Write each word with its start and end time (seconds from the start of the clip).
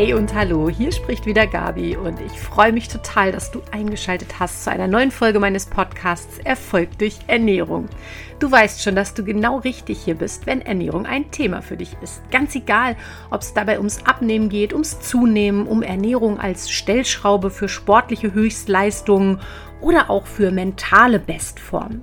Hey 0.00 0.14
und 0.14 0.32
hallo, 0.32 0.70
hier 0.70 0.92
spricht 0.92 1.26
wieder 1.26 1.46
Gabi 1.46 1.94
und 1.94 2.18
ich 2.22 2.32
freue 2.32 2.72
mich 2.72 2.88
total, 2.88 3.32
dass 3.32 3.50
du 3.50 3.60
eingeschaltet 3.70 4.40
hast 4.40 4.64
zu 4.64 4.70
einer 4.70 4.86
neuen 4.86 5.10
Folge 5.10 5.38
meines 5.38 5.66
Podcasts 5.66 6.38
Erfolg 6.38 6.96
durch 6.96 7.18
Ernährung. 7.26 7.86
Du 8.38 8.50
weißt 8.50 8.82
schon, 8.82 8.96
dass 8.96 9.12
du 9.12 9.22
genau 9.22 9.58
richtig 9.58 10.02
hier 10.02 10.14
bist, 10.14 10.46
wenn 10.46 10.62
Ernährung 10.62 11.04
ein 11.04 11.30
Thema 11.30 11.60
für 11.60 11.76
dich 11.76 11.98
ist. 12.00 12.22
Ganz 12.30 12.54
egal, 12.54 12.96
ob 13.30 13.42
es 13.42 13.52
dabei 13.52 13.76
ums 13.76 14.02
Abnehmen 14.06 14.48
geht, 14.48 14.72
ums 14.72 15.00
Zunehmen, 15.00 15.66
um 15.66 15.82
Ernährung 15.82 16.40
als 16.40 16.70
Stellschraube 16.70 17.50
für 17.50 17.68
sportliche 17.68 18.32
Höchstleistungen 18.32 19.40
oder 19.82 20.08
auch 20.08 20.26
für 20.26 20.50
mentale 20.50 21.18
Bestform. 21.18 22.00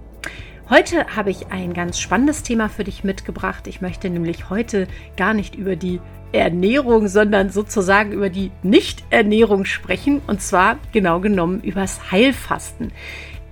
Heute 0.69 1.15
habe 1.15 1.32
ich 1.32 1.47
ein 1.47 1.73
ganz 1.73 1.97
spannendes 1.97 2.43
Thema 2.43 2.68
für 2.68 2.83
dich 2.83 3.05
mitgebracht. 3.05 3.65
Ich 3.68 3.82
möchte 3.82 4.09
nämlich 4.09 4.50
heute 4.50 4.87
gar 5.15 5.33
nicht 5.33 5.55
über 5.55 5.77
die 5.77 6.00
Ernährung, 6.31 7.07
sondern 7.07 7.49
sozusagen 7.49 8.11
über 8.11 8.29
die 8.29 8.51
Nicht-Ernährung 8.63 9.65
sprechen 9.65 10.21
und 10.27 10.41
zwar 10.41 10.77
genau 10.91 11.19
genommen 11.19 11.61
übers 11.61 12.11
Heilfasten. 12.11 12.91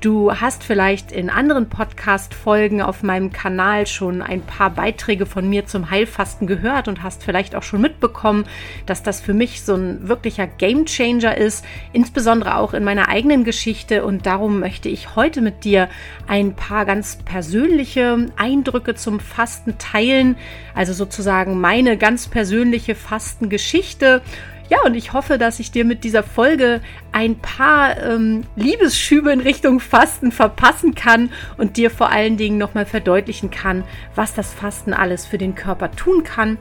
Du 0.06 0.32
hast 0.32 0.64
vielleicht 0.64 1.12
in 1.12 1.32
anderen 1.32 1.68
Podcast-Folgen 1.68 2.80
auf 2.80 3.02
meinem 3.02 3.32
Kanal 3.32 3.88
schon 3.88 4.22
ein 4.22 4.42
paar 4.44 4.70
Beiträge 4.70 5.26
von 5.26 5.50
mir 5.50 5.66
zum 5.66 5.90
Heilfasten 5.90 6.46
gehört 6.46 6.88
und 6.88 7.02
hast 7.02 7.24
vielleicht 7.24 7.56
auch 7.56 7.64
schon 7.64 7.82
mitbekommen, 7.82 8.46
dass 8.86 9.02
das 9.02 9.20
für 9.20 9.34
mich 9.34 9.64
so 9.64 9.74
ein 9.74 10.08
wirklicher 10.08 10.46
Gamechanger 10.46 11.36
ist, 11.36 11.66
insbesondere 11.92 12.58
auch 12.58 12.76
in 12.76 12.84
meiner 12.84 13.08
eigenen 13.10 13.46
Geschichte. 13.46 14.06
Und 14.06 14.28
darum 14.28 14.60
möchte 14.60 14.90
ich 14.90 15.16
heute 15.16 15.42
mit 15.42 15.64
dir 15.64 15.90
ein 16.28 16.56
paar 16.56 16.86
ganz 16.86 17.16
persönliche 17.16 18.28
Eindrücke 18.36 18.94
zum 18.94 19.20
Fasten 19.20 19.80
teilen, 19.80 20.38
also 20.76 20.94
sozusagen 20.94 21.60
meine 21.60 21.98
ganz 21.98 22.28
persönliche 22.28 22.94
Fastengeschichte 22.94 24.22
ja, 24.70 24.80
und 24.84 24.96
ich 24.96 25.14
hoffe, 25.14 25.38
dass 25.38 25.60
ich 25.60 25.72
dir 25.72 25.86
mit 25.86 26.04
dieser 26.04 26.24
Folge 26.24 26.82
ein 27.12 27.38
paar 27.38 27.98
ähm, 28.02 28.44
Liebesschübe 28.56 29.32
in 29.32 29.40
Richtung 29.40 29.80
Fasten 29.80 30.32
verpassen 30.32 30.96
kann 30.96 31.32
und 31.58 31.78
dir 31.78 31.92
vor 31.92 32.10
allen 32.10 32.38
Dingen 32.38 32.58
nochmal 32.58 32.86
verdeutlichen 32.86 33.52
kann, 33.52 33.84
was 34.16 34.34
das 34.34 34.54
Fasten 34.54 34.94
alles 34.94 35.26
für 35.26 35.38
den 35.38 35.54
Körper 35.54 35.92
tun 35.92 36.24
kann 36.24 36.58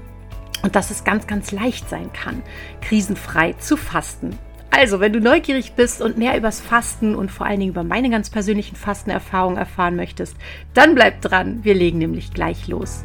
und 0.62 0.76
dass 0.76 0.90
es 0.90 1.04
ganz, 1.04 1.26
ganz 1.26 1.50
leicht 1.50 1.88
sein 1.88 2.12
kann, 2.12 2.42
krisenfrei 2.82 3.54
zu 3.54 3.76
fasten. 3.76 4.38
Also, 4.70 4.98
wenn 4.98 5.12
du 5.12 5.20
neugierig 5.20 5.74
bist 5.74 6.02
und 6.02 6.18
mehr 6.18 6.36
übers 6.36 6.60
Fasten 6.60 7.14
und 7.14 7.30
vor 7.30 7.46
allen 7.46 7.60
Dingen 7.60 7.70
über 7.70 7.84
meine 7.84 8.10
ganz 8.10 8.28
persönlichen 8.28 8.74
Fastenerfahrungen 8.74 9.56
erfahren 9.56 9.94
möchtest, 9.94 10.36
dann 10.74 10.96
bleib 10.96 11.20
dran. 11.22 11.60
Wir 11.62 11.74
legen 11.74 11.98
nämlich 11.98 12.32
gleich 12.32 12.66
los. 12.66 13.04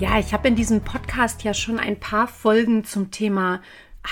Ja, 0.00 0.18
ich 0.18 0.32
habe 0.32 0.48
in 0.48 0.56
diesem 0.56 0.80
Podcast 0.80 1.44
ja 1.44 1.52
schon 1.52 1.78
ein 1.78 2.00
paar 2.00 2.26
Folgen 2.26 2.84
zum 2.84 3.10
Thema 3.10 3.60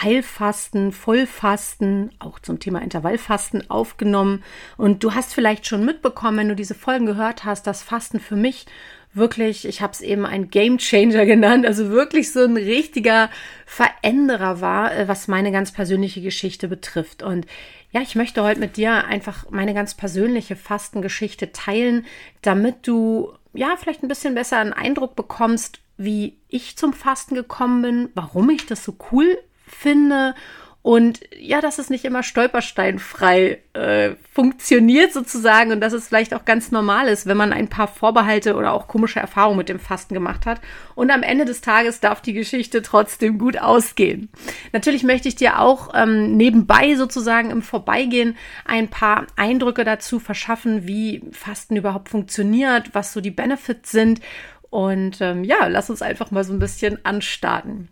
Heilfasten, 0.03 0.93
Vollfasten, 0.93 2.11
auch 2.19 2.39
zum 2.41 2.61
Thema 2.61 2.83
Intervallfasten 2.83 3.71
aufgenommen. 3.71 4.45
Und 4.77 5.03
du 5.03 5.15
hast 5.15 5.33
vielleicht 5.33 5.67
schon 5.67 5.87
mitbekommen, 5.87 6.37
wenn 6.37 6.49
du 6.51 6.57
diese 6.57 6.75
Folgen 6.75 7.07
gehört 7.07 7.47
hast, 7.47 7.67
dass 7.67 7.83
Fasten 7.83 8.21
für 8.21 8.37
mich 8.37 8.67
wirklich, 9.15 9.67
ich 9.67 9.81
habe 9.81 9.95
es 9.95 10.03
eben 10.03 10.27
ein 10.27 10.51
Game 10.51 10.77
Changer 10.77 11.25
genannt, 11.27 11.65
also 11.65 11.89
wirklich 11.89 12.35
so 12.35 12.45
ein 12.45 12.59
richtiger 12.59 13.31
Veränderer 13.65 14.61
war, 14.61 14.95
äh, 14.95 15.09
was 15.09 15.27
meine 15.27 15.53
ganz 15.53 15.73
persönliche 15.73 16.21
Geschichte 16.21 16.69
betrifft. 16.69 17.23
Und 17.23 17.47
ja, 17.93 18.03
ich 18.03 18.15
möchte 18.15 18.43
heute 18.43 18.61
mit 18.61 18.77
dir 18.77 19.07
einfach 19.07 19.49
meine 19.49 19.73
ganz 19.73 19.95
persönliche 19.95 20.55
Fastengeschichte 20.55 21.53
teilen, 21.53 22.05
damit 22.43 22.87
du 22.87 23.33
ja, 23.53 23.77
vielleicht 23.77 24.03
ein 24.03 24.09
bisschen 24.09 24.35
besser 24.35 24.59
einen 24.59 24.73
Eindruck 24.73 25.17
bekommst, 25.17 25.81
wie 25.97 26.39
ich 26.49 26.77
zum 26.77 26.93
Fasten 26.93 27.35
gekommen 27.35 27.83
bin, 27.83 28.11
warum 28.15 28.51
ich 28.51 28.67
das 28.67 28.85
so 28.85 28.97
cool 29.11 29.39
finde 29.67 30.35
und 30.89 31.21
ja, 31.39 31.61
dass 31.61 31.79
es 31.79 31.91
nicht 31.91 32.07
immer 32.07 32.23
stolpersteinfrei 32.23 33.59
äh, 33.75 34.13
funktioniert 34.33 35.13
sozusagen 35.13 35.71
und 35.71 35.83
dass 35.83 35.93
es 35.93 36.09
vielleicht 36.09 36.33
auch 36.33 36.47
ganz 36.47 36.71
normal 36.73 37.09
ist, 37.09 37.27
wenn 37.27 37.37
man 37.37 37.53
ein 37.53 37.69
paar 37.69 37.89
Vorbehalte 37.89 38.55
oder 38.57 38.73
auch 38.73 38.89
komische 38.89 39.21
Erfahrungen 39.21 39.59
mit 39.59 39.69
dem 39.69 39.81
Fasten 39.81 40.15
gemacht 40.15 40.47
hat. 40.47 40.63
Und 40.95 41.11
am 41.11 41.23
Ende 41.23 41.45
des 41.45 41.61
Tages 41.61 42.01
darf 42.01 42.23
die 42.23 42.33
Geschichte 42.33 42.81
trotzdem 42.81 43.37
gut 43.37 43.59
ausgehen. 43.59 44.31
Natürlich 44.73 45.03
möchte 45.03 45.29
ich 45.29 45.37
dir 45.37 45.59
auch 45.59 45.91
ähm, 45.95 46.39
nebenbei 46.39 46.95
sozusagen 46.95 47.51
im 47.51 47.61
Vorbeigehen 47.61 48.35
ein 48.65 48.89
paar 48.89 49.27
Eindrücke 49.37 49.85
dazu 49.85 50.19
verschaffen, 50.19 50.87
wie 50.87 51.21
Fasten 51.33 51.77
überhaupt 51.77 52.09
funktioniert, 52.09 52.95
was 52.95 53.13
so 53.13 53.21
die 53.21 53.31
Benefits 53.31 53.91
sind. 53.91 54.21
Und 54.71 55.21
ähm, 55.21 55.45
ja, 55.45 55.67
lass 55.67 55.91
uns 55.91 56.01
einfach 56.01 56.31
mal 56.31 56.45
so 56.45 56.55
ein 56.55 56.61
bisschen 56.61 57.05
anstarten. 57.05 57.91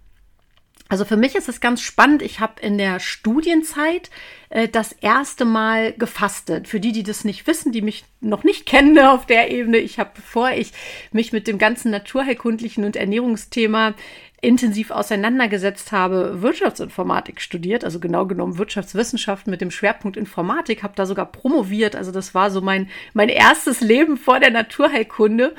Also 0.88 1.04
für 1.04 1.16
mich 1.16 1.34
ist 1.34 1.48
es 1.48 1.60
ganz 1.60 1.80
spannend. 1.80 2.22
Ich 2.22 2.38
habe 2.38 2.60
in 2.60 2.78
der 2.78 3.00
Studienzeit 3.00 4.10
äh, 4.50 4.68
das 4.68 4.92
erste 4.92 5.44
Mal 5.44 5.92
gefastet. 5.92 6.68
Für 6.68 6.78
die, 6.78 6.92
die 6.92 7.02
das 7.02 7.24
nicht 7.24 7.46
wissen, 7.46 7.72
die 7.72 7.82
mich 7.82 8.04
noch 8.20 8.44
nicht 8.44 8.66
kennen 8.66 8.98
auf 9.06 9.26
der 9.26 9.50
Ebene, 9.50 9.78
ich 9.78 9.98
habe, 9.98 10.10
bevor 10.14 10.50
ich 10.50 10.72
mich 11.10 11.32
mit 11.32 11.48
dem 11.48 11.58
ganzen 11.58 11.90
naturheilkundlichen 11.90 12.84
und 12.84 12.96
Ernährungsthema 12.96 13.94
intensiv 14.42 14.90
auseinandergesetzt 14.90 15.92
habe, 15.92 16.42
Wirtschaftsinformatik 16.42 17.40
studiert, 17.40 17.84
also 17.84 17.98
genau 17.98 18.26
genommen 18.26 18.58
Wirtschaftswissenschaften 18.58 19.50
mit 19.50 19.60
dem 19.60 19.70
Schwerpunkt 19.70 20.16
Informatik, 20.16 20.82
habe 20.82 20.92
da 20.94 21.06
sogar 21.06 21.26
promoviert. 21.26 21.96
Also 21.96 22.12
das 22.12 22.34
war 22.34 22.50
so 22.50 22.60
mein, 22.60 22.88
mein 23.12 23.28
erstes 23.28 23.80
Leben 23.80 24.16
vor 24.16 24.38
der 24.38 24.50
Naturheilkunde. 24.50 25.54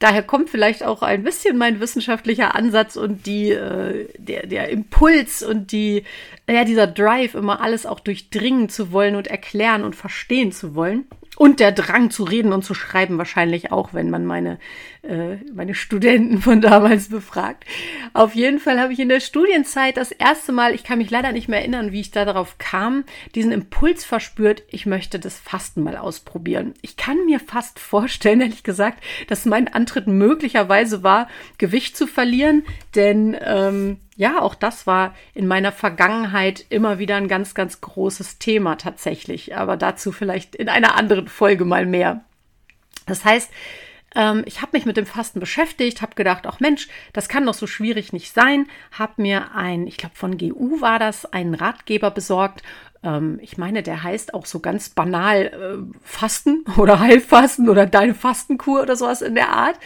Daher 0.00 0.22
kommt 0.22 0.48
vielleicht 0.48 0.82
auch 0.82 1.02
ein 1.02 1.22
bisschen 1.22 1.58
mein 1.58 1.78
wissenschaftlicher 1.78 2.54
Ansatz 2.54 2.96
und 2.96 3.26
die, 3.26 3.50
äh, 3.50 4.08
der, 4.16 4.46
der 4.46 4.70
Impuls 4.70 5.42
und 5.42 5.72
die, 5.72 6.04
ja, 6.48 6.64
dieser 6.64 6.86
Drive, 6.86 7.34
immer 7.34 7.60
alles 7.60 7.84
auch 7.84 8.00
durchdringen 8.00 8.70
zu 8.70 8.92
wollen 8.92 9.14
und 9.14 9.26
erklären 9.26 9.84
und 9.84 9.94
verstehen 9.94 10.52
zu 10.52 10.74
wollen. 10.74 11.04
Und 11.40 11.58
der 11.58 11.72
Drang 11.72 12.10
zu 12.10 12.24
reden 12.24 12.52
und 12.52 12.66
zu 12.66 12.74
schreiben 12.74 13.16
wahrscheinlich 13.16 13.72
auch, 13.72 13.94
wenn 13.94 14.10
man 14.10 14.26
meine, 14.26 14.58
äh, 15.00 15.36
meine 15.54 15.74
Studenten 15.74 16.42
von 16.42 16.60
damals 16.60 17.08
befragt. 17.08 17.64
Auf 18.12 18.34
jeden 18.34 18.58
Fall 18.58 18.78
habe 18.78 18.92
ich 18.92 18.98
in 18.98 19.08
der 19.08 19.20
Studienzeit 19.20 19.96
das 19.96 20.12
erste 20.12 20.52
Mal, 20.52 20.74
ich 20.74 20.84
kann 20.84 20.98
mich 20.98 21.08
leider 21.08 21.32
nicht 21.32 21.48
mehr 21.48 21.60
erinnern, 21.60 21.92
wie 21.92 22.00
ich 22.00 22.10
da 22.10 22.26
darauf 22.26 22.58
kam, 22.58 23.04
diesen 23.34 23.52
Impuls 23.52 24.04
verspürt, 24.04 24.64
ich 24.68 24.84
möchte 24.84 25.18
das 25.18 25.38
Fasten 25.38 25.82
mal 25.82 25.96
ausprobieren. 25.96 26.74
Ich 26.82 26.98
kann 26.98 27.24
mir 27.24 27.40
fast 27.40 27.78
vorstellen, 27.78 28.42
ehrlich 28.42 28.62
gesagt, 28.62 29.02
dass 29.28 29.46
mein 29.46 29.66
Antritt 29.68 30.08
möglicherweise 30.08 31.02
war, 31.02 31.26
Gewicht 31.56 31.96
zu 31.96 32.06
verlieren, 32.06 32.64
denn 32.94 33.34
ähm, 33.40 33.96
ja, 34.20 34.42
auch 34.42 34.54
das 34.54 34.86
war 34.86 35.14
in 35.32 35.46
meiner 35.46 35.72
Vergangenheit 35.72 36.66
immer 36.68 36.98
wieder 36.98 37.16
ein 37.16 37.26
ganz, 37.26 37.54
ganz 37.54 37.80
großes 37.80 38.38
Thema 38.38 38.76
tatsächlich. 38.76 39.56
Aber 39.56 39.78
dazu 39.78 40.12
vielleicht 40.12 40.54
in 40.54 40.68
einer 40.68 40.94
anderen 40.94 41.26
Folge 41.26 41.64
mal 41.64 41.86
mehr. 41.86 42.20
Das 43.06 43.24
heißt, 43.24 43.50
ähm, 44.14 44.42
ich 44.46 44.60
habe 44.60 44.72
mich 44.72 44.86
mit 44.86 44.96
dem 44.96 45.06
Fasten 45.06 45.40
beschäftigt, 45.40 46.02
habe 46.02 46.14
gedacht, 46.14 46.46
ach 46.46 46.60
Mensch, 46.60 46.88
das 47.12 47.28
kann 47.28 47.46
doch 47.46 47.54
so 47.54 47.66
schwierig 47.66 48.12
nicht 48.12 48.34
sein. 48.34 48.66
Habe 48.92 49.22
mir 49.22 49.54
ein, 49.54 49.86
ich 49.86 49.96
glaube 49.96 50.16
von 50.16 50.36
GU 50.36 50.80
war 50.80 50.98
das, 50.98 51.26
einen 51.32 51.54
Ratgeber 51.54 52.10
besorgt. 52.10 52.62
Ähm, 53.02 53.38
ich 53.40 53.56
meine, 53.56 53.82
der 53.82 54.02
heißt 54.02 54.34
auch 54.34 54.46
so 54.46 54.60
ganz 54.60 54.90
banal 54.90 55.46
äh, 55.46 55.98
Fasten 56.02 56.64
oder 56.76 56.98
Heilfasten 56.98 57.68
oder 57.68 57.86
deine 57.86 58.14
Fastenkur 58.14 58.82
oder 58.82 58.96
sowas 58.96 59.22
in 59.22 59.34
der 59.34 59.50
Art. 59.50 59.78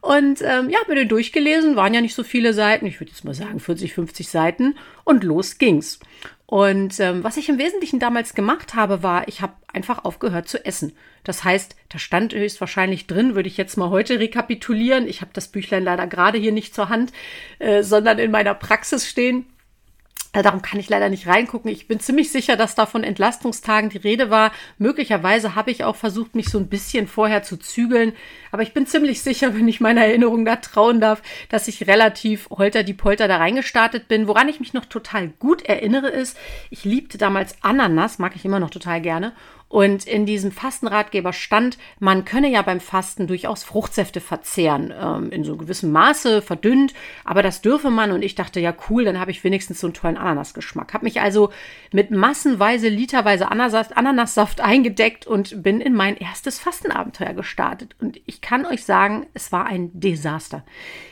Und 0.00 0.42
ähm, 0.42 0.70
ja, 0.70 0.78
habe 0.80 0.90
mir 0.90 0.94
den 0.94 1.08
durchgelesen, 1.08 1.74
waren 1.74 1.92
ja 1.92 2.00
nicht 2.00 2.14
so 2.14 2.22
viele 2.22 2.54
Seiten, 2.54 2.86
ich 2.86 3.00
würde 3.00 3.10
jetzt 3.10 3.24
mal 3.24 3.34
sagen 3.34 3.58
40, 3.58 3.94
50 3.94 4.28
Seiten 4.28 4.76
und 5.02 5.24
los 5.24 5.58
ging's. 5.58 5.98
Und 6.50 6.98
ähm, 6.98 7.22
was 7.24 7.36
ich 7.36 7.50
im 7.50 7.58
Wesentlichen 7.58 7.98
damals 7.98 8.32
gemacht 8.32 8.74
habe, 8.74 9.02
war, 9.02 9.28
ich 9.28 9.42
habe 9.42 9.52
einfach 9.70 10.06
aufgehört 10.06 10.48
zu 10.48 10.64
essen. 10.64 10.94
Das 11.22 11.44
heißt, 11.44 11.76
da 11.90 11.98
stand 11.98 12.32
höchstwahrscheinlich 12.32 13.06
drin, 13.06 13.34
würde 13.34 13.50
ich 13.50 13.58
jetzt 13.58 13.76
mal 13.76 13.90
heute 13.90 14.18
rekapitulieren. 14.18 15.06
Ich 15.06 15.20
habe 15.20 15.30
das 15.34 15.48
Büchlein 15.48 15.84
leider 15.84 16.06
gerade 16.06 16.38
hier 16.38 16.52
nicht 16.52 16.74
zur 16.74 16.88
Hand, 16.88 17.12
äh, 17.58 17.82
sondern 17.82 18.18
in 18.18 18.30
meiner 18.30 18.54
Praxis 18.54 19.06
stehen. 19.06 19.44
Äh, 20.38 20.42
darum 20.42 20.62
kann 20.62 20.78
ich 20.78 20.88
leider 20.88 21.08
nicht 21.08 21.26
reingucken. 21.26 21.68
Ich 21.68 21.88
bin 21.88 21.98
ziemlich 21.98 22.30
sicher, 22.30 22.56
dass 22.56 22.76
da 22.76 22.86
von 22.86 23.02
Entlastungstagen 23.02 23.90
die 23.90 23.98
Rede 23.98 24.30
war. 24.30 24.52
Möglicherweise 24.78 25.56
habe 25.56 25.72
ich 25.72 25.82
auch 25.82 25.96
versucht, 25.96 26.36
mich 26.36 26.48
so 26.48 26.58
ein 26.58 26.68
bisschen 26.68 27.08
vorher 27.08 27.42
zu 27.42 27.56
zügeln. 27.56 28.12
Aber 28.52 28.62
ich 28.62 28.72
bin 28.72 28.86
ziemlich 28.86 29.20
sicher, 29.22 29.54
wenn 29.56 29.66
ich 29.66 29.80
meiner 29.80 30.04
Erinnerung 30.04 30.44
da 30.44 30.56
trauen 30.56 31.00
darf, 31.00 31.22
dass 31.48 31.66
ich 31.66 31.88
relativ 31.88 32.48
holter 32.50 32.84
die 32.84 32.94
Polter 32.94 33.26
da 33.26 33.38
reingestartet 33.38 34.06
bin. 34.06 34.28
Woran 34.28 34.48
ich 34.48 34.60
mich 34.60 34.74
noch 34.74 34.84
total 34.84 35.28
gut 35.40 35.62
erinnere 35.62 36.08
ist, 36.08 36.36
ich 36.70 36.84
liebte 36.84 37.18
damals 37.18 37.56
Ananas, 37.62 38.20
mag 38.20 38.36
ich 38.36 38.44
immer 38.44 38.60
noch 38.60 38.70
total 38.70 39.00
gerne. 39.00 39.32
Und 39.68 40.06
in 40.06 40.24
diesem 40.24 40.50
Fastenratgeber 40.50 41.34
stand, 41.34 41.76
man 41.98 42.24
könne 42.24 42.48
ja 42.48 42.62
beim 42.62 42.80
Fasten 42.80 43.26
durchaus 43.26 43.64
Fruchtsäfte 43.64 44.20
verzehren, 44.20 44.94
ähm, 44.98 45.30
in 45.30 45.44
so 45.44 45.56
gewissem 45.56 45.92
Maße 45.92 46.40
verdünnt, 46.40 46.94
aber 47.24 47.42
das 47.42 47.60
dürfe 47.60 47.90
man. 47.90 48.10
Und 48.12 48.22
ich 48.22 48.34
dachte, 48.34 48.60
ja 48.60 48.74
cool, 48.88 49.04
dann 49.04 49.20
habe 49.20 49.30
ich 49.30 49.44
wenigstens 49.44 49.80
so 49.80 49.86
einen 49.86 49.94
tollen 49.94 50.16
Ananasgeschmack. 50.16 50.94
Habe 50.94 51.04
mich 51.04 51.20
also 51.20 51.50
mit 51.92 52.10
massenweise, 52.10 52.88
literweise 52.88 53.50
Ananassaft, 53.50 53.96
Ananassaft 53.96 54.60
eingedeckt 54.62 55.26
und 55.26 55.62
bin 55.62 55.82
in 55.82 55.94
mein 55.94 56.16
erstes 56.16 56.58
Fastenabenteuer 56.58 57.34
gestartet. 57.34 57.94
Und 58.00 58.20
ich 58.24 58.40
kann 58.40 58.64
euch 58.64 58.84
sagen, 58.84 59.26
es 59.34 59.52
war 59.52 59.66
ein 59.66 59.90
Desaster. 59.92 60.64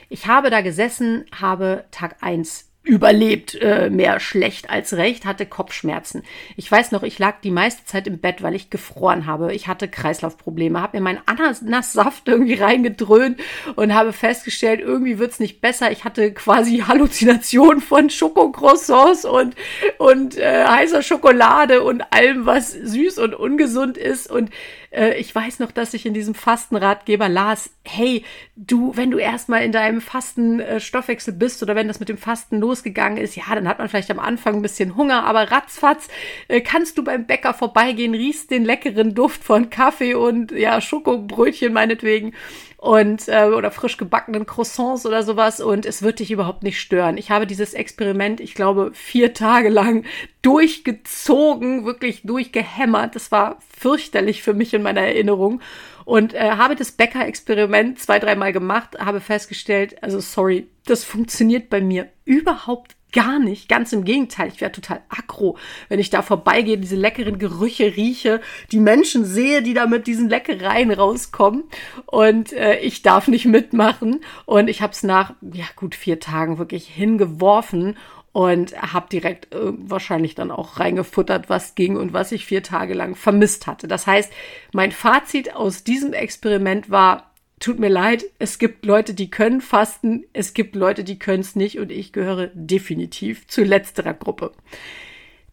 Ich 0.09 0.29
habe 0.29 0.49
da 0.51 0.63
gesessen, 0.63 1.27
habe 1.39 1.85
Tag 1.91 2.17
eins 2.23 2.66
überlebt, 2.87 3.61
äh, 3.61 3.91
mehr 3.91 4.21
schlecht 4.21 4.71
als 4.71 4.95
recht, 4.95 5.27
hatte 5.27 5.45
Kopfschmerzen. 5.45 6.23
Ich 6.57 6.71
weiß 6.71 6.93
noch, 6.93 7.03
ich 7.03 7.19
lag 7.19 7.41
die 7.43 7.51
meiste 7.51 7.85
Zeit 7.85 8.07
im 8.07 8.19
Bett, 8.19 8.43
weil 8.43 8.55
ich 8.55 8.71
gefroren 8.71 9.27
habe. 9.27 9.53
Ich 9.53 9.67
hatte 9.67 9.89
Kreislaufprobleme, 9.89 10.81
habe 10.81 10.97
mir 10.97 11.03
meinen 11.03 11.21
Ananassaft 11.27 12.29
irgendwie 12.29 12.55
reingedröhnt 12.55 13.41
und 13.75 13.93
habe 13.93 14.13
festgestellt, 14.13 14.81
irgendwie 14.81 15.19
wird's 15.19 15.41
nicht 15.41 15.61
besser. 15.61 15.91
Ich 15.91 16.05
hatte 16.05 16.33
quasi 16.33 16.79
Halluzinationen 16.87 17.81
von 17.81 18.09
Schokocroissants 18.09 19.25
und, 19.25 19.57
und 19.99 20.39
äh, 20.39 20.65
heißer 20.65 21.03
Schokolade 21.03 21.83
und 21.83 22.13
allem, 22.13 22.47
was 22.47 22.71
süß 22.71 23.19
und 23.19 23.35
ungesund 23.35 23.99
ist. 23.99 24.31
Und 24.31 24.51
ich 24.97 25.35
weiß 25.35 25.59
noch, 25.59 25.73
dass 25.73 25.95
ich 25.95 26.07
in 26.07 26.15
diesem 26.15 26.35
Fastenratgeber 26.35 27.29
las, 27.29 27.71
hey, 27.85 28.25
du, 28.57 28.97
wenn 28.97 29.11
du 29.11 29.19
erstmal 29.19 29.63
in 29.63 29.73
deinem 29.73 30.01
Fastenstoffwechsel 30.01 31.35
äh, 31.35 31.37
bist 31.37 31.63
oder 31.63 31.75
wenn 31.75 31.89
das 31.89 32.01
mit 32.01 32.09
dem 32.09 32.17
Fasten 32.17 32.59
losgegangen 32.59 33.19
ist, 33.19 33.37
ja, 33.37 33.45
dann 33.55 33.69
hat 33.69 33.79
man 33.79 33.89
vielleicht 33.89 34.11
am 34.11 34.19
Anfang 34.19 34.57
ein 34.57 34.63
bisschen 34.63 34.97
Hunger, 34.97 35.25
aber 35.25 35.51
ratzfatz 35.51 36.09
äh, 36.49 36.61
kannst 36.61 36.97
du 36.97 37.05
beim 37.05 37.27
Bäcker 37.27 37.53
vorbeigehen, 37.53 38.15
riechst 38.15 38.51
den 38.51 38.65
leckeren 38.65 39.15
Duft 39.15 39.45
von 39.45 39.69
Kaffee 39.71 40.15
und 40.15 40.51
ja, 40.53 40.81
Schokobrötchen 40.81 41.73
meinetwegen 41.73 42.33
und 42.77 43.29
äh, 43.29 43.45
oder 43.45 43.71
frisch 43.71 43.97
gebackenen 43.97 44.47
Croissants 44.47 45.07
oder 45.07 45.23
sowas 45.23 45.61
und 45.61 45.87
es 45.87 46.03
wird 46.03 46.19
dich 46.19 46.31
überhaupt 46.31 46.63
nicht 46.63 46.81
stören. 46.81 47.17
Ich 47.17 47.31
habe 47.31 47.47
dieses 47.47 47.75
Experiment, 47.75 48.41
ich 48.41 48.55
glaube, 48.55 48.91
vier 48.93 49.33
Tage 49.33 49.69
lang 49.69 50.05
durchgezogen, 50.43 51.87
wirklich 51.87 52.23
durchgehämmert. 52.23 53.15
Das 53.15 53.33
war 53.33 53.59
fürchterlich 53.77 54.43
für 54.43 54.55
mich 54.55 54.75
in 54.75 54.83
meiner 54.83 55.03
Erinnerung 55.03 55.61
und 56.05 56.35
äh, 56.35 56.51
habe 56.51 56.77
das 56.77 56.93
Bäcker-Experiment 56.93 57.99
zwei, 57.99 58.19
dreimal 58.19 58.53
gemacht, 58.53 58.99
habe 58.99 59.21
festgestellt, 59.21 60.03
also 60.03 60.21
sorry, 60.21 60.69
das 60.85 61.03
funktioniert 61.03 61.69
bei 61.69 61.81
mir 61.81 62.09
überhaupt 62.25 62.96
gar 63.17 63.39
nicht. 63.39 63.69
Ganz 63.69 63.93
im 63.95 64.05
Gegenteil, 64.05 64.49
ich 64.49 64.61
wäre 64.61 64.71
total 64.71 65.01
aggro, 65.09 65.57
wenn 65.89 65.99
ich 65.99 66.11
da 66.11 66.21
vorbeigehe, 66.21 66.77
diese 66.77 66.97
leckeren 66.97 67.39
Gerüche 67.39 67.97
rieche, 67.97 68.43
die 68.73 68.79
Menschen 68.79 69.25
sehe, 69.25 69.63
die 69.63 69.73
da 69.73 69.87
mit 69.87 70.07
diesen 70.07 70.29
Leckereien 70.29 70.91
rauskommen 70.91 71.65
und 72.05 72.53
äh, 72.53 72.79
ich 72.81 73.01
darf 73.01 73.27
nicht 73.27 73.47
mitmachen. 73.47 74.21
Und 74.45 74.69
ich 74.69 74.83
habe 74.83 74.93
es 74.93 75.03
nach 75.03 75.33
ja 75.41 75.65
gut 75.77 75.95
vier 75.95 76.21
Tagen 76.21 76.59
wirklich 76.59 76.87
hingeworfen 76.89 77.97
und 78.33 78.77
habe 78.93 79.07
direkt 79.11 79.55
äh, 79.55 79.73
wahrscheinlich 79.79 80.35
dann 80.35 80.51
auch 80.51 80.79
reingefuttert, 80.79 81.49
was 81.49 81.75
ging 81.75 81.97
und 81.97 82.13
was 82.13 82.33
ich 82.33 82.45
vier 82.45 82.63
Tage 82.63 82.93
lang 82.93 83.15
vermisst 83.15 83.67
hatte. 83.67 83.89
Das 83.89 84.07
heißt, 84.07 84.31
mein 84.75 84.93
Fazit 84.93 85.57
aus 85.57 85.85
diesem 85.85 86.13
Experiment 86.13 86.91
war, 86.91 87.31
tut 87.61 87.79
mir 87.79 87.89
leid, 87.89 88.25
es 88.39 88.59
gibt 88.59 88.85
Leute, 88.85 89.15
die 89.15 89.31
können 89.31 89.61
fasten, 89.61 90.25
es 90.33 90.55
gibt 90.55 90.77
Leute, 90.77 91.05
die 91.05 91.19
können 91.19 91.41
es 91.41 91.57
nicht 91.57 91.79
und 91.79 91.91
ich 91.91 92.13
gehöre 92.13 92.49
definitiv 92.55 93.47
zu 93.47 93.65
letzterer 93.65 94.15
Gruppe. 94.15 94.53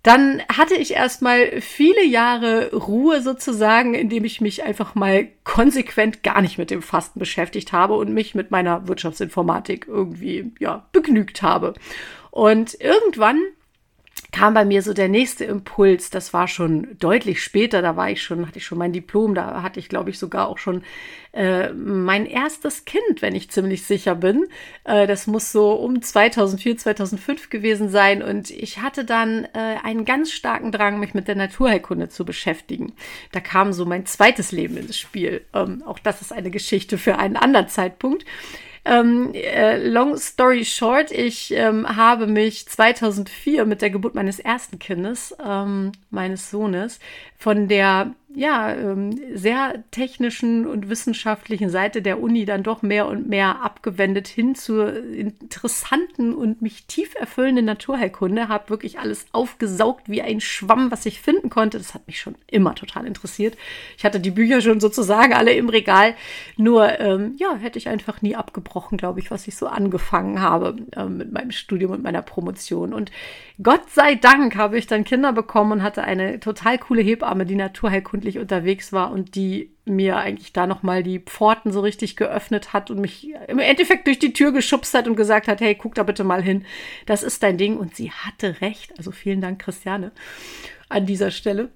Dann 0.04 0.42
hatte 0.50 0.76
ich 0.76 0.94
erstmal 0.94 1.62
viele 1.62 2.04
Jahre 2.04 2.76
Ruhe 2.76 3.22
sozusagen, 3.22 3.94
indem 3.94 4.26
ich 4.26 4.42
mich 4.42 4.64
einfach 4.64 4.96
mal 4.96 5.30
konsequent 5.46 6.24
gar 6.24 6.42
nicht 6.42 6.58
mit 6.58 6.72
dem 6.72 6.82
Fasten 6.82 7.20
beschäftigt 7.20 7.72
habe 7.72 7.94
und 7.94 8.14
mich 8.14 8.36
mit 8.36 8.52
meiner 8.52 8.90
Wirtschaftsinformatik 8.90 9.86
irgendwie, 9.88 10.52
ja, 10.60 10.86
begnügt 10.92 11.42
habe. 11.42 11.74
Und 12.32 12.76
irgendwann 12.82 13.40
kam 14.34 14.56
bei 14.56 14.66
mir 14.66 14.82
so 14.82 14.94
der 14.94 15.10
nächste 15.10 15.46
Impuls. 15.46 16.10
Das 16.10 16.34
war 16.34 16.48
schon 16.48 16.98
deutlich 17.00 17.42
später. 17.42 17.84
Da 17.84 17.96
war 17.96 18.10
ich 18.10 18.24
schon, 18.24 18.48
hatte 18.48 18.58
ich 18.58 18.66
schon 18.66 18.80
mein 18.80 18.92
Diplom. 18.92 19.36
Da 19.36 19.62
hatte 19.62 19.80
ich, 19.80 19.90
glaube 19.90 20.10
ich, 20.10 20.18
sogar 20.18 20.48
auch 20.50 20.58
schon 20.58 20.82
äh, 21.34 21.72
mein 21.72 22.26
erstes 22.26 22.84
Kind, 22.84 23.22
wenn 23.22 23.36
ich 23.36 23.52
ziemlich 23.52 23.84
sicher 23.84 24.16
bin. 24.16 24.48
Äh, 24.86 25.06
das 25.06 25.28
muss 25.28 25.52
so 25.52 25.74
um 25.74 26.02
2004, 26.02 26.78
2005 26.78 27.52
gewesen 27.52 27.90
sein. 27.90 28.24
Und 28.24 28.50
ich 28.50 28.82
hatte 28.82 29.06
dann 29.06 29.46
äh, 29.54 29.78
einen 29.84 30.04
ganz 30.04 30.32
starken 30.32 30.72
Drang, 30.72 31.00
mich 31.00 31.14
mit 31.14 31.28
der 31.28 31.36
Naturheilkunde 31.36 32.10
zu 32.10 32.26
beschäftigen. 32.26 32.94
Da 33.32 33.40
kam 33.40 33.72
so 33.72 33.86
mein 33.86 34.08
zweites 34.08 34.52
Leben 34.52 34.78
ins 34.78 34.98
Spiel. 34.98 35.46
Ähm, 35.54 35.84
auch 35.86 36.00
das 36.00 36.22
ist 36.22 36.34
eine 36.34 36.50
Geschichte 36.50 36.98
für 36.98 37.20
einen 37.20 37.38
anderen 37.38 37.68
Zeitpunkt. 37.68 38.26
Ähm, 38.86 39.34
äh, 39.34 39.78
long 39.88 40.18
story 40.18 40.66
short, 40.66 41.10
ich 41.12 41.52
ähm, 41.52 41.88
habe 41.88 42.28
mich 42.28 42.68
2004 42.68 43.66
mit 43.66 43.82
der 43.82 43.90
Geburt 43.90 44.14
meines 44.14 44.40
ersten 44.40 44.78
Kindes, 44.78 45.34
ähm, 45.44 45.94
meines 46.10 46.52
Sohnes, 46.52 47.00
von 47.38 47.70
der 47.70 48.14
ja, 48.36 48.74
ähm, 48.74 49.20
sehr 49.34 49.84
technischen 49.92 50.66
und 50.66 50.90
wissenschaftlichen 50.90 51.70
Seite 51.70 52.02
der 52.02 52.20
Uni 52.20 52.46
dann 52.46 52.64
doch 52.64 52.82
mehr 52.82 53.08
und 53.08 53.28
mehr 53.28 53.62
abgewendet 53.62 54.28
hin 54.28 54.56
zur 54.56 55.04
interessanten 55.04 56.34
und 56.34 56.62
mich 56.62 56.86
tief 56.88 57.14
erfüllenden 57.16 57.66
Naturheilkunde. 57.66 58.48
Habe 58.48 58.70
wirklich 58.70 59.00
alles 59.00 59.28
aufgesaugt 59.34 60.10
wie 60.10 60.22
ein 60.22 60.42
Schwamm, 60.42 60.90
was 60.90 61.06
ich 61.06 61.22
finden 61.22 61.50
konnte. 61.50 61.78
Das 61.78 61.94
hat 61.94 62.08
mich 62.08 62.20
schon 62.20 62.36
immer 62.48 62.74
total 62.74 63.06
interessiert. 63.06 63.56
Ich 63.98 64.06
hatte 64.06 64.20
die 64.20 64.32
Bücher 64.32 64.62
schon 64.62 64.80
sozusagen 64.80 65.34
alle 65.34 65.54
im 65.54 65.70
Regal. 65.70 66.16
Nur, 66.58 67.00
ähm, 67.00 67.36
ja, 67.38 67.56
hätte 67.56 67.78
ich 67.78 67.88
einfach 67.88 68.24
nie 68.24 68.36
abgebrochen, 68.36 68.98
glaube 68.98 69.20
ich, 69.20 69.30
was 69.30 69.48
ich 69.48 69.56
so 69.56 69.68
angefangen 69.68 70.42
habe 70.42 70.78
ähm, 70.96 71.18
mit 71.18 71.32
meinem 71.32 71.52
Studium 71.52 71.92
und 71.92 72.04
meiner 72.04 72.24
Promotion. 72.24 72.94
Und 72.94 73.12
Gott 73.62 73.92
sei 73.92 74.16
Dank 74.16 74.56
habe 74.56 74.80
ich 74.80 74.88
dann 74.88 75.04
Kinder 75.04 75.34
bekommen 75.34 75.74
und 75.74 75.84
hatte 75.84 76.04
eine 76.04 76.40
total 76.40 76.80
coole 76.80 77.04
Hebamme, 77.04 77.46
die 77.46 77.56
naturheilkundlich 78.24 78.40
unterwegs 78.40 78.94
war 78.94 79.12
und 79.12 79.36
die 79.36 79.72
mir 79.86 80.18
eigentlich 80.18 80.54
da 80.54 80.66
nochmal 80.66 81.04
die 81.04 81.20
Pforten 81.20 81.72
so 81.72 81.82
richtig 81.82 82.16
geöffnet 82.16 82.74
hat 82.74 82.90
und 82.90 83.00
mich 83.00 83.30
im 83.48 83.60
Endeffekt 83.60 84.08
durch 84.08 84.20
die 84.20 84.34
Tür 84.34 84.52
geschubst 84.52 84.94
hat 84.94 85.08
und 85.08 85.16
gesagt 85.16 85.48
hat, 85.48 85.62
hey, 85.62 85.76
guck 85.76 85.96
da 85.96 86.04
bitte 86.04 86.24
mal 86.24 86.42
hin. 86.42 86.66
Das 87.06 87.24
ist 87.24 87.44
dein 87.44 87.58
Ding. 87.58 87.78
Und 87.78 87.96
sie 87.96 88.12
hatte 88.12 88.62
recht. 88.62 88.98
Also 88.98 89.12
vielen 89.12 89.42
Dank, 89.42 89.60
Christiane, 89.60 90.12
an 90.90 91.06
dieser 91.06 91.32
Stelle. 91.32 91.70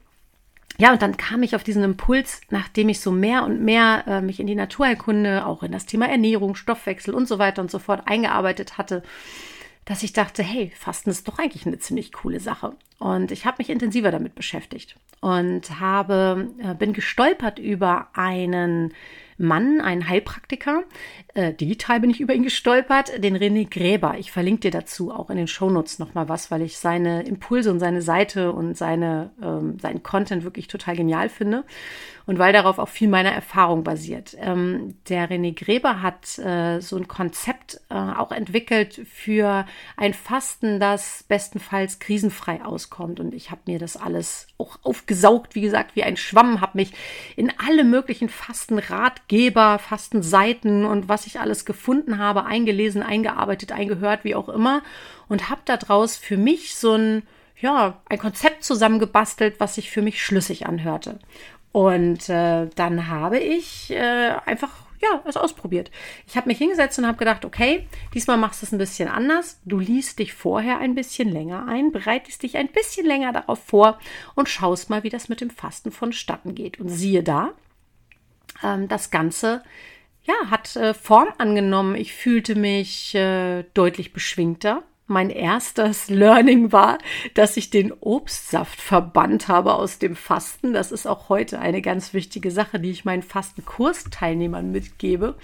Ja, 0.79 0.93
und 0.93 1.01
dann 1.01 1.17
kam 1.17 1.41
ich 1.41 1.55
auf 1.55 1.63
diesen 1.63 1.83
Impuls, 1.83 2.41
nachdem 2.49 2.89
ich 2.89 2.99
so 2.99 3.11
mehr 3.11 3.43
und 3.43 3.61
mehr 3.61 4.03
äh, 4.05 4.21
mich 4.21 4.39
in 4.39 4.47
die 4.47 4.55
Naturheilkunde, 4.55 5.45
auch 5.45 5.63
in 5.63 5.71
das 5.71 5.87
Thema 5.87 6.07
Ernährung, 6.07 6.55
Stoffwechsel 6.55 7.15
und 7.15 7.27
so 7.27 7.39
weiter 7.39 7.61
und 7.61 7.71
so 7.71 7.79
fort 7.79 8.03
eingearbeitet 8.05 8.77
hatte, 8.77 9.01
dass 9.87 10.03
ich 10.03 10.11
dachte, 10.11 10.43
hey, 10.43 10.69
Fasten 10.75 11.09
ist 11.09 11.29
doch 11.29 11.39
eigentlich 11.39 11.65
eine 11.65 11.79
ziemlich 11.79 12.11
coole 12.11 12.41
Sache. 12.41 12.73
Und 12.99 13.31
ich 13.31 13.45
habe 13.45 13.55
mich 13.59 13.69
intensiver 13.69 14.11
damit 14.11 14.35
beschäftigt 14.35 14.97
und 15.21 15.79
habe, 15.79 16.49
äh, 16.59 16.75
bin 16.75 16.91
gestolpert 16.91 17.57
über 17.57 18.09
einen 18.13 18.93
Mann, 19.37 19.79
einen 19.79 20.09
Heilpraktiker. 20.09 20.83
Äh, 21.35 21.53
digital 21.53 22.01
bin 22.01 22.09
ich 22.09 22.19
über 22.19 22.33
ihn 22.33 22.43
gestolpert, 22.43 23.23
den 23.23 23.37
René 23.37 23.69
Gräber. 23.69 24.15
Ich 24.17 24.31
verlinke 24.31 24.61
dir 24.61 24.71
dazu 24.71 25.11
auch 25.11 25.29
in 25.29 25.37
den 25.37 25.47
Shownotes 25.47 25.99
nochmal 25.99 26.27
was, 26.27 26.51
weil 26.51 26.63
ich 26.63 26.77
seine 26.77 27.23
Impulse 27.23 27.71
und 27.71 27.79
seine 27.79 28.01
Seite 28.01 28.51
und 28.51 28.75
seine, 28.75 29.31
ähm, 29.41 29.79
seinen 29.79 30.03
Content 30.03 30.43
wirklich 30.43 30.67
total 30.67 30.97
genial 30.97 31.29
finde 31.29 31.63
und 32.27 32.37
weil 32.39 32.51
darauf 32.51 32.77
auch 32.77 32.89
viel 32.89 33.07
meiner 33.07 33.31
Erfahrung 33.31 33.85
basiert. 33.85 34.35
Ähm, 34.39 34.95
der 35.07 35.29
René 35.29 35.57
Gräber 35.57 36.01
hat 36.01 36.37
äh, 36.37 36.81
so 36.81 36.97
ein 36.97 37.07
Konzept 37.07 37.79
äh, 37.89 37.95
auch 37.95 38.33
entwickelt 38.33 39.01
für 39.11 39.65
ein 39.95 40.13
Fasten, 40.13 40.81
das 40.81 41.23
bestenfalls 41.23 41.99
krisenfrei 41.99 42.63
auskommt. 42.63 43.21
Und 43.21 43.33
ich 43.33 43.49
habe 43.49 43.61
mir 43.65 43.79
das 43.79 43.95
alles 43.95 44.47
auch 44.57 44.77
aufgesaugt, 44.83 45.55
wie 45.55 45.61
gesagt, 45.61 45.95
wie 45.95 46.03
ein 46.03 46.17
Schwamm, 46.17 46.59
habe 46.59 46.77
mich 46.77 46.91
in 47.37 47.51
alle 47.65 47.85
möglichen 47.85 48.27
Fastenratgeber, 48.27 49.79
Fastenseiten 49.79 50.83
und 50.83 51.07
was 51.07 51.27
ich 51.27 51.39
alles 51.39 51.63
gefunden 51.63 52.17
habe, 52.17 52.45
eingelesen, 52.45 53.03
eingearbeitet, 53.03 53.71
eingehört, 53.71 54.25
wie 54.25 54.35
auch 54.35 54.49
immer. 54.49 54.83
Und 55.29 55.49
habe 55.49 55.61
daraus 55.63 56.17
für 56.17 56.37
mich 56.37 56.75
so 56.75 56.93
ein 56.93 57.23
ja, 57.59 58.01
ein 58.07 58.19
Konzept 58.19 58.63
zusammengebastelt, 58.63 59.59
was 59.59 59.75
sich 59.75 59.89
für 59.89 60.01
mich 60.01 60.23
schlüssig 60.23 60.67
anhörte. 60.67 61.17
Und 61.71 62.29
äh, 62.29 62.67
dann 62.75 63.07
habe 63.07 63.39
ich 63.39 63.91
äh, 63.91 64.31
einfach 64.45 64.87
ja, 64.99 65.21
es 65.25 65.37
ausprobiert. 65.37 65.91
Ich 66.25 66.35
habe 66.37 66.47
mich 66.47 66.57
hingesetzt 66.57 66.97
und 66.97 67.05
habe 67.05 67.17
gedacht, 67.17 67.45
okay, 67.45 67.87
diesmal 68.13 68.37
machst 68.37 68.61
du 68.61 68.65
es 68.65 68.71
ein 68.71 68.79
bisschen 68.79 69.09
anders. 69.09 69.59
Du 69.65 69.79
liest 69.79 70.19
dich 70.19 70.33
vorher 70.33 70.79
ein 70.79 70.95
bisschen 70.95 71.29
länger 71.29 71.67
ein, 71.67 71.91
bereitest 71.91 72.43
dich 72.43 72.57
ein 72.57 72.67
bisschen 72.69 73.05
länger 73.05 73.31
darauf 73.31 73.63
vor 73.63 73.99
und 74.35 74.49
schaust 74.49 74.89
mal, 74.89 75.03
wie 75.03 75.09
das 75.09 75.29
mit 75.29 75.41
dem 75.41 75.49
Fasten 75.49 75.91
vonstatten 75.91 76.55
geht. 76.55 76.79
Und 76.79 76.89
siehe 76.89 77.23
da, 77.23 77.53
ähm, 78.63 78.87
das 78.87 79.11
Ganze 79.11 79.63
ja, 80.23 80.49
hat 80.49 80.75
äh, 80.75 80.93
Form 80.93 81.29
angenommen. 81.37 81.95
Ich 81.95 82.13
fühlte 82.13 82.55
mich 82.55 83.15
äh, 83.15 83.63
deutlich 83.73 84.13
beschwingter. 84.13 84.83
Mein 85.07 85.29
erstes 85.29 86.09
Learning 86.09 86.71
war, 86.71 86.97
dass 87.33 87.57
ich 87.57 87.69
den 87.69 87.93
Obstsaft 87.93 88.79
verbannt 88.79 89.47
habe 89.47 89.73
aus 89.73 89.99
dem 89.99 90.15
Fasten. 90.15 90.73
Das 90.73 90.91
ist 90.91 91.07
auch 91.07 91.29
heute 91.29 91.59
eine 91.59 91.81
ganz 91.81 92.13
wichtige 92.13 92.51
Sache, 92.51 92.79
die 92.79 92.91
ich 92.91 93.05
meinen 93.05 93.23
Fastenkursteilnehmern 93.23 94.71
mitgebe. 94.71 95.35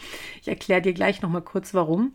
Ich 0.42 0.48
erkläre 0.48 0.82
dir 0.82 0.94
gleich 0.94 1.22
noch 1.22 1.30
mal 1.30 1.42
kurz, 1.42 1.74
warum. 1.74 2.14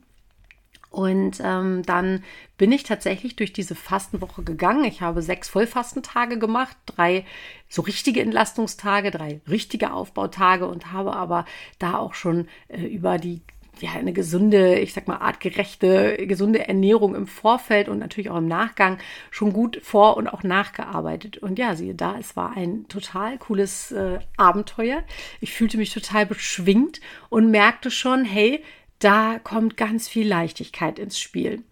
Und 0.90 1.40
ähm, 1.44 1.82
dann 1.84 2.24
bin 2.56 2.72
ich 2.72 2.82
tatsächlich 2.82 3.36
durch 3.36 3.52
diese 3.52 3.74
Fastenwoche 3.74 4.42
gegangen. 4.42 4.84
Ich 4.84 5.02
habe 5.02 5.20
sechs 5.20 5.48
Vollfastentage 5.48 6.38
gemacht, 6.38 6.76
drei 6.86 7.26
so 7.68 7.82
richtige 7.82 8.22
Entlastungstage, 8.22 9.10
drei 9.10 9.42
richtige 9.48 9.92
Aufbautage 9.92 10.66
und 10.66 10.92
habe 10.92 11.14
aber 11.14 11.44
da 11.78 11.98
auch 11.98 12.14
schon 12.14 12.48
äh, 12.68 12.82
über 12.82 13.18
die 13.18 13.42
ja, 13.80 13.92
eine 13.92 14.12
gesunde, 14.12 14.78
ich 14.78 14.92
sag 14.92 15.08
mal, 15.08 15.18
artgerechte, 15.18 16.26
gesunde 16.26 16.66
Ernährung 16.66 17.14
im 17.14 17.26
Vorfeld 17.26 17.88
und 17.88 17.98
natürlich 17.98 18.30
auch 18.30 18.38
im 18.38 18.48
Nachgang 18.48 18.98
schon 19.30 19.52
gut 19.52 19.80
vor- 19.82 20.16
und 20.16 20.28
auch 20.28 20.42
nachgearbeitet. 20.42 21.38
Und 21.38 21.58
ja, 21.58 21.74
siehe 21.76 21.94
da, 21.94 22.16
es 22.18 22.36
war 22.36 22.56
ein 22.56 22.86
total 22.88 23.38
cooles 23.38 23.92
äh, 23.92 24.18
Abenteuer. 24.36 25.02
Ich 25.40 25.52
fühlte 25.52 25.78
mich 25.78 25.92
total 25.92 26.26
beschwingt 26.26 27.00
und 27.28 27.50
merkte 27.50 27.90
schon, 27.90 28.24
hey, 28.24 28.62
da 28.98 29.38
kommt 29.38 29.76
ganz 29.76 30.08
viel 30.08 30.26
Leichtigkeit 30.26 30.98
ins 30.98 31.18
Spiel. 31.20 31.62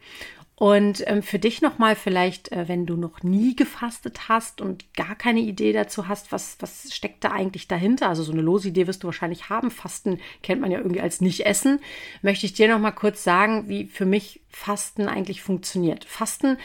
Und 0.58 1.06
ähm, 1.06 1.22
für 1.22 1.38
dich 1.38 1.60
nochmal 1.60 1.94
vielleicht, 1.96 2.50
äh, 2.50 2.66
wenn 2.66 2.86
du 2.86 2.96
noch 2.96 3.22
nie 3.22 3.54
gefastet 3.54 4.30
hast 4.30 4.62
und 4.62 4.94
gar 4.94 5.14
keine 5.14 5.40
Idee 5.40 5.74
dazu 5.74 6.08
hast, 6.08 6.32
was, 6.32 6.56
was 6.60 6.94
steckt 6.94 7.24
da 7.24 7.30
eigentlich 7.30 7.68
dahinter? 7.68 8.08
Also 8.08 8.22
so 8.22 8.32
eine 8.32 8.40
lose 8.40 8.68
Idee 8.68 8.86
wirst 8.86 9.02
du 9.02 9.06
wahrscheinlich 9.06 9.50
haben. 9.50 9.70
Fasten 9.70 10.18
kennt 10.42 10.62
man 10.62 10.70
ja 10.70 10.78
irgendwie 10.78 11.02
als 11.02 11.20
Nicht-Essen. 11.20 11.80
Möchte 12.22 12.46
ich 12.46 12.54
dir 12.54 12.68
nochmal 12.68 12.94
kurz 12.94 13.22
sagen, 13.22 13.68
wie 13.68 13.84
für 13.84 14.06
mich 14.06 14.40
Fasten 14.48 15.08
eigentlich 15.08 15.42
funktioniert. 15.42 16.06
Fasten, 16.06 16.56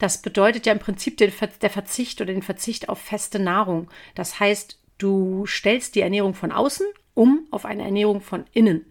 das 0.00 0.22
bedeutet 0.22 0.66
ja 0.66 0.72
im 0.72 0.80
Prinzip 0.80 1.16
den, 1.16 1.32
der 1.62 1.70
Verzicht 1.70 2.20
oder 2.20 2.32
den 2.32 2.42
Verzicht 2.42 2.88
auf 2.88 2.98
feste 2.98 3.38
Nahrung. 3.38 3.88
Das 4.16 4.40
heißt, 4.40 4.80
du 4.98 5.46
stellst 5.46 5.94
die 5.94 6.00
Ernährung 6.00 6.34
von 6.34 6.50
außen 6.50 6.86
um 7.16 7.46
auf 7.50 7.64
eine 7.64 7.82
Ernährung 7.82 8.20
von 8.20 8.44
innen. 8.52 8.84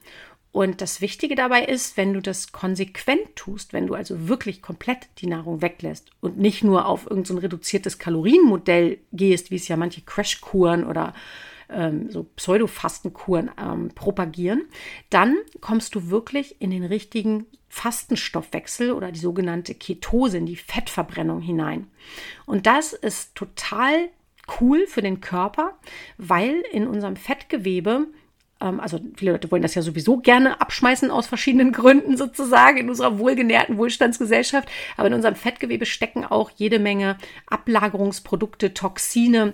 Und 0.56 0.80
das 0.80 1.02
Wichtige 1.02 1.36
dabei 1.36 1.66
ist, 1.66 1.98
wenn 1.98 2.14
du 2.14 2.22
das 2.22 2.54
konsequent 2.54 3.36
tust, 3.36 3.74
wenn 3.74 3.88
du 3.88 3.94
also 3.94 4.30
wirklich 4.30 4.62
komplett 4.62 5.10
die 5.18 5.28
Nahrung 5.28 5.62
weglässt 5.62 6.12
und 6.22 6.38
nicht 6.38 6.64
nur 6.64 6.86
auf 6.86 7.08
irgendein 7.08 7.36
so 7.36 7.42
reduziertes 7.42 8.00
Kalorienmodell 8.00 9.00
gehst, 9.12 9.52
wie 9.52 9.58
es 9.58 9.68
ja 9.68 9.76
manche 9.76 10.00
Crashkuren 10.00 10.86
oder 10.86 11.14
ähm, 11.68 12.10
so 12.10 12.24
Pseudo-Fastenkuren 12.38 13.52
ähm, 13.62 13.90
propagieren, 13.96 14.64
dann 15.10 15.36
kommst 15.60 15.94
du 15.94 16.10
wirklich 16.10 16.62
in 16.62 16.72
den 16.72 16.86
richtigen 16.86 17.48
Fastenstoffwechsel 17.68 18.94
oder 18.94 19.12
die 19.12 19.20
sogenannte 19.20 19.76
Ketose, 19.76 20.38
in 20.38 20.46
die 20.46 20.56
Fettverbrennung 20.56 21.42
hinein. 21.42 21.88
Und 22.46 22.66
das 22.66 22.94
ist 22.94 23.36
total 23.36 24.08
cool 24.62 24.88
für 24.88 25.02
den 25.02 25.20
Körper, 25.20 25.78
weil 26.18 26.64
in 26.72 26.88
unserem 26.88 27.18
Fettgewebe 27.18 28.08
ähm, 28.66 28.80
also 28.80 29.00
viele 29.16 29.34
Leute 29.34 29.52
wollen 29.52 29.62
das 29.62 29.76
ja 29.76 29.82
sowieso 29.82 30.18
gerne 30.18 30.60
abschmeißen 30.60 31.12
aus 31.12 31.28
verschiedenen 31.28 31.72
Gründen 31.72 32.18
sozusagen 32.18 32.78
in 32.78 32.90
unserer 32.90 33.20
wohlgenährten 33.20 33.78
Wohlstandsgesellschaft. 33.78 34.70
Aber 34.98 35.08
in 35.08 35.14
unserem 35.14 35.36
Fettgewebe 35.36 35.86
stecken 35.86 36.26
auch 36.26 36.50
jede 36.56 36.80
Menge 36.80 37.18
Ablagerungsprodukte, 37.48 38.74
Toxine, 38.74 39.54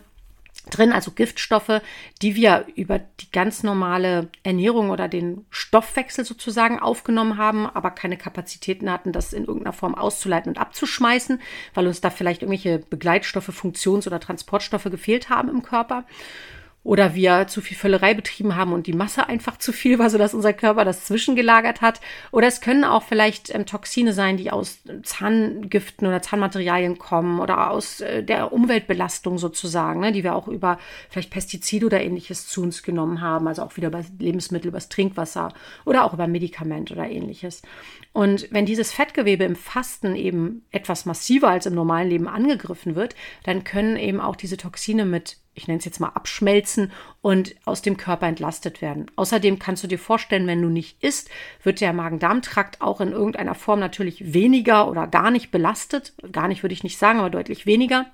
drin, 0.70 0.92
also 0.92 1.12
Giftstoffe, 1.12 1.82
die 2.22 2.36
wir 2.36 2.68
über 2.76 3.00
die 3.00 3.32
ganz 3.32 3.64
normale 3.64 4.30
Ernährung 4.44 4.92
oder 4.92 5.08
den 5.08 5.46
Stoffwechsel 5.50 6.24
sozusagen 6.24 6.80
aufgenommen 6.80 7.38
haben, 7.38 7.66
aber 7.66 7.92
keine 7.92 8.18
Kapazitäten 8.18 8.92
hatten, 8.92 9.12
das 9.12 9.34
in 9.34 9.46
irgendeiner 9.46 9.74
Form 9.74 9.96
auszuleiten 9.96 10.52
und 10.52 10.60
abzuschmeißen, 10.60 11.42
weil 11.74 11.88
uns 11.88 12.02
da 12.02 12.10
vielleicht 12.12 12.44
irgendwelche 12.44 12.80
Begleitstoffe, 12.80 13.50
Funktions- 13.50 14.06
oder 14.06 14.20
Transportstoffe 14.20 14.84
gefehlt 14.84 15.30
haben 15.30 15.50
im 15.50 15.64
Körper 15.64 16.06
oder 16.84 17.14
wir 17.14 17.46
zu 17.48 17.62
viel 17.62 17.78
Völlerei 17.78 18.16
betrieben 18.16 18.56
haben 18.56 18.74
und 18.74 18.88
die 18.88 18.94
Masse 18.94 19.28
einfach 19.28 19.58
zu 19.58 19.72
viel 19.72 20.00
war, 20.00 20.10
sodass 20.10 20.34
unser 20.34 20.54
Körper 20.54 20.84
das 20.84 21.06
zwischengelagert 21.06 21.82
hat. 21.82 22.02
Oder 22.32 22.48
es 22.48 22.60
können 22.60 22.84
auch 22.84 23.04
vielleicht 23.04 23.54
ähm, 23.54 23.68
Toxine 23.68 24.14
sein, 24.14 24.38
die 24.38 24.50
aus 24.52 24.80
Zahngiften 25.04 26.08
oder 26.08 26.24
Zahnmaterialien 26.24 26.98
kommen 26.98 27.40
oder 27.40 27.70
aus 27.70 28.02
äh, 28.02 28.24
der 28.24 28.52
Umweltbelastung 28.52 29.38
sozusagen, 29.38 30.00
ne, 30.00 30.12
die 30.12 30.24
wir 30.24 30.36
auch 30.36 30.48
über 30.48 30.80
vielleicht 31.10 31.30
Pestizide 31.30 31.86
oder 31.86 32.02
ähnliches 32.02 32.48
zu 32.48 32.64
uns 32.64 32.82
genommen 32.82 33.22
haben, 33.22 33.48
also 33.48 33.62
auch 33.62 33.78
wieder 33.78 33.90
über 33.90 34.04
Lebensmittel, 34.18 34.70
über 34.70 34.78
das 34.78 34.90
Trinkwasser 34.90 35.54
oder 35.86 36.04
auch 36.04 36.14
über 36.14 36.26
Medikament 36.26 36.92
oder 36.92 37.08
ähnliches. 37.08 37.62
Und 38.12 38.48
wenn 38.52 38.66
dieses 38.66 38.92
Fettgewebe 38.92 39.44
im 39.44 39.56
Fasten 39.56 40.16
eben 40.16 40.66
etwas 40.72 41.06
massiver 41.06 41.50
als 41.50 41.68
im 41.68 41.76
normalen 41.76 42.10
Leben 42.10 42.28
angegriffen 42.28 42.96
wird, 42.96 43.16
dann 43.44 43.64
können 43.64 43.98
eben 43.98 44.20
auch 44.20 44.36
diese 44.36 44.58
Toxine 44.58 45.06
mit 45.06 45.38
ich 45.54 45.68
nenne 45.68 45.80
es 45.80 45.86
jetzt 45.86 46.00
mal 46.00 46.10
abschmelzen 46.10 46.92
und 47.22 47.56
aus 47.66 47.82
dem 47.82 47.98
Körper 47.98 48.28
entlastet 48.28 48.82
werden. 48.82 49.12
Außerdem 49.16 49.60
kannst 49.60 49.84
du 49.84 49.88
dir 49.88 50.00
vorstellen, 50.00 50.48
wenn 50.48 50.62
du 50.62 50.70
nicht 50.70 51.04
isst, 51.04 51.30
wird 51.64 51.82
der 51.82 51.94
Magen-Darm-Trakt 51.94 52.82
auch 52.82 53.02
in 53.02 53.12
irgendeiner 53.12 53.56
Form 53.56 53.80
natürlich 53.80 54.34
weniger 54.34 54.90
oder 54.90 55.08
gar 55.08 55.30
nicht 55.30 55.52
belastet. 55.52 56.14
Gar 56.32 56.48
nicht 56.48 56.64
würde 56.64 56.74
ich 56.74 56.84
nicht 56.84 56.98
sagen, 56.98 57.20
aber 57.20 57.30
deutlich 57.30 57.66
weniger. 57.66 58.06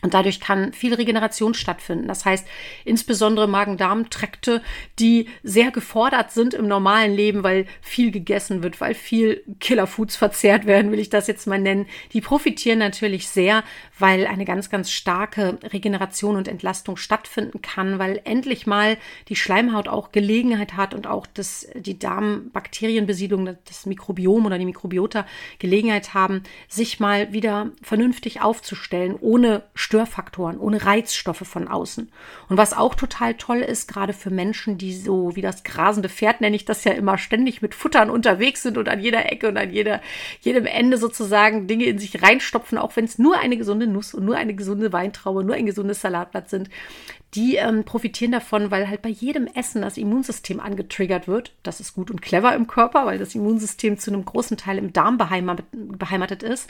Und 0.00 0.14
dadurch 0.14 0.38
kann 0.38 0.72
viel 0.72 0.94
Regeneration 0.94 1.54
stattfinden. 1.54 2.06
Das 2.06 2.24
heißt, 2.24 2.46
insbesondere 2.84 3.48
Magen-Darm-Trakte, 3.48 4.62
die 5.00 5.28
sehr 5.42 5.72
gefordert 5.72 6.30
sind 6.30 6.54
im 6.54 6.68
normalen 6.68 7.12
Leben, 7.12 7.42
weil 7.42 7.66
viel 7.80 8.12
gegessen 8.12 8.62
wird, 8.62 8.80
weil 8.80 8.94
viel 8.94 9.42
Killerfoods 9.58 10.14
verzehrt 10.14 10.66
werden, 10.66 10.92
will 10.92 11.00
ich 11.00 11.10
das 11.10 11.26
jetzt 11.26 11.48
mal 11.48 11.58
nennen, 11.58 11.86
die 12.12 12.20
profitieren 12.20 12.78
natürlich 12.78 13.28
sehr, 13.28 13.64
weil 13.98 14.26
eine 14.26 14.44
ganz, 14.44 14.70
ganz 14.70 14.90
starke 14.90 15.58
Regeneration 15.62 16.36
und 16.36 16.48
Entlastung 16.48 16.96
stattfinden 16.96 17.62
kann, 17.62 17.98
weil 17.98 18.20
endlich 18.24 18.66
mal 18.66 18.96
die 19.28 19.36
Schleimhaut 19.36 19.88
auch 19.88 20.12
Gelegenheit 20.12 20.76
hat 20.76 20.94
und 20.94 21.06
auch 21.06 21.26
das, 21.26 21.66
die 21.74 21.98
Darmbakterienbesiedlung, 21.98 23.56
das 23.64 23.86
Mikrobiom 23.86 24.46
oder 24.46 24.58
die 24.58 24.64
Mikrobiota 24.64 25.26
Gelegenheit 25.58 26.14
haben, 26.14 26.42
sich 26.68 27.00
mal 27.00 27.32
wieder 27.32 27.72
vernünftig 27.82 28.40
aufzustellen, 28.40 29.16
ohne 29.20 29.64
Störfaktoren, 29.74 30.58
ohne 30.58 30.84
Reizstoffe 30.84 31.46
von 31.46 31.68
außen. 31.68 32.10
Und 32.48 32.56
was 32.56 32.72
auch 32.72 32.94
total 32.94 33.34
toll 33.34 33.58
ist, 33.58 33.88
gerade 33.88 34.12
für 34.12 34.30
Menschen, 34.30 34.78
die 34.78 34.94
so 34.94 35.34
wie 35.34 35.42
das 35.42 35.64
grasende 35.64 36.08
Pferd, 36.08 36.40
nenne 36.40 36.56
ich 36.56 36.64
das 36.64 36.84
ja 36.84 36.92
immer, 36.92 37.18
ständig 37.18 37.62
mit 37.62 37.74
Futtern 37.74 38.10
unterwegs 38.10 38.62
sind 38.62 38.78
und 38.78 38.88
an 38.88 39.00
jeder 39.00 39.30
Ecke 39.30 39.48
und 39.48 39.56
an 39.56 39.72
jeder, 39.72 40.00
jedem 40.40 40.66
Ende 40.66 40.98
sozusagen 40.98 41.66
Dinge 41.66 41.84
in 41.84 41.98
sich 41.98 42.22
reinstopfen, 42.22 42.78
auch 42.78 42.94
wenn 42.96 43.04
es 43.04 43.18
nur 43.18 43.38
eine 43.38 43.56
gesunde 43.56 43.87
Nuss 43.92 44.14
und 44.14 44.24
nur 44.24 44.36
eine 44.36 44.54
gesunde 44.54 44.92
Weintraube, 44.92 45.44
nur 45.44 45.54
ein 45.54 45.66
gesundes 45.66 46.00
Salatblatt 46.00 46.48
sind, 46.50 46.70
die 47.34 47.56
ähm, 47.56 47.84
profitieren 47.84 48.32
davon, 48.32 48.70
weil 48.70 48.88
halt 48.88 49.02
bei 49.02 49.08
jedem 49.08 49.46
Essen 49.46 49.82
das 49.82 49.96
Immunsystem 49.96 50.60
angetriggert 50.60 51.28
wird. 51.28 51.52
Das 51.62 51.80
ist 51.80 51.94
gut 51.94 52.10
und 52.10 52.22
clever 52.22 52.54
im 52.54 52.66
Körper, 52.66 53.06
weil 53.06 53.18
das 53.18 53.34
Immunsystem 53.34 53.98
zu 53.98 54.10
einem 54.10 54.24
großen 54.24 54.56
Teil 54.56 54.78
im 54.78 54.92
Darm 54.92 55.18
beheimatet, 55.18 55.66
beheimatet 55.72 56.42
ist 56.42 56.68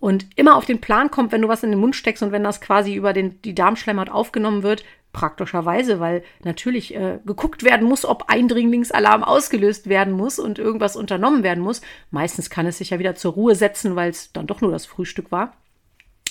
und 0.00 0.26
immer 0.36 0.56
auf 0.56 0.64
den 0.64 0.80
Plan 0.80 1.10
kommt, 1.10 1.32
wenn 1.32 1.42
du 1.42 1.48
was 1.48 1.62
in 1.62 1.70
den 1.70 1.80
Mund 1.80 1.96
steckst 1.96 2.22
und 2.22 2.32
wenn 2.32 2.44
das 2.44 2.60
quasi 2.60 2.94
über 2.94 3.12
den, 3.12 3.42
die 3.42 3.54
Darmschleimhaut 3.54 4.10
aufgenommen 4.10 4.62
wird, 4.62 4.84
praktischerweise, 5.12 6.00
weil 6.00 6.22
natürlich 6.44 6.94
äh, 6.94 7.18
geguckt 7.24 7.64
werden 7.64 7.88
muss, 7.88 8.04
ob 8.04 8.24
Eindringlingsalarm 8.28 9.24
ausgelöst 9.24 9.88
werden 9.88 10.12
muss 10.12 10.38
und 10.38 10.58
irgendwas 10.58 10.96
unternommen 10.96 11.42
werden 11.42 11.64
muss. 11.64 11.80
Meistens 12.10 12.50
kann 12.50 12.66
es 12.66 12.78
sich 12.78 12.90
ja 12.90 12.98
wieder 12.98 13.14
zur 13.14 13.32
Ruhe 13.32 13.54
setzen, 13.54 13.96
weil 13.96 14.10
es 14.10 14.32
dann 14.32 14.46
doch 14.46 14.60
nur 14.60 14.70
das 14.70 14.86
Frühstück 14.86 15.32
war. 15.32 15.54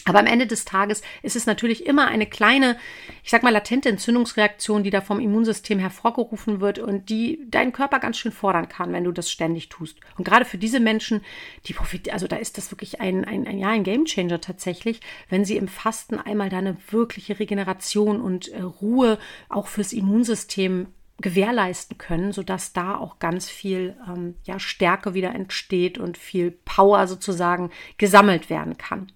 Aber 0.07 0.19
am 0.19 0.25
Ende 0.25 0.47
des 0.47 0.63
Tages 0.63 1.01
ist 1.21 1.35
es 1.35 1.45
natürlich 1.45 1.85
immer 1.85 2.07
eine 2.07 2.25
kleine, 2.25 2.77
ich 3.23 3.29
sag 3.29 3.43
mal, 3.43 3.51
latente 3.51 3.89
Entzündungsreaktion, 3.89 4.83
die 4.83 4.89
da 4.89 5.01
vom 5.01 5.19
Immunsystem 5.19 5.79
hervorgerufen 5.79 6.61
wird 6.61 6.79
und 6.79 7.09
die 7.09 7.45
deinen 7.49 7.73
Körper 7.73 7.99
ganz 7.99 8.17
schön 8.17 8.31
fordern 8.31 8.69
kann, 8.69 8.93
wenn 8.93 9.03
du 9.03 9.11
das 9.11 9.29
ständig 9.29 9.67
tust. 9.67 9.99
Und 10.17 10.23
gerade 10.23 10.45
für 10.45 10.57
diese 10.57 10.79
Menschen, 10.79 11.21
die 11.65 11.73
profitieren, 11.73 12.13
also 12.13 12.27
da 12.27 12.37
ist 12.37 12.57
das 12.57 12.71
wirklich 12.71 13.01
ein, 13.01 13.25
ein, 13.25 13.45
ein, 13.45 13.57
ja, 13.59 13.69
ein 13.69 13.83
Gamechanger 13.83 14.39
tatsächlich, 14.39 15.01
wenn 15.29 15.43
sie 15.43 15.57
im 15.57 15.67
Fasten 15.67 16.19
einmal 16.19 16.49
da 16.49 16.59
eine 16.59 16.77
wirkliche 16.89 17.39
Regeneration 17.39 18.21
und 18.21 18.47
äh, 18.49 18.61
Ruhe 18.61 19.19
auch 19.49 19.67
fürs 19.67 19.91
Immunsystem 19.91 20.87
gewährleisten 21.19 21.97
können, 21.97 22.31
sodass 22.31 22.73
da 22.73 22.95
auch 22.95 23.19
ganz 23.19 23.49
viel 23.49 23.95
ähm, 24.07 24.35
ja, 24.43 24.59
Stärke 24.59 25.13
wieder 25.13 25.33
entsteht 25.33 25.97
und 25.97 26.17
viel 26.17 26.51
Power 26.51 27.07
sozusagen 27.07 27.71
gesammelt 27.97 28.49
werden 28.49 28.77
kann. 28.77 29.11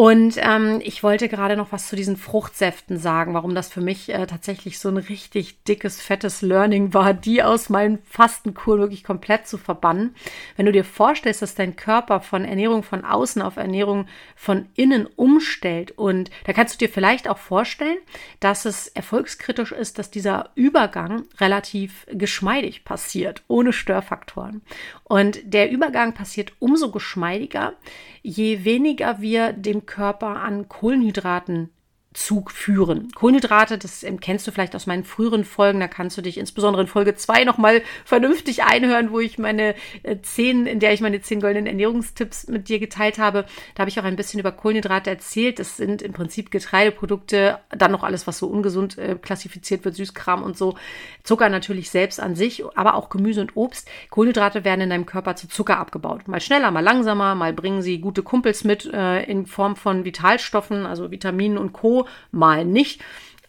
Und 0.00 0.38
ähm, 0.38 0.80
ich 0.82 1.02
wollte 1.02 1.28
gerade 1.28 1.58
noch 1.58 1.72
was 1.72 1.88
zu 1.88 1.94
diesen 1.94 2.16
Fruchtsäften 2.16 2.96
sagen, 2.96 3.34
warum 3.34 3.54
das 3.54 3.68
für 3.68 3.82
mich 3.82 4.08
äh, 4.08 4.26
tatsächlich 4.26 4.78
so 4.78 4.88
ein 4.88 4.96
richtig 4.96 5.62
dickes, 5.64 6.00
fettes 6.00 6.40
Learning 6.40 6.94
war, 6.94 7.12
die 7.12 7.42
aus 7.42 7.68
meinen 7.68 7.98
Fastenkur 8.04 8.78
wirklich 8.78 9.04
komplett 9.04 9.46
zu 9.46 9.58
verbannen. 9.58 10.14
Wenn 10.56 10.64
du 10.64 10.72
dir 10.72 10.84
vorstellst, 10.84 11.42
dass 11.42 11.54
dein 11.54 11.76
Körper 11.76 12.22
von 12.22 12.46
Ernährung 12.46 12.82
von 12.82 13.04
außen 13.04 13.42
auf 13.42 13.58
Ernährung 13.58 14.06
von 14.36 14.70
innen 14.74 15.04
umstellt 15.04 15.90
und 15.90 16.30
da 16.44 16.54
kannst 16.54 16.76
du 16.76 16.86
dir 16.86 16.90
vielleicht 16.90 17.28
auch 17.28 17.36
vorstellen, 17.36 17.98
dass 18.40 18.64
es 18.64 18.88
erfolgskritisch 18.88 19.72
ist, 19.72 19.98
dass 19.98 20.10
dieser 20.10 20.48
Übergang 20.54 21.24
relativ 21.38 22.06
geschmeidig 22.10 22.84
passiert, 22.84 23.42
ohne 23.48 23.74
Störfaktoren. 23.74 24.62
Und 25.04 25.40
der 25.44 25.70
Übergang 25.70 26.14
passiert 26.14 26.54
umso 26.58 26.90
geschmeidiger, 26.90 27.74
je 28.22 28.64
weniger 28.64 29.20
wir 29.20 29.52
dem 29.52 29.86
Körper 29.90 30.42
an 30.42 30.68
Kohlenhydraten 30.68 31.70
Zug 32.12 32.50
führen. 32.50 33.12
Kohlenhydrate, 33.14 33.78
das 33.78 34.04
kennst 34.20 34.44
du 34.44 34.50
vielleicht 34.50 34.74
aus 34.74 34.88
meinen 34.88 35.04
früheren 35.04 35.44
Folgen, 35.44 35.78
da 35.78 35.86
kannst 35.86 36.18
du 36.18 36.22
dich 36.22 36.38
insbesondere 36.38 36.82
in 36.82 36.88
Folge 36.88 37.14
2 37.14 37.44
nochmal 37.44 37.82
vernünftig 38.04 38.64
einhören, 38.64 39.12
wo 39.12 39.20
ich 39.20 39.38
meine 39.38 39.76
äh, 40.02 40.16
zehn, 40.20 40.66
in 40.66 40.80
der 40.80 40.92
ich 40.92 41.02
meine 41.02 41.20
zehn 41.20 41.40
goldenen 41.40 41.68
Ernährungstipps 41.68 42.48
mit 42.48 42.68
dir 42.68 42.80
geteilt 42.80 43.18
habe. 43.18 43.44
Da 43.76 43.82
habe 43.82 43.90
ich 43.90 44.00
auch 44.00 44.04
ein 44.04 44.16
bisschen 44.16 44.40
über 44.40 44.50
Kohlenhydrate 44.50 45.08
erzählt. 45.08 45.60
Das 45.60 45.76
sind 45.76 46.02
im 46.02 46.12
Prinzip 46.12 46.50
Getreideprodukte, 46.50 47.60
dann 47.70 47.92
noch 47.92 48.02
alles, 48.02 48.26
was 48.26 48.38
so 48.38 48.48
ungesund 48.48 48.98
äh, 48.98 49.14
klassifiziert 49.14 49.84
wird, 49.84 49.94
Süßkram 49.94 50.42
und 50.42 50.58
so. 50.58 50.74
Zucker 51.22 51.48
natürlich 51.48 51.90
selbst 51.90 52.18
an 52.18 52.34
sich, 52.34 52.64
aber 52.74 52.96
auch 52.96 53.08
Gemüse 53.10 53.40
und 53.40 53.56
Obst. 53.56 53.88
Kohlenhydrate 54.10 54.64
werden 54.64 54.80
in 54.80 54.90
deinem 54.90 55.06
Körper 55.06 55.36
zu 55.36 55.46
Zucker 55.46 55.78
abgebaut. 55.78 56.26
Mal 56.26 56.40
schneller, 56.40 56.72
mal 56.72 56.80
langsamer, 56.80 57.36
mal 57.36 57.52
bringen 57.52 57.82
sie 57.82 58.00
gute 58.00 58.24
Kumpels 58.24 58.64
mit 58.64 58.84
äh, 58.92 59.22
in 59.22 59.46
Form 59.46 59.76
von 59.76 60.04
Vitalstoffen, 60.04 60.86
also 60.86 61.12
Vitaminen 61.12 61.56
und 61.56 61.72
Co 61.72 61.99
mal 62.30 62.64
nicht. 62.64 63.00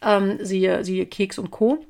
Ähm, 0.02 0.40
siehe, 0.42 0.84
siehe 0.84 1.06
Keks 1.06 1.38
und 1.38 1.52
Co. 1.52 1.86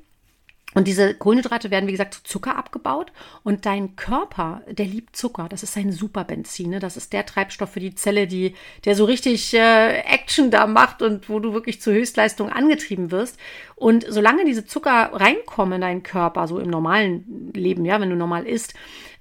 Und 0.74 0.88
diese 0.88 1.14
Kohlenhydrate 1.14 1.70
werden, 1.70 1.86
wie 1.86 1.92
gesagt, 1.92 2.14
zu 2.14 2.22
Zucker 2.24 2.56
abgebaut. 2.56 3.12
Und 3.42 3.66
dein 3.66 3.94
Körper, 3.96 4.62
der 4.70 4.86
liebt 4.86 5.16
Zucker. 5.16 5.46
Das 5.50 5.62
ist 5.62 5.74
sein 5.74 5.92
Superbenzin. 5.92 6.70
Ne? 6.70 6.78
Das 6.78 6.96
ist 6.96 7.12
der 7.12 7.26
Treibstoff 7.26 7.72
für 7.72 7.80
die 7.80 7.94
Zelle, 7.94 8.26
die, 8.26 8.54
der 8.86 8.94
so 8.94 9.04
richtig 9.04 9.52
äh, 9.52 9.98
Action 10.00 10.50
da 10.50 10.66
macht 10.66 11.02
und 11.02 11.28
wo 11.28 11.40
du 11.40 11.52
wirklich 11.52 11.82
zur 11.82 11.92
Höchstleistung 11.92 12.48
angetrieben 12.48 13.10
wirst. 13.10 13.38
Und 13.76 14.06
solange 14.08 14.46
diese 14.46 14.64
Zucker 14.64 15.10
reinkommen 15.12 15.74
in 15.74 15.80
deinen 15.82 16.02
Körper, 16.02 16.48
so 16.48 16.58
im 16.58 16.70
normalen 16.70 17.52
Leben, 17.54 17.84
ja, 17.84 18.00
wenn 18.00 18.10
du 18.10 18.16
normal 18.16 18.46
isst, 18.46 18.72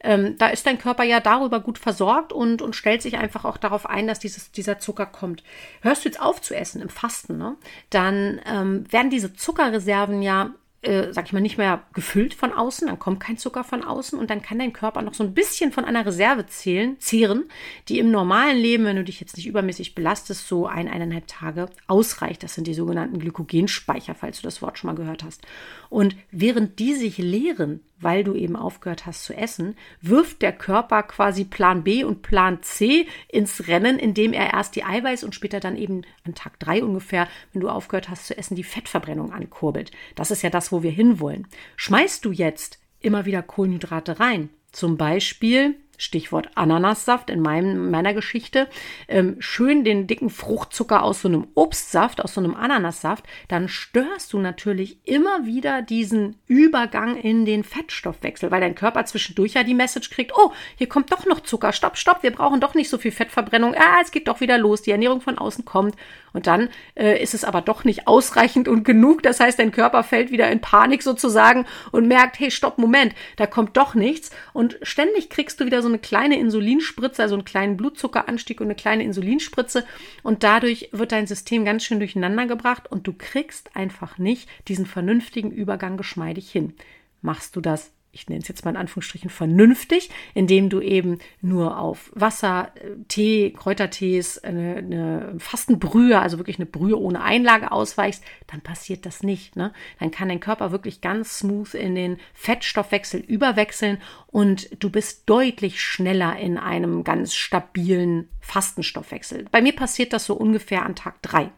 ähm, 0.03 0.37
da 0.37 0.47
ist 0.47 0.65
dein 0.65 0.77
Körper 0.77 1.03
ja 1.03 1.19
darüber 1.19 1.59
gut 1.59 1.77
versorgt 1.77 2.33
und, 2.33 2.61
und 2.61 2.75
stellt 2.75 3.01
sich 3.01 3.17
einfach 3.17 3.45
auch 3.45 3.57
darauf 3.57 3.85
ein, 3.85 4.07
dass 4.07 4.19
dieses, 4.19 4.51
dieser 4.51 4.79
Zucker 4.79 5.05
kommt. 5.05 5.43
Hörst 5.81 6.05
du 6.05 6.09
jetzt 6.09 6.21
auf 6.21 6.41
zu 6.41 6.55
essen 6.55 6.81
im 6.81 6.89
Fasten, 6.89 7.37
ne? 7.37 7.55
dann 7.89 8.41
ähm, 8.45 8.91
werden 8.91 9.09
diese 9.09 9.33
Zuckerreserven 9.33 10.21
ja 10.21 10.51
äh, 10.81 11.13
sag 11.13 11.27
ich 11.27 11.33
mal, 11.33 11.41
nicht 11.41 11.59
mehr 11.59 11.83
gefüllt 11.93 12.33
von 12.33 12.53
außen, 12.53 12.87
dann 12.87 12.97
kommt 12.97 13.19
kein 13.19 13.37
Zucker 13.37 13.63
von 13.63 13.83
außen 13.83 14.17
und 14.17 14.29
dann 14.29 14.41
kann 14.41 14.57
dein 14.57 14.73
Körper 14.73 15.01
noch 15.03 15.13
so 15.13 15.23
ein 15.23 15.33
bisschen 15.33 15.71
von 15.71 15.85
einer 15.85 16.05
Reserve 16.05 16.47
zählen, 16.47 16.99
zehren, 16.99 17.45
die 17.87 17.99
im 17.99 18.09
normalen 18.09 18.57
Leben, 18.57 18.85
wenn 18.85 18.95
du 18.95 19.03
dich 19.03 19.19
jetzt 19.19 19.37
nicht 19.37 19.45
übermäßig 19.45 19.93
belastest, 19.93 20.47
so 20.47 20.65
ein, 20.65 20.87
eineinhalb 20.87 21.27
Tage 21.27 21.69
ausreicht. 21.85 22.41
Das 22.41 22.55
sind 22.55 22.65
die 22.65 22.73
sogenannten 22.73 23.19
Glykogenspeicher, 23.19 24.15
falls 24.15 24.41
du 24.41 24.43
das 24.43 24.61
Wort 24.63 24.79
schon 24.79 24.89
mal 24.89 24.95
gehört 24.95 25.23
hast. 25.23 25.45
Und 25.91 26.15
während 26.31 26.79
die 26.79 26.93
sich 26.93 27.17
leeren, 27.17 27.81
weil 27.99 28.23
du 28.23 28.33
eben 28.33 28.55
aufgehört 28.55 29.05
hast 29.05 29.25
zu 29.25 29.35
essen, 29.35 29.75
wirft 29.99 30.41
der 30.41 30.53
Körper 30.53 31.03
quasi 31.03 31.43
Plan 31.43 31.83
B 31.83 32.05
und 32.05 32.21
Plan 32.21 32.63
C 32.63 33.07
ins 33.27 33.67
Rennen, 33.67 33.99
indem 33.99 34.31
er 34.31 34.53
erst 34.53 34.77
die 34.77 34.85
Eiweiß 34.85 35.25
und 35.25 35.35
später 35.35 35.59
dann 35.59 35.75
eben 35.75 36.03
an 36.23 36.33
Tag 36.33 36.57
drei 36.59 36.81
ungefähr, 36.81 37.27
wenn 37.51 37.59
du 37.59 37.67
aufgehört 37.67 38.07
hast 38.07 38.25
zu 38.25 38.37
essen, 38.37 38.55
die 38.55 38.63
Fettverbrennung 38.63 39.33
ankurbelt. 39.33 39.91
Das 40.15 40.31
ist 40.31 40.43
ja 40.43 40.49
das, 40.49 40.71
wo 40.71 40.81
wir 40.81 40.91
hinwollen. 40.91 41.45
Schmeißt 41.75 42.23
du 42.23 42.31
jetzt 42.31 42.79
immer 43.01 43.25
wieder 43.25 43.43
Kohlenhydrate 43.43 44.21
rein, 44.21 44.49
zum 44.71 44.95
Beispiel 44.95 45.75
Stichwort 46.01 46.49
Ananassaft 46.55 47.29
in 47.29 47.41
meinem, 47.41 47.91
meiner 47.91 48.15
Geschichte, 48.15 48.67
ähm, 49.07 49.35
schön 49.37 49.83
den 49.83 50.07
dicken 50.07 50.31
Fruchtzucker 50.31 51.03
aus 51.03 51.21
so 51.21 51.27
einem 51.27 51.47
Obstsaft, 51.53 52.23
aus 52.23 52.33
so 52.33 52.41
einem 52.41 52.55
Ananassaft, 52.55 53.25
dann 53.47 53.67
störst 53.67 54.33
du 54.33 54.39
natürlich 54.39 54.97
immer 55.07 55.45
wieder 55.45 55.83
diesen 55.83 56.37
Übergang 56.47 57.17
in 57.17 57.45
den 57.45 57.63
Fettstoffwechsel, 57.63 58.49
weil 58.49 58.61
dein 58.61 58.73
Körper 58.73 59.05
zwischendurch 59.05 59.53
ja 59.53 59.63
die 59.63 59.75
Message 59.75 60.09
kriegt, 60.09 60.33
oh, 60.35 60.51
hier 60.75 60.89
kommt 60.89 61.11
doch 61.11 61.27
noch 61.27 61.41
Zucker, 61.41 61.71
stopp, 61.71 61.97
stopp, 61.97 62.23
wir 62.23 62.31
brauchen 62.31 62.59
doch 62.59 62.73
nicht 62.73 62.89
so 62.89 62.97
viel 62.97 63.11
Fettverbrennung, 63.11 63.75
ah, 63.75 63.99
es 64.01 64.09
geht 64.09 64.27
doch 64.27 64.41
wieder 64.41 64.57
los, 64.57 64.81
die 64.81 64.91
Ernährung 64.91 65.21
von 65.21 65.37
außen 65.37 65.65
kommt. 65.65 65.95
Und 66.33 66.47
dann 66.47 66.69
äh, 66.95 67.21
ist 67.21 67.33
es 67.33 67.43
aber 67.43 67.61
doch 67.61 67.83
nicht 67.83 68.07
ausreichend 68.07 68.67
und 68.67 68.83
genug, 68.83 69.21
das 69.21 69.39
heißt, 69.39 69.59
dein 69.59 69.71
Körper 69.71 70.03
fällt 70.03 70.31
wieder 70.31 70.49
in 70.49 70.61
Panik 70.61 71.03
sozusagen 71.03 71.65
und 71.91 72.07
merkt, 72.07 72.39
hey, 72.39 72.49
stopp, 72.49 72.77
Moment, 72.77 73.13
da 73.35 73.45
kommt 73.45 73.77
doch 73.77 73.93
nichts. 73.93 74.31
Und 74.53 74.79
ständig 74.81 75.29
kriegst 75.29 75.59
du 75.59 75.65
wieder 75.65 75.81
so 75.81 75.90
eine 75.91 75.99
kleine 75.99 76.39
Insulinspritze, 76.39 77.21
also 77.21 77.35
einen 77.35 77.45
kleinen 77.45 77.77
Blutzuckeranstieg 77.77 78.59
und 78.59 78.67
eine 78.67 78.75
kleine 78.75 79.03
Insulinspritze. 79.03 79.85
Und 80.23 80.43
dadurch 80.43 80.89
wird 80.91 81.11
dein 81.11 81.27
System 81.27 81.65
ganz 81.65 81.83
schön 81.83 81.99
durcheinander 81.99 82.45
gebracht 82.45 82.91
und 82.91 83.07
du 83.07 83.13
kriegst 83.13 83.75
einfach 83.75 84.17
nicht 84.17 84.49
diesen 84.67 84.85
vernünftigen 84.85 85.51
Übergang 85.51 85.97
geschmeidig 85.97 86.51
hin. 86.51 86.73
Machst 87.21 87.55
du 87.55 87.61
das 87.61 87.91
ich 88.13 88.27
nenne 88.27 88.41
es 88.41 88.47
jetzt 88.47 88.65
mal 88.65 88.71
in 88.71 88.77
Anführungsstrichen 88.77 89.29
vernünftig, 89.29 90.09
indem 90.33 90.69
du 90.69 90.81
eben 90.81 91.19
nur 91.41 91.77
auf 91.79 92.11
Wasser, 92.13 92.71
äh, 92.75 92.91
Tee, 93.07 93.51
Kräutertees, 93.51 94.37
eine, 94.39 94.77
eine 94.77 95.35
Fastenbrühe, 95.37 96.19
also 96.19 96.37
wirklich 96.37 96.59
eine 96.59 96.65
Brühe 96.65 96.97
ohne 96.97 97.21
Einlage 97.21 97.71
ausweichst, 97.71 98.23
dann 98.47 98.61
passiert 98.61 99.05
das 99.05 99.23
nicht. 99.23 99.55
Ne? 99.55 99.73
Dann 99.99 100.11
kann 100.11 100.29
dein 100.29 100.39
Körper 100.39 100.71
wirklich 100.71 101.01
ganz 101.01 101.39
smooth 101.39 101.73
in 101.73 101.95
den 101.95 102.17
Fettstoffwechsel 102.33 103.21
überwechseln 103.21 103.97
und 104.27 104.69
du 104.83 104.89
bist 104.89 105.29
deutlich 105.29 105.81
schneller 105.81 106.37
in 106.37 106.57
einem 106.57 107.03
ganz 107.03 107.33
stabilen 107.33 108.27
Fastenstoffwechsel. 108.41 109.45
Bei 109.51 109.61
mir 109.61 109.73
passiert 109.73 110.13
das 110.13 110.25
so 110.25 110.33
ungefähr 110.33 110.85
an 110.85 110.95
Tag 110.95 111.21
drei. 111.21 111.51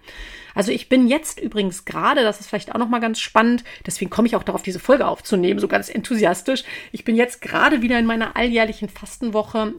Also 0.54 0.72
ich 0.72 0.90
bin 0.90 1.08
jetzt 1.08 1.40
übrigens 1.40 1.86
gerade, 1.86 2.24
das 2.24 2.40
ist 2.40 2.48
vielleicht 2.48 2.74
auch 2.74 2.80
noch 2.80 2.90
mal 2.90 3.00
ganz 3.00 3.20
spannend, 3.20 3.64
deswegen 3.86 4.10
komme 4.12 4.28
ich 4.28 4.36
auch 4.36 4.44
darauf, 4.44 4.64
diese 4.64 4.80
Folge 4.80 5.08
aufzunehmen, 5.08 5.60
so 5.60 5.68
ganz 5.68 5.90
enthusiastisch. 5.90 6.64
Ich 6.92 7.04
bin 7.04 7.16
jetzt 7.16 7.42
gerade 7.42 7.82
wieder 7.82 8.00
in 8.00 8.06
meiner 8.06 8.36
alljährlichen 8.36 8.90
Fastenwoche 8.90 9.74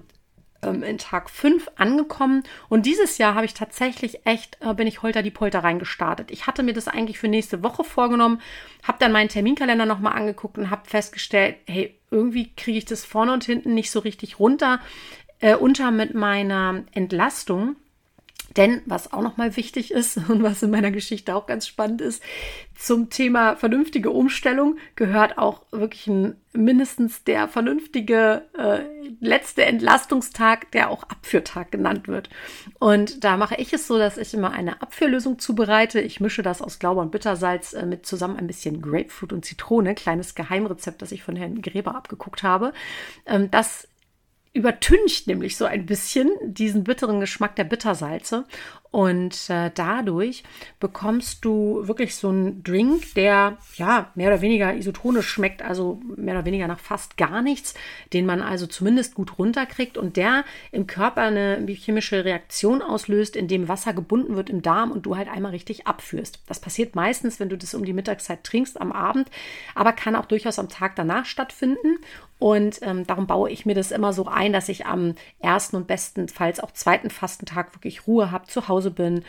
ähm, 0.65 0.83
in 0.83 0.99
Tag 0.99 1.31
5 1.31 1.71
angekommen 1.77 2.43
und 2.69 2.87
dieses 2.87 3.19
Jahr 3.19 3.35
habe 3.35 3.47
ich 3.47 3.55
tatsächlich 3.55 4.27
echt, 4.27 4.59
äh, 4.61 4.75
bin 4.75 4.87
ich 4.87 5.03
holter 5.03 5.23
die 5.23 5.31
Polter 5.31 5.61
reingestartet. 5.61 6.31
Ich 6.31 6.47
hatte 6.47 6.63
mir 6.63 6.73
das 6.73 6.89
eigentlich 6.89 7.19
für 7.19 7.29
nächste 7.29 7.63
Woche 7.63 7.85
vorgenommen, 7.85 8.41
habe 8.83 8.99
dann 9.01 9.13
meinen 9.13 9.29
Terminkalender 9.29 9.87
nochmal 9.87 10.15
angeguckt 10.15 10.59
und 10.59 10.71
habe 10.71 10.89
festgestellt, 10.89 11.57
hey, 11.67 11.95
irgendwie 12.11 12.53
kriege 12.55 12.79
ich 12.79 12.85
das 12.85 13.05
vorne 13.05 13.33
und 13.33 13.45
hinten 13.45 13.75
nicht 13.75 13.91
so 13.91 14.01
richtig 14.01 14.39
runter, 14.39 14.81
äh, 15.41 15.55
unter 15.55 15.91
mit 15.91 16.15
meiner 16.15 16.85
Entlastung. 16.93 17.77
Denn 18.57 18.83
was 18.87 19.12
auch 19.12 19.23
nochmal 19.23 19.57
wichtig 19.57 19.90
ist 19.90 20.17
und 20.29 20.43
was 20.43 20.62
in 20.62 20.71
meiner 20.71 20.90
Geschichte 20.90 21.35
auch 21.35 21.47
ganz 21.47 21.67
spannend 21.67 22.01
ist, 22.01 22.23
zum 22.75 23.09
Thema 23.09 23.57
vernünftige 23.57 24.11
Umstellung 24.11 24.79
gehört 24.97 25.38
auch 25.38 25.62
wirklich 25.71 26.07
ein, 26.09 26.37
mindestens 26.53 27.25
der 27.25 27.49
vernünftige 27.49 28.43
äh, 28.59 28.81
letzte 29.21 29.64
Entlastungstag, 29.64 30.71
der 30.73 30.90
auch 30.90 31.05
Abführtag 31.05 31.71
genannt 31.71 32.09
wird. 32.09 32.31
Und 32.79 33.23
da 33.25 33.37
mache 33.37 33.57
ich 33.57 33.73
es 33.73 33.87
so, 33.87 33.99
dass 33.99 34.19
ich 34.19 34.35
immer 34.35 34.53
eine 34.53 34.83
Abführlösung 34.83 35.38
zubereite. 35.38 36.01
Ich 36.01 36.21
mische 36.21 36.43
das 36.43 36.62
aus 36.62 36.79
Glauber 36.79 37.03
und 37.03 37.12
Bittersalz 37.12 37.75
äh, 37.75 37.87
mit 37.87 38.07
zusammen 38.07 38.37
ein 38.37 38.47
bisschen 38.47 38.83
Grapefruit 38.83 39.33
und 39.33 39.45
Zitrone, 39.45 39.95
kleines 39.95 40.35
Geheimrezept, 40.35 41.01
das 41.01 41.12
ich 41.12 41.23
von 41.23 41.37
Herrn 41.37 41.62
Gräber 41.62 41.95
abgeguckt 41.95 42.43
habe. 42.43 42.73
Ähm, 43.27 43.51
das 43.51 43.88
übertüncht 44.55 45.27
nämlich 45.27 45.57
so 45.57 45.67
ein 45.67 45.85
bisschen 45.85 46.31
diesen 46.43 46.85
bitteren 46.85 47.21
Geschmack 47.21 47.57
der 47.57 47.64
Bittersalze. 47.64 48.45
Und 48.94 49.50
äh, 49.50 49.72
dadurch 49.74 50.44
bekommst 50.78 51.44
du 51.44 51.80
wirklich 51.88 52.14
so 52.14 52.28
einen 52.28 52.62
Drink, 52.62 53.14
der 53.14 53.59
ja 53.74 54.12
mehr 54.14 54.28
oder 54.28 54.40
weniger 54.40 54.72
isotonisch 54.72 55.26
schmeckt, 55.26 55.62
also 55.62 56.00
mehr 56.14 56.37
oder 56.37 56.44
weniger 56.44 56.68
nach 56.68 56.78
fast 56.78 57.16
gar 57.16 57.42
nichts, 57.42 57.74
den 58.12 58.24
man 58.24 58.40
also 58.40 58.68
zumindest 58.68 59.16
gut 59.16 59.37
runterkriegt 59.37 59.98
und 59.98 60.16
der 60.16 60.44
im 60.70 60.87
Körper 60.87 61.22
eine 61.22 61.66
chemische 61.66 62.24
Reaktion 62.24 62.83
auslöst, 62.83 63.35
indem 63.35 63.66
Wasser 63.66 63.94
gebunden 63.94 64.37
wird 64.37 64.48
im 64.48 64.62
Darm 64.62 64.92
und 64.92 65.07
du 65.07 65.16
halt 65.16 65.26
einmal 65.26 65.50
richtig 65.50 65.88
abführst. 65.88 66.44
Das 66.46 66.61
passiert 66.61 66.94
meistens, 66.94 67.40
wenn 67.40 67.48
du 67.48 67.59
das 67.59 67.74
um 67.74 67.85
die 67.85 67.94
Mittagszeit 67.94 68.44
trinkst 68.44 68.80
am 68.80 68.92
Abend, 68.92 69.28
aber 69.74 69.92
kann 69.92 70.14
auch 70.14 70.26
durchaus 70.26 70.61
am 70.61 70.68
Tag 70.68 70.94
danach 70.94 71.24
stattfinden. 71.26 71.98
Und 72.38 72.80
ähm, 72.83 73.07
darum 73.07 73.26
baue 73.26 73.50
ich 73.50 73.64
mir 73.64 73.74
das 73.74 73.90
immer 73.90 74.12
so 74.12 74.26
ein, 74.26 74.52
dass 74.52 74.68
ich 74.68 74.87
am 74.87 75.14
ersten 75.38 75.76
und 75.76 75.87
bestenfalls 75.87 76.61
auch 76.61 76.72
zweiten 76.72 77.09
Fastentag 77.09 77.74
wirklich 77.74 78.07
Ruhe 78.07 78.30
habe, 78.30 78.46
zu 78.46 78.68
Hause 78.68 78.84
Hause 78.85 78.90
bin, 78.90 79.25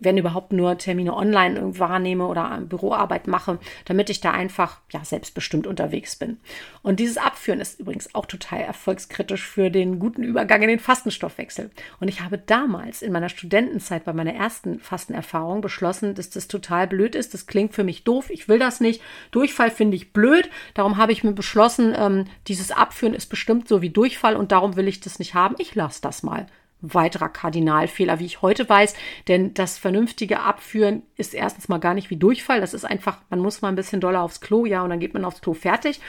wenn 0.00 0.18
überhaupt 0.18 0.52
nur 0.52 0.78
Termine 0.78 1.14
online 1.14 1.78
wahrnehme 1.78 2.26
oder 2.26 2.60
Büroarbeit 2.62 3.28
mache, 3.28 3.60
damit 3.84 4.10
ich 4.10 4.20
da 4.20 4.32
einfach 4.32 4.80
ja 4.90 5.04
selbstbestimmt 5.04 5.64
unterwegs 5.64 6.16
bin. 6.16 6.38
Und 6.82 6.98
dieses 6.98 7.18
Abführen 7.18 7.60
ist 7.60 7.78
übrigens 7.78 8.12
auch 8.12 8.26
total 8.26 8.62
erfolgskritisch 8.62 9.46
für 9.46 9.70
den 9.70 10.00
guten 10.00 10.24
Übergang 10.24 10.62
in 10.62 10.68
den 10.68 10.80
Fastenstoffwechsel. 10.80 11.70
Und 12.00 12.08
ich 12.08 12.20
habe 12.20 12.36
damals 12.36 13.00
in 13.00 13.12
meiner 13.12 13.28
Studentenzeit 13.28 14.04
bei 14.04 14.12
meiner 14.12 14.34
ersten 14.34 14.80
Fastenerfahrung 14.80 15.60
beschlossen, 15.60 16.16
dass 16.16 16.30
das 16.30 16.48
total 16.48 16.88
blöd 16.88 17.14
ist. 17.14 17.32
Das 17.32 17.46
klingt 17.46 17.72
für 17.72 17.84
mich 17.84 18.02
doof. 18.02 18.28
Ich 18.30 18.48
will 18.48 18.58
das 18.58 18.80
nicht. 18.80 19.00
Durchfall 19.30 19.70
finde 19.70 19.96
ich 19.96 20.12
blöd. 20.12 20.50
Darum 20.74 20.96
habe 20.96 21.12
ich 21.12 21.22
mir 21.22 21.32
beschlossen, 21.32 21.94
ähm, 21.96 22.24
dieses 22.48 22.72
Abführen 22.72 23.14
ist 23.14 23.26
bestimmt 23.26 23.68
so 23.68 23.82
wie 23.82 23.90
Durchfall 23.90 24.34
und 24.34 24.50
darum 24.50 24.74
will 24.74 24.88
ich 24.88 24.98
das 24.98 25.20
nicht 25.20 25.34
haben. 25.34 25.54
Ich 25.58 25.76
lasse 25.76 26.02
das 26.02 26.24
mal 26.24 26.46
weiterer 26.80 27.28
Kardinalfehler, 27.28 28.18
wie 28.18 28.26
ich 28.26 28.42
heute 28.42 28.68
weiß. 28.68 28.94
Denn 29.28 29.54
das 29.54 29.78
vernünftige 29.78 30.40
Abführen 30.40 31.02
ist 31.16 31.34
erstens 31.34 31.68
mal 31.68 31.78
gar 31.78 31.94
nicht 31.94 32.10
wie 32.10 32.16
Durchfall. 32.16 32.60
Das 32.60 32.74
ist 32.74 32.84
einfach, 32.84 33.18
man 33.30 33.40
muss 33.40 33.62
mal 33.62 33.68
ein 33.68 33.76
bisschen 33.76 34.00
doller 34.00 34.22
aufs 34.22 34.40
Klo, 34.40 34.66
ja, 34.66 34.82
und 34.82 34.90
dann 34.90 35.00
geht 35.00 35.14
man 35.14 35.24
aufs 35.24 35.40
Klo 35.40 35.54
fertig. 35.54 36.00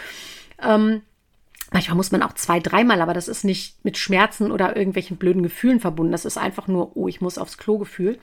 Ähm, 0.62 1.02
Manchmal 1.72 1.98
muss 1.98 2.12
man 2.12 2.24
auch 2.24 2.34
zwei, 2.34 2.62
dreimal, 2.62 3.02
aber 3.02 3.14
das 3.14 3.28
ist 3.28 3.44
nicht 3.44 3.84
mit 3.84 3.98
Schmerzen 3.98 4.52
oder 4.52 4.78
irgendwelchen 4.78 5.18
blöden 5.18 5.44
Gefühlen 5.44 5.82
verbunden. 5.82 6.14
Das 6.14 6.24
ist 6.24 6.38
einfach 6.38 6.68
nur, 6.68 6.96
oh, 6.96 7.10
ich 7.10 7.20
muss 7.20 7.38
aufs 7.38 7.58
Klo 7.58 7.78
Gefühl. 7.78 8.20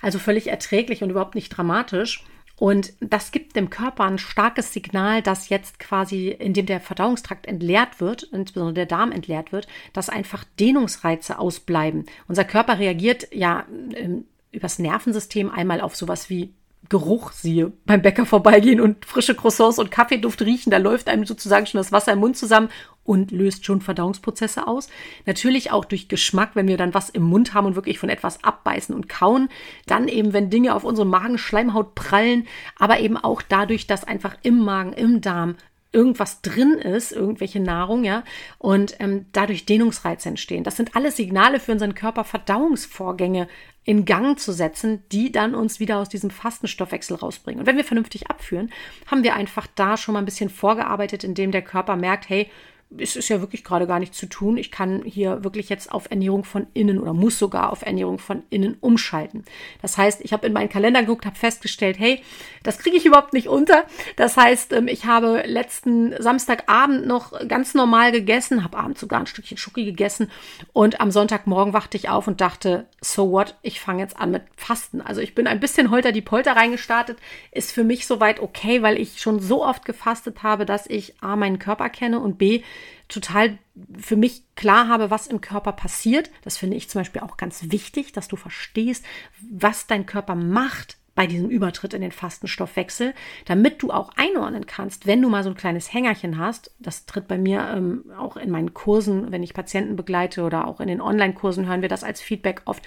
Also 0.00 0.18
völlig 0.18 0.46
erträglich 0.46 1.02
und 1.02 1.10
überhaupt 1.10 1.34
nicht 1.34 1.50
dramatisch. 1.50 2.24
Und 2.60 2.92
das 3.00 3.32
gibt 3.32 3.56
dem 3.56 3.70
Körper 3.70 4.04
ein 4.04 4.18
starkes 4.18 4.74
Signal, 4.74 5.22
dass 5.22 5.48
jetzt 5.48 5.80
quasi, 5.80 6.28
indem 6.28 6.66
der 6.66 6.78
Verdauungstrakt 6.78 7.46
entleert 7.46 8.02
wird, 8.02 8.24
insbesondere 8.24 8.74
der 8.74 8.86
Darm 8.86 9.12
entleert 9.12 9.50
wird, 9.50 9.66
dass 9.94 10.10
einfach 10.10 10.44
Dehnungsreize 10.60 11.38
ausbleiben. 11.38 12.04
Unser 12.28 12.44
Körper 12.44 12.78
reagiert 12.78 13.28
ja 13.32 13.64
ähm, 13.96 14.26
übers 14.52 14.78
Nervensystem 14.78 15.50
einmal 15.50 15.80
auf 15.80 15.96
sowas 15.96 16.28
wie 16.28 16.52
Geruch 16.90 17.32
siehe, 17.32 17.72
beim 17.86 18.02
Bäcker 18.02 18.26
vorbeigehen 18.26 18.82
und 18.82 19.06
frische 19.06 19.34
Croissants 19.34 19.78
und 19.78 19.90
Kaffeeduft 19.90 20.42
riechen, 20.42 20.70
da 20.70 20.76
läuft 20.76 21.08
einem 21.08 21.24
sozusagen 21.24 21.64
schon 21.64 21.78
das 21.78 21.92
Wasser 21.92 22.12
im 22.12 22.18
Mund 22.18 22.36
zusammen 22.36 22.68
und 23.10 23.32
löst 23.32 23.64
schon 23.66 23.80
Verdauungsprozesse 23.80 24.68
aus. 24.68 24.88
Natürlich 25.26 25.72
auch 25.72 25.84
durch 25.84 26.06
Geschmack, 26.06 26.50
wenn 26.54 26.68
wir 26.68 26.76
dann 26.76 26.94
was 26.94 27.10
im 27.10 27.24
Mund 27.24 27.54
haben 27.54 27.66
und 27.66 27.74
wirklich 27.74 27.98
von 27.98 28.08
etwas 28.08 28.44
abbeißen 28.44 28.94
und 28.94 29.08
kauen. 29.08 29.48
Dann 29.86 30.06
eben, 30.06 30.32
wenn 30.32 30.48
Dinge 30.48 30.76
auf 30.76 30.84
unsere 30.84 31.08
Magenschleimhaut 31.08 31.96
prallen, 31.96 32.46
aber 32.78 33.00
eben 33.00 33.16
auch 33.16 33.42
dadurch, 33.42 33.88
dass 33.88 34.04
einfach 34.04 34.36
im 34.44 34.64
Magen, 34.64 34.92
im 34.92 35.20
Darm 35.20 35.56
irgendwas 35.90 36.40
drin 36.40 36.74
ist, 36.74 37.10
irgendwelche 37.10 37.58
Nahrung, 37.58 38.04
ja, 38.04 38.22
und 38.58 38.94
ähm, 39.00 39.26
dadurch 39.32 39.66
Dehnungsreize 39.66 40.28
entstehen. 40.28 40.62
Das 40.62 40.76
sind 40.76 40.94
alles 40.94 41.16
Signale 41.16 41.58
für 41.58 41.72
unseren 41.72 41.96
Körper, 41.96 42.22
Verdauungsvorgänge 42.22 43.48
in 43.82 44.04
Gang 44.04 44.38
zu 44.38 44.52
setzen, 44.52 45.02
die 45.10 45.32
dann 45.32 45.56
uns 45.56 45.80
wieder 45.80 45.98
aus 45.98 46.08
diesem 46.08 46.30
Fastenstoffwechsel 46.30 47.16
rausbringen. 47.16 47.58
Und 47.58 47.66
wenn 47.66 47.76
wir 47.76 47.82
vernünftig 47.82 48.30
abführen, 48.30 48.70
haben 49.08 49.24
wir 49.24 49.34
einfach 49.34 49.66
da 49.74 49.96
schon 49.96 50.12
mal 50.12 50.20
ein 50.20 50.26
bisschen 50.26 50.48
vorgearbeitet, 50.48 51.24
indem 51.24 51.50
der 51.50 51.62
Körper 51.62 51.96
merkt, 51.96 52.28
hey, 52.28 52.48
es 52.98 53.14
ist 53.14 53.28
ja 53.28 53.40
wirklich 53.40 53.62
gerade 53.62 53.86
gar 53.86 54.00
nichts 54.00 54.18
zu 54.18 54.26
tun. 54.26 54.56
Ich 54.56 54.72
kann 54.72 55.02
hier 55.04 55.44
wirklich 55.44 55.68
jetzt 55.68 55.92
auf 55.92 56.10
Ernährung 56.10 56.42
von 56.42 56.66
innen 56.74 56.98
oder 56.98 57.12
muss 57.12 57.38
sogar 57.38 57.70
auf 57.70 57.82
Ernährung 57.82 58.18
von 58.18 58.42
innen 58.50 58.76
umschalten. 58.80 59.44
Das 59.80 59.96
heißt, 59.96 60.20
ich 60.22 60.32
habe 60.32 60.46
in 60.46 60.52
meinen 60.52 60.68
Kalender 60.68 61.00
geguckt, 61.00 61.24
habe 61.24 61.36
festgestellt, 61.36 61.98
hey, 61.98 62.20
das 62.64 62.78
kriege 62.78 62.96
ich 62.96 63.06
überhaupt 63.06 63.32
nicht 63.32 63.48
unter. 63.48 63.84
Das 64.16 64.36
heißt, 64.36 64.72
ähm, 64.72 64.88
ich 64.88 65.04
habe 65.04 65.44
letzten 65.46 66.20
Samstagabend 66.20 67.06
noch 67.06 67.32
ganz 67.46 67.74
normal 67.74 68.10
gegessen, 68.10 68.64
habe 68.64 68.78
abends 68.78 69.00
sogar 69.00 69.20
ein 69.20 69.26
Stückchen 69.26 69.56
Schoki 69.56 69.84
gegessen 69.84 70.30
und 70.72 71.00
am 71.00 71.12
Sonntagmorgen 71.12 71.72
wachte 71.72 71.96
ich 71.96 72.08
auf 72.08 72.26
und 72.26 72.40
dachte, 72.40 72.86
so 73.00 73.30
what, 73.30 73.56
ich 73.62 73.80
fange 73.80 74.02
jetzt 74.02 74.18
an 74.18 74.32
mit 74.32 74.42
Fasten. 74.56 75.00
Also 75.00 75.20
ich 75.20 75.34
bin 75.36 75.46
ein 75.46 75.60
bisschen 75.60 75.90
holter 75.90 76.10
die 76.10 76.22
Polter 76.22 76.56
reingestartet, 76.56 77.18
ist 77.52 77.70
für 77.70 77.84
mich 77.84 78.06
soweit 78.06 78.40
okay, 78.40 78.82
weil 78.82 78.98
ich 78.98 79.20
schon 79.20 79.38
so 79.40 79.64
oft 79.64 79.84
gefastet 79.84 80.42
habe, 80.42 80.66
dass 80.66 80.88
ich 80.88 81.14
A, 81.22 81.36
meinen 81.36 81.60
Körper 81.60 81.88
kenne 81.88 82.18
und 82.18 82.36
B, 82.36 82.62
total 83.10 83.58
für 83.98 84.16
mich 84.16 84.44
klar 84.54 84.88
habe, 84.88 85.10
was 85.10 85.26
im 85.26 85.40
Körper 85.40 85.72
passiert. 85.72 86.30
Das 86.42 86.56
finde 86.56 86.76
ich 86.76 86.88
zum 86.88 87.00
Beispiel 87.00 87.22
auch 87.22 87.36
ganz 87.36 87.70
wichtig, 87.70 88.12
dass 88.12 88.28
du 88.28 88.36
verstehst, 88.36 89.04
was 89.50 89.86
dein 89.86 90.06
Körper 90.06 90.34
macht 90.34 90.99
bei 91.20 91.26
diesem 91.26 91.50
Übertritt 91.50 91.92
in 91.92 92.00
den 92.00 92.12
Fastenstoffwechsel, 92.12 93.12
damit 93.44 93.82
du 93.82 93.90
auch 93.90 94.10
einordnen 94.16 94.64
kannst, 94.64 95.06
wenn 95.06 95.20
du 95.20 95.28
mal 95.28 95.44
so 95.44 95.50
ein 95.50 95.54
kleines 95.54 95.92
Hängerchen 95.92 96.38
hast. 96.38 96.74
Das 96.78 97.04
tritt 97.04 97.28
bei 97.28 97.36
mir 97.36 97.74
ähm, 97.76 98.04
auch 98.18 98.38
in 98.38 98.50
meinen 98.50 98.72
Kursen, 98.72 99.30
wenn 99.30 99.42
ich 99.42 99.52
Patienten 99.52 99.96
begleite 99.96 100.44
oder 100.44 100.66
auch 100.66 100.80
in 100.80 100.88
den 100.88 101.02
Online-Kursen 101.02 101.68
hören 101.68 101.82
wir 101.82 101.90
das 101.90 102.04
als 102.04 102.22
Feedback 102.22 102.62
oft 102.64 102.82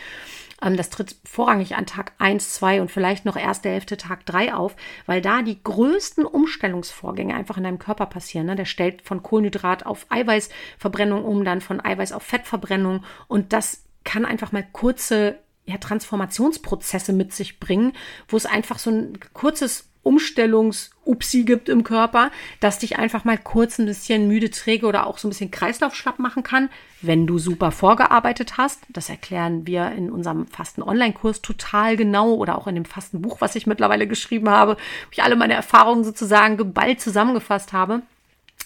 ähm, 0.64 0.78
das 0.78 0.90
tritt 0.90 1.16
vorrangig 1.24 1.76
an 1.76 1.86
Tag 1.86 2.14
1, 2.18 2.56
2 2.56 2.82
und 2.82 2.90
vielleicht 2.90 3.24
noch 3.24 3.36
erste 3.36 3.70
Hälfte 3.70 3.98
Tag 3.98 4.26
3 4.26 4.56
auf, 4.56 4.76
weil 5.06 5.22
da 5.22 5.44
die 5.44 5.62
größten 5.64 6.26
Umstellungsvorgänge 6.26 7.36
einfach 7.36 7.58
in 7.58 7.66
deinem 7.66 7.78
Körper 7.78 8.08
passieren. 8.08 8.48
Ne? 8.48 8.56
Der 8.56 8.66
stellt 8.66 9.04
von 9.04 9.22
Kohlenhydrat 9.22 9.86
auf 9.86 10.08
Eiweißverbrennung 10.10 11.24
um, 11.24 11.46
dann 11.46 11.62
von 11.62 11.86
Eiweiß 11.86 12.14
auf 12.14 12.24
Fettverbrennung 12.24 13.04
und 13.28 13.54
das 13.54 13.84
kann 14.04 14.26
einfach 14.26 14.52
mal 14.52 14.66
kurze 14.72 15.38
ja, 15.66 15.78
Transformationsprozesse 15.78 17.14
mit 17.14 17.34
sich 17.34 17.60
bringen, 17.60 17.94
wo 18.28 18.38
es 18.38 18.46
einfach 18.46 18.80
so 18.80 18.92
ein 18.92 19.18
kurzes 19.34 19.90
Umstellungs-Upsi 20.04 21.44
gibt 21.44 21.70
im 21.70 21.84
Körper, 21.84 22.30
das 22.60 22.80
dich 22.80 22.98
einfach 23.00 23.24
mal 23.24 23.38
kurz 23.38 23.80
ein 23.80 23.86
bisschen 23.86 24.28
müde, 24.28 24.50
träge 24.50 24.86
oder 24.86 25.08
auch 25.08 25.18
so 25.18 25.28
ein 25.28 25.32
bisschen 25.32 25.50
Kreislaufschlapp 25.50 26.20
machen 26.20 26.44
kann, 26.44 26.70
wenn 27.02 27.26
du 27.26 27.40
super 27.40 27.72
vorgearbeitet 27.72 28.58
hast. 28.58 28.82
Das 28.90 29.10
erklären 29.10 29.66
wir 29.66 29.92
in 29.94 30.12
unserem 30.12 30.46
Fasten-Online-Kurs 30.48 31.42
total 31.42 31.96
genau 31.96 32.34
oder 32.34 32.58
auch 32.58 32.68
in 32.68 32.76
dem 32.76 32.86
Fastenbuch, 32.86 33.40
was 33.40 33.56
ich 33.56 33.66
mittlerweile 33.66 34.06
geschrieben 34.06 34.50
habe, 34.50 34.74
wo 34.76 35.12
ich 35.12 35.24
alle 35.24 35.38
meine 35.38 35.54
Erfahrungen 35.54 36.04
sozusagen 36.04 36.58
geballt 36.58 37.00
zusammengefasst 37.00 37.72
habe. 37.72 38.02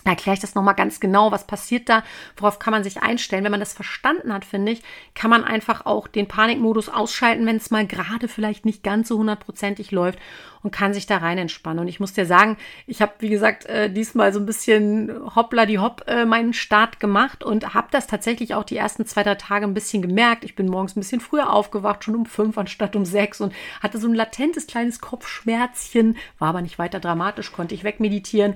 Erkläre 0.08 0.36
ich 0.36 0.42
das 0.42 0.56
nochmal 0.56 0.76
ganz 0.76 1.00
genau, 1.00 1.32
was 1.32 1.48
passiert 1.48 1.90
da, 1.90 2.04
worauf 2.38 2.60
kann 2.60 2.72
man 2.72 2.84
sich 2.84 3.02
einstellen. 3.02 3.44
Wenn 3.44 3.52
man 3.52 3.60
das 3.60 3.74
verstanden 3.74 4.34
hat, 4.34 4.46
finde 4.46 4.72
ich, 4.72 4.84
kann 5.16 5.30
man 5.30 5.44
einfach 5.44 5.86
auch 5.86 6.08
den 6.08 6.28
Panikmodus 6.28 6.90
ausschalten, 6.90 7.46
wenn 7.46 7.58
es 7.58 7.72
mal 7.72 7.86
gerade 7.86 8.28
vielleicht 8.28 8.66
nicht 8.66 8.84
ganz 8.84 9.08
so 9.08 9.18
hundertprozentig 9.18 9.92
läuft 9.92 10.20
und 10.64 10.72
kann 10.72 10.94
sich 10.94 11.06
da 11.06 11.18
rein 11.18 11.38
entspannen. 11.38 11.80
Und 11.80 11.88
ich 11.88 12.00
muss 12.00 12.14
dir 12.14 12.26
sagen, 12.26 12.58
ich 12.88 13.02
habe, 13.02 13.14
wie 13.20 13.30
gesagt, 13.30 13.66
äh, 13.68 13.90
diesmal 13.90 14.34
so 14.34 14.40
ein 14.40 14.46
bisschen 14.46 15.12
hoppla 15.36 15.66
die 15.66 15.80
hopp 15.80 16.04
äh, 16.08 16.26
meinen 16.26 16.54
Start 16.54 17.00
gemacht 17.00 17.44
und 17.44 17.74
habe 17.74 17.88
das 17.92 18.08
tatsächlich 18.08 18.54
auch 18.54 18.64
die 18.64 18.78
ersten 18.78 19.06
zwei, 19.06 19.24
drei 19.24 19.36
Tage 19.36 19.66
ein 19.66 19.74
bisschen 19.74 20.02
gemerkt. 20.02 20.44
Ich 20.44 20.56
bin 20.56 20.68
morgens 20.68 20.96
ein 20.96 21.02
bisschen 21.02 21.22
früher 21.22 21.54
aufgewacht, 21.54 22.04
schon 22.04 22.16
um 22.16 22.26
fünf 22.26 22.58
anstatt 22.58 22.96
um 22.96 23.06
sechs 23.06 23.40
und 23.42 23.54
hatte 23.82 23.98
so 23.98 24.08
ein 24.08 24.14
latentes 24.14 24.68
kleines 24.68 25.00
Kopfschmerzchen, 25.00 26.18
war 26.40 26.50
aber 26.50 26.62
nicht 26.62 26.80
weiter 26.80 27.00
dramatisch, 27.00 27.52
konnte 27.52 27.76
ich 27.76 27.84
wegmeditieren 27.84 28.56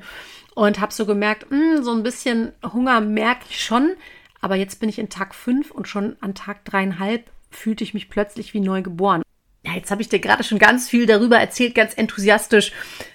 und 0.56 0.80
habe 0.80 0.94
so 0.94 1.06
gemerkt, 1.06 1.50
mh, 1.52 1.58
hm, 1.78 1.84
so 1.84 1.92
ein 1.92 2.04
bisschen 2.04 2.54
Hunger 2.64 3.02
merke 3.02 3.46
ich 3.50 3.64
schon, 3.64 3.94
aber 4.42 4.56
jetzt 4.56 4.80
bin 4.80 4.90
ich 4.90 5.00
in 5.00 5.10
Tag 5.10 5.36
5 5.36 5.72
und 5.72 5.88
schon 5.88 6.16
an 6.22 6.36
Tag 6.36 6.66
dreieinhalb 6.66 7.30
fühlte 7.50 7.84
ich 7.84 7.94
mich 7.94 8.10
plötzlich 8.10 8.54
wie 8.54 8.62
neu 8.62 8.82
geboren. 8.82 9.22
Ja, 9.64 9.74
jetzt 9.74 9.92
habe 9.92 10.02
ich 10.02 10.10
dir 10.10 10.18
gerade 10.18 10.44
schon 10.44 10.58
ganz 10.58 10.90
viel 10.90 11.06
darüber 11.06 11.38
erzählt, 11.38 11.76
ganz 11.76 11.94
enthusiastisch, 11.96 12.72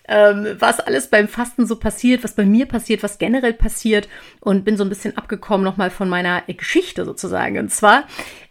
ähm, 0.07 0.55
was 0.61 0.79
alles 0.79 1.09
beim 1.11 1.27
Fasten 1.27 1.67
so 1.67 1.75
passiert, 1.75 2.23
was 2.23 2.35
bei 2.35 2.45
mir 2.45 2.67
passiert, 2.67 3.03
was 3.03 3.19
generell 3.19 3.53
passiert 3.53 4.09
und 4.41 4.65
bin 4.65 4.77
so 4.77 4.85
ein 4.85 4.89
bisschen 4.89 5.17
abgekommen 5.19 5.65
nochmal 5.65 5.91
von 5.91 6.09
meiner 6.09 6.43
Geschichte 6.43 7.05
sozusagen. 7.05 7.59
Und 7.59 7.73
zwar 7.73 8.05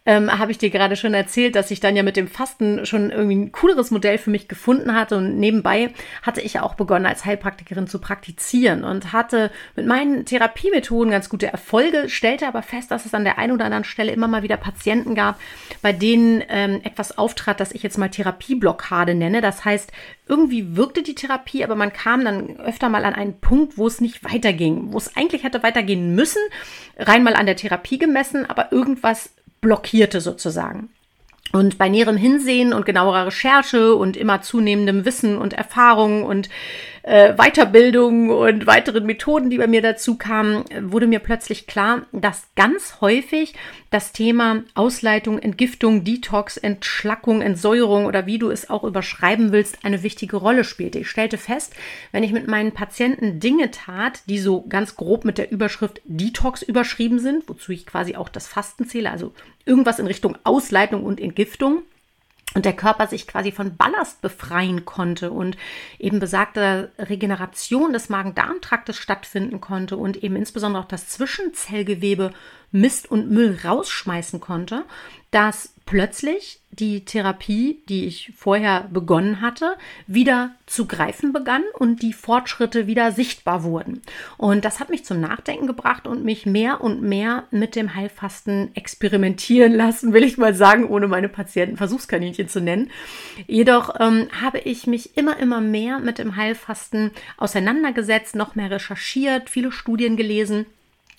ähm, 0.05 0.37
habe 0.37 0.51
ich 0.51 0.59
dir 0.59 0.69
gerade 0.69 0.95
schon 0.95 1.13
erzählt, 1.13 1.55
dass 1.55 1.71
ich 1.71 1.79
dann 1.79 1.95
ja 1.95 2.03
mit 2.03 2.15
dem 2.15 2.27
Fasten 2.27 2.85
schon 2.85 3.09
irgendwie 3.09 3.35
ein 3.35 3.51
cooleres 3.51 3.89
Modell 3.89 4.17
für 4.17 4.29
mich 4.29 4.47
gefunden 4.47 4.93
hatte. 4.93 5.17
Und 5.17 5.39
nebenbei 5.39 5.91
hatte 6.21 6.41
ich 6.41 6.59
auch 6.59 6.75
begonnen, 6.75 7.07
als 7.07 7.25
Heilpraktikerin 7.25 7.87
zu 7.87 7.99
praktizieren 7.99 8.83
und 8.83 9.13
hatte 9.13 9.51
mit 9.75 9.87
meinen 9.87 10.25
Therapiemethoden 10.25 11.11
ganz 11.11 11.29
gute 11.29 11.51
Erfolge, 11.51 12.07
stellte 12.07 12.47
aber 12.47 12.61
fest, 12.61 12.91
dass 12.91 13.05
es 13.05 13.13
an 13.13 13.23
der 13.23 13.39
einen 13.39 13.53
oder 13.53 13.65
anderen 13.65 13.83
Stelle 13.83 14.11
immer 14.11 14.27
mal 14.27 14.43
wieder 14.43 14.57
Patienten 14.57 15.15
gab, 15.15 15.39
bei 15.81 15.91
denen 15.91 16.43
ähm, 16.49 16.81
etwas 16.83 17.17
auftrat, 17.17 17.59
das 17.59 17.71
ich 17.71 17.81
jetzt 17.81 17.97
mal 17.97 18.09
Therapieblockade 18.09 19.15
nenne. 19.15 19.41
Das 19.41 19.65
heißt, 19.65 19.91
irgendwie 20.27 20.75
wirkte 20.75 21.01
die 21.01 21.15
Therapie, 21.15 21.63
aber 21.63 21.75
man 21.75 21.93
kam 21.93 22.23
dann 22.23 22.59
öfter 22.59 22.89
mal 22.89 23.05
an 23.05 23.15
einen 23.15 23.39
Punkt, 23.39 23.77
wo 23.77 23.87
es 23.87 24.01
nicht 24.01 24.23
weiterging, 24.23 24.91
wo 24.93 24.97
es 24.97 25.15
eigentlich 25.15 25.43
hätte 25.43 25.63
weitergehen 25.63 26.13
müssen, 26.13 26.41
rein 26.97 27.23
mal 27.23 27.35
an 27.35 27.45
der 27.47 27.55
Therapie 27.55 27.97
gemessen, 27.97 28.47
aber 28.47 28.71
irgendwas 28.71 29.31
blockierte 29.65 30.21
sozusagen. 30.21 30.89
Und 31.51 31.77
bei 31.77 31.89
näherem 31.89 32.17
Hinsehen 32.17 32.73
und 32.73 32.85
genauerer 32.85 33.27
Recherche 33.27 33.95
und 33.95 34.17
immer 34.17 34.41
zunehmendem 34.41 35.05
Wissen 35.05 35.37
und 35.37 35.53
Erfahrung 35.53 36.23
und 36.23 36.49
äh, 37.05 37.35
Weiterbildung 37.35 38.29
und 38.31 38.65
weiteren 38.65 39.05
Methoden, 39.05 39.51
die 39.51 39.59
bei 39.59 39.67
mir 39.67 39.83
dazu 39.83 40.15
kamen, 40.17 40.65
wurde 40.81 41.05
mir 41.05 41.19
plötzlich 41.19 41.67
klar, 41.67 42.07
dass 42.11 42.47
ganz 42.55 42.99
häufig 42.99 43.53
das 43.91 44.11
Thema 44.11 44.63
Ausleitung, 44.73 45.37
Entgiftung, 45.37 46.03
Detox, 46.03 46.57
Entschlackung, 46.57 47.43
Entsäuerung 47.43 48.05
oder 48.05 48.25
wie 48.25 48.39
du 48.39 48.49
es 48.49 48.71
auch 48.71 48.83
überschreiben 48.83 49.51
willst, 49.51 49.85
eine 49.85 50.01
wichtige 50.01 50.37
Rolle 50.37 50.63
spielte. 50.63 50.97
Ich 50.97 51.09
stellte 51.09 51.37
fest, 51.37 51.73
wenn 52.11 52.23
ich 52.23 52.31
mit 52.31 52.47
meinen 52.47 52.71
Patienten 52.71 53.39
Dinge 53.39 53.69
tat, 53.69 54.23
die 54.27 54.39
so 54.39 54.65
ganz 54.67 54.95
grob 54.95 55.25
mit 55.25 55.37
der 55.37 55.51
Überschrift 55.51 56.01
Detox 56.05 56.63
überschrieben 56.63 57.19
sind, 57.19 57.47
wozu 57.47 57.71
ich 57.71 57.85
quasi 57.85 58.15
auch 58.15 58.29
das 58.29 58.47
Fasten 58.47 58.87
zähle, 58.87 59.11
also 59.11 59.31
irgendwas 59.63 59.99
in 59.99 60.07
Richtung 60.07 60.37
Ausleitung 60.43 61.03
und 61.03 61.21
Entgiftung, 61.21 61.83
und 62.53 62.65
der 62.65 62.75
Körper 62.75 63.07
sich 63.07 63.27
quasi 63.27 63.51
von 63.51 63.75
Ballast 63.75 64.21
befreien 64.21 64.85
konnte 64.85 65.31
und 65.31 65.57
eben 65.99 66.19
besagte 66.19 66.91
Regeneration 66.97 67.91
des 67.91 68.09
Magen-Darm-Traktes 68.09 68.97
stattfinden 68.97 69.59
konnte 69.59 69.97
und 69.97 70.23
eben 70.23 70.35
insbesondere 70.35 70.83
auch 70.83 70.87
das 70.87 71.09
Zwischenzellgewebe 71.09 72.31
Mist 72.75 73.09
und 73.09 73.31
Müll 73.31 73.57
rausschmeißen 73.63 74.41
konnte, 74.41 74.83
dass 75.31 75.73
plötzlich 75.85 76.59
die 76.71 77.05
Therapie, 77.05 77.79
die 77.87 78.05
ich 78.05 78.33
vorher 78.35 78.87
begonnen 78.91 79.39
hatte, 79.39 79.75
wieder 80.07 80.51
zu 80.65 80.87
greifen 80.87 81.31
begann 81.31 81.63
und 81.73 82.01
die 82.01 82.11
Fortschritte 82.11 82.87
wieder 82.87 83.11
sichtbar 83.11 83.63
wurden. 83.63 84.01
Und 84.37 84.65
das 84.65 84.79
hat 84.79 84.89
mich 84.89 85.05
zum 85.05 85.21
Nachdenken 85.21 85.67
gebracht 85.67 86.07
und 86.07 86.25
mich 86.25 86.45
mehr 86.45 86.81
und 86.81 87.01
mehr 87.01 87.43
mit 87.51 87.75
dem 87.75 87.95
Heilfasten 87.95 88.75
experimentieren 88.75 89.73
lassen, 89.73 90.11
will 90.11 90.23
ich 90.23 90.37
mal 90.37 90.53
sagen, 90.53 90.87
ohne 90.89 91.07
meine 91.07 91.29
Patienten 91.29 91.77
Versuchskaninchen 91.77 92.49
zu 92.49 92.59
nennen. 92.59 92.91
Jedoch 93.47 93.95
ähm, 93.99 94.27
habe 94.41 94.59
ich 94.59 94.87
mich 94.87 95.15
immer, 95.17 95.37
immer 95.37 95.61
mehr 95.61 95.99
mit 95.99 96.17
dem 96.17 96.35
Heilfasten 96.35 97.11
auseinandergesetzt, 97.37 98.35
noch 98.35 98.55
mehr 98.55 98.71
recherchiert, 98.71 99.49
viele 99.49 99.71
Studien 99.71 100.17
gelesen 100.17 100.65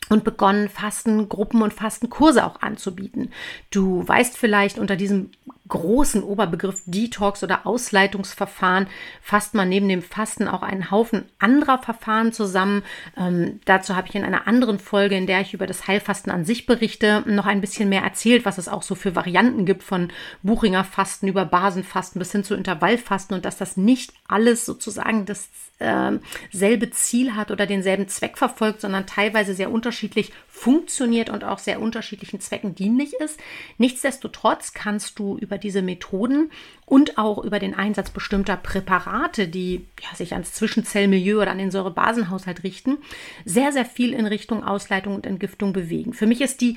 und 0.09 0.25
begonnen, 0.25 0.69
Fastengruppen 0.69 1.62
und 1.62 1.75
Fastenkurse 1.75 2.45
auch 2.45 2.61
anzubieten. 2.62 3.31
Du 3.71 4.07
weißt 4.07 4.37
vielleicht, 4.37 4.79
unter 4.79 4.97
diesem 4.97 5.31
großen 5.68 6.22
Oberbegriff 6.22 6.83
Detox 6.87 7.42
oder 7.42 7.66
Ausleitungsverfahren 7.66 8.87
fasst 9.22 9.55
man 9.55 9.68
neben 9.68 9.88
dem 9.88 10.02
Fasten 10.02 10.48
auch 10.48 10.62
einen 10.62 10.90
Haufen 10.90 11.24
anderer 11.38 11.79
Verfahren 11.79 12.33
zusammen. 12.33 12.83
Ähm, 13.16 13.61
dazu 13.64 13.96
habe 13.96 14.09
ich 14.09 14.14
in 14.14 14.24
einer 14.24 14.46
anderen 14.46 14.79
Folge, 14.79 15.16
in 15.16 15.26
der 15.26 15.40
ich 15.40 15.55
über 15.55 15.66
das 15.66 15.87
Heilfasten 15.87 16.33
an 16.33 16.44
sich 16.44 16.66
berichte, 16.66 17.22
noch 17.26 17.46
ein 17.46 17.61
bisschen 17.61 17.88
mehr 17.88 18.02
erzählt, 18.02 18.44
was 18.44 18.59
es 18.59 18.68
auch 18.68 18.83
so 18.83 18.94
für 18.94 19.14
Varianten 19.16 19.66
gibt 19.66 19.83
von 19.83 20.12
Buchinger 20.42 20.85
Fasten 20.85 21.29
über 21.29 21.44
Basenfasten 21.44 22.18
bis 22.18 22.33
hin 22.33 22.44
zu 22.44 22.55
Intervallfasten 22.55 23.37
und 23.37 23.44
dass 23.44 23.57
das 23.57 23.76
nicht 23.76 24.12
alles 24.29 24.64
sozusagen 24.64 25.26
das 25.26 25.48
äh, 25.79 26.12
selbe 26.52 26.90
Ziel 26.90 27.35
hat 27.35 27.50
oder 27.50 27.66
denselben 27.66 28.09
Zweck 28.09 28.38
verfolgt, 28.38 28.81
sondern 28.81 29.07
teilweise 29.07 29.55
sehr 29.55 29.70
unterschiedlich 29.70 30.33
funktioniert 30.48 31.29
und 31.29 31.44
auch 31.44 31.59
sehr 31.59 31.81
unterschiedlichen 31.81 32.40
Zwecken 32.40 32.74
dienlich 32.74 33.12
ist. 33.14 33.38
Nichtsdestotrotz 33.76 34.72
kannst 34.72 35.18
du 35.18 35.37
über 35.37 35.56
diese 35.59 35.83
Methoden 35.83 36.51
und 36.85 37.19
auch 37.19 37.42
über 37.42 37.59
den 37.59 37.75
Einsatz 37.75 38.11
bestimmter 38.11 38.57
Präparate, 38.57 39.49
die 39.49 39.87
ja, 40.03 40.14
sich 40.16 40.33
ans 40.33 40.53
Zwischenzellmilieu 40.53 41.40
oder 41.40 41.51
an 41.51 41.59
den 41.59 41.71
Säurebasenhaushalt 41.71 42.62
richten, 42.62 42.99
sehr, 43.45 43.73
sehr 43.73 43.85
viel 43.85 44.12
in 44.12 44.27
Richtung 44.27 44.64
Ausleitung 44.64 45.14
und 45.14 45.27
Entgiftung 45.27 45.73
bewegen. 45.73 46.12
Für 46.12 46.27
mich 46.27 46.40
ist 46.40 46.61
die 46.61 46.77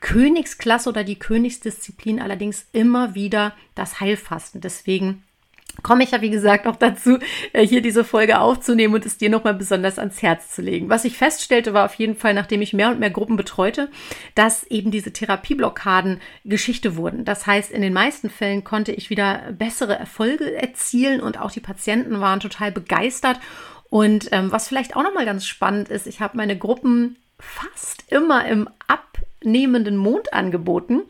Königsklasse 0.00 0.88
oder 0.88 1.04
die 1.04 1.18
Königsdisziplin 1.18 2.20
allerdings 2.20 2.66
immer 2.72 3.14
wieder 3.14 3.54
das 3.74 4.00
Heilfasten. 4.00 4.60
Deswegen 4.60 5.22
komme 5.82 6.04
ich 6.04 6.12
ja, 6.12 6.20
wie 6.20 6.30
gesagt, 6.30 6.66
auch 6.66 6.76
dazu, 6.76 7.18
äh, 7.52 7.66
hier 7.66 7.82
diese 7.82 8.04
Folge 8.04 8.38
aufzunehmen 8.38 8.94
und 8.94 9.06
es 9.06 9.18
dir 9.18 9.30
nochmal 9.30 9.54
besonders 9.54 9.98
ans 9.98 10.22
Herz 10.22 10.50
zu 10.50 10.62
legen. 10.62 10.88
Was 10.88 11.04
ich 11.04 11.16
feststellte, 11.16 11.74
war 11.74 11.84
auf 11.84 11.94
jeden 11.94 12.16
Fall, 12.16 12.34
nachdem 12.34 12.62
ich 12.62 12.72
mehr 12.72 12.90
und 12.90 13.00
mehr 13.00 13.10
Gruppen 13.10 13.36
betreute, 13.36 13.90
dass 14.34 14.64
eben 14.64 14.90
diese 14.90 15.12
Therapieblockaden 15.12 16.20
Geschichte 16.44 16.96
wurden. 16.96 17.24
Das 17.24 17.46
heißt, 17.46 17.70
in 17.70 17.82
den 17.82 17.92
meisten 17.92 18.30
Fällen 18.30 18.64
konnte 18.64 18.92
ich 18.92 19.10
wieder 19.10 19.52
bessere 19.52 19.98
Erfolge 19.98 20.54
erzielen 20.54 21.20
und 21.20 21.40
auch 21.40 21.50
die 21.50 21.60
Patienten 21.60 22.20
waren 22.20 22.40
total 22.40 22.72
begeistert. 22.72 23.38
Und 23.90 24.28
ähm, 24.32 24.50
was 24.50 24.68
vielleicht 24.68 24.96
auch 24.96 25.02
nochmal 25.02 25.24
ganz 25.24 25.46
spannend 25.46 25.88
ist, 25.88 26.06
ich 26.06 26.20
habe 26.20 26.36
meine 26.36 26.56
Gruppen 26.56 27.16
fast 27.38 28.04
immer 28.10 28.46
im 28.46 28.68
abnehmenden 28.88 29.96
Mond 29.96 30.32
angeboten 30.32 31.02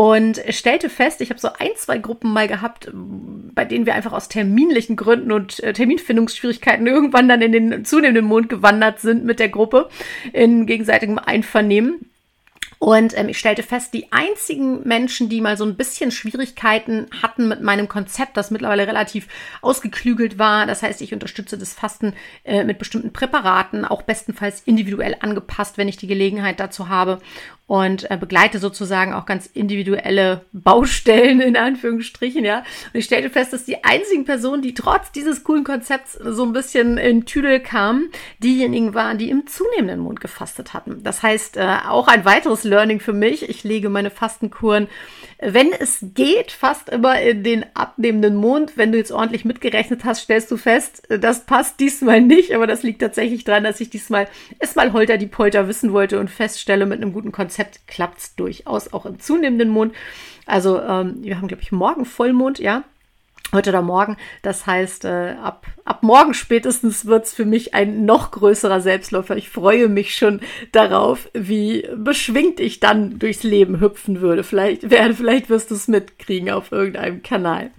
und 0.00 0.42
stellte 0.48 0.88
fest, 0.88 1.20
ich 1.20 1.28
habe 1.28 1.38
so 1.38 1.50
ein, 1.58 1.72
zwei 1.76 1.98
Gruppen 1.98 2.32
mal 2.32 2.48
gehabt, 2.48 2.90
bei 2.90 3.66
denen 3.66 3.84
wir 3.84 3.94
einfach 3.94 4.14
aus 4.14 4.30
terminlichen 4.30 4.96
Gründen 4.96 5.30
und 5.30 5.62
äh, 5.62 5.74
Terminfindungsschwierigkeiten 5.74 6.86
irgendwann 6.86 7.28
dann 7.28 7.42
in 7.42 7.52
den 7.52 7.84
zunehmenden 7.84 8.24
Mond 8.24 8.48
gewandert 8.48 9.00
sind 9.00 9.26
mit 9.26 9.38
der 9.38 9.50
Gruppe 9.50 9.90
in 10.32 10.64
gegenseitigem 10.64 11.18
Einvernehmen. 11.18 12.10
Und 12.82 13.16
ähm, 13.18 13.28
ich 13.28 13.38
stellte 13.38 13.62
fest, 13.62 13.92
die 13.92 14.10
einzigen 14.10 14.88
Menschen, 14.88 15.28
die 15.28 15.42
mal 15.42 15.58
so 15.58 15.64
ein 15.64 15.76
bisschen 15.76 16.10
Schwierigkeiten 16.10 17.08
hatten 17.22 17.46
mit 17.46 17.60
meinem 17.60 17.88
Konzept, 17.88 18.38
das 18.38 18.50
mittlerweile 18.50 18.86
relativ 18.86 19.28
ausgeklügelt 19.60 20.38
war, 20.38 20.64
das 20.64 20.82
heißt, 20.82 21.02
ich 21.02 21.12
unterstütze 21.12 21.58
das 21.58 21.74
Fasten 21.74 22.14
äh, 22.42 22.64
mit 22.64 22.78
bestimmten 22.78 23.12
Präparaten, 23.12 23.84
auch 23.84 24.00
bestenfalls 24.00 24.62
individuell 24.64 25.14
angepasst, 25.20 25.76
wenn 25.76 25.88
ich 25.88 25.98
die 25.98 26.06
Gelegenheit 26.06 26.58
dazu 26.58 26.88
habe 26.88 27.18
und 27.70 28.10
äh, 28.10 28.16
begleite 28.16 28.58
sozusagen 28.58 29.14
auch 29.14 29.26
ganz 29.26 29.46
individuelle 29.46 30.44
Baustellen 30.52 31.40
in 31.40 31.56
Anführungsstrichen, 31.56 32.44
ja. 32.44 32.64
Und 32.92 32.98
ich 32.98 33.04
stellte 33.04 33.30
fest, 33.30 33.52
dass 33.52 33.64
die 33.64 33.84
einzigen 33.84 34.24
Personen, 34.24 34.60
die 34.60 34.74
trotz 34.74 35.12
dieses 35.12 35.44
coolen 35.44 35.62
Konzepts 35.62 36.14
so 36.14 36.42
ein 36.44 36.52
bisschen 36.52 36.98
in 36.98 37.26
Tüdel 37.26 37.60
kamen, 37.60 38.10
diejenigen 38.40 38.92
waren, 38.94 39.18
die 39.18 39.30
im 39.30 39.46
zunehmenden 39.46 40.00
Mond 40.00 40.20
gefastet 40.20 40.74
hatten. 40.74 41.04
Das 41.04 41.22
heißt, 41.22 41.58
äh, 41.58 41.76
auch 41.86 42.08
ein 42.08 42.24
weiteres 42.24 42.64
Learning 42.70 43.00
für 43.00 43.12
mich. 43.12 43.48
Ich 43.48 43.64
lege 43.64 43.90
meine 43.90 44.10
Fastenkuren, 44.10 44.88
wenn 45.38 45.72
es 45.72 45.98
geht, 46.14 46.52
fast 46.52 46.88
immer 46.88 47.20
in 47.20 47.42
den 47.42 47.66
abnehmenden 47.74 48.36
Mond. 48.36 48.76
Wenn 48.76 48.92
du 48.92 48.98
jetzt 48.98 49.12
ordentlich 49.12 49.44
mitgerechnet 49.44 50.04
hast, 50.04 50.22
stellst 50.22 50.50
du 50.50 50.56
fest, 50.56 51.02
das 51.08 51.44
passt 51.44 51.78
diesmal 51.80 52.20
nicht, 52.20 52.54
aber 52.54 52.66
das 52.66 52.82
liegt 52.82 53.00
tatsächlich 53.00 53.44
daran, 53.44 53.64
dass 53.64 53.80
ich 53.80 53.90
diesmal 53.90 54.28
erstmal 54.58 54.92
holter 54.92 55.18
die 55.18 55.26
Polter 55.26 55.68
wissen 55.68 55.92
wollte 55.92 56.18
und 56.18 56.30
feststelle, 56.30 56.86
mit 56.86 57.02
einem 57.02 57.12
guten 57.12 57.32
Konzept 57.32 57.50
Konzept 57.50 57.86
klappt 57.88 58.18
es 58.18 58.34
durchaus 58.36 58.92
auch 58.92 59.06
im 59.06 59.18
zunehmenden 59.18 59.70
Mond. 59.70 59.94
Also 60.46 60.80
ähm, 60.80 61.16
wir 61.22 61.36
haben, 61.36 61.48
glaube 61.48 61.62
ich, 61.62 61.72
morgen 61.72 62.04
Vollmond, 62.04 62.60
ja. 62.60 62.84
Heute 63.52 63.70
oder 63.70 63.82
morgen. 63.82 64.16
Das 64.42 64.66
heißt, 64.66 65.04
äh, 65.06 65.34
ab, 65.42 65.66
ab 65.84 66.04
morgen 66.04 66.34
spätestens 66.34 67.06
wird 67.06 67.24
es 67.24 67.34
für 67.34 67.44
mich 67.44 67.74
ein 67.74 68.04
noch 68.04 68.30
größerer 68.30 68.80
Selbstläufer. 68.80 69.36
Ich 69.36 69.48
freue 69.48 69.88
mich 69.88 70.14
schon 70.14 70.40
darauf, 70.70 71.28
wie 71.34 71.88
beschwingt 71.96 72.60
ich 72.60 72.78
dann 72.78 73.18
durchs 73.18 73.42
Leben 73.42 73.80
hüpfen 73.80 74.20
würde. 74.20 74.44
Vielleicht, 74.44 74.90
werde, 74.90 75.14
vielleicht 75.14 75.50
wirst 75.50 75.72
du 75.72 75.74
es 75.74 75.88
mitkriegen 75.88 76.50
auf 76.50 76.70
irgendeinem 76.70 77.24
Kanal. 77.24 77.72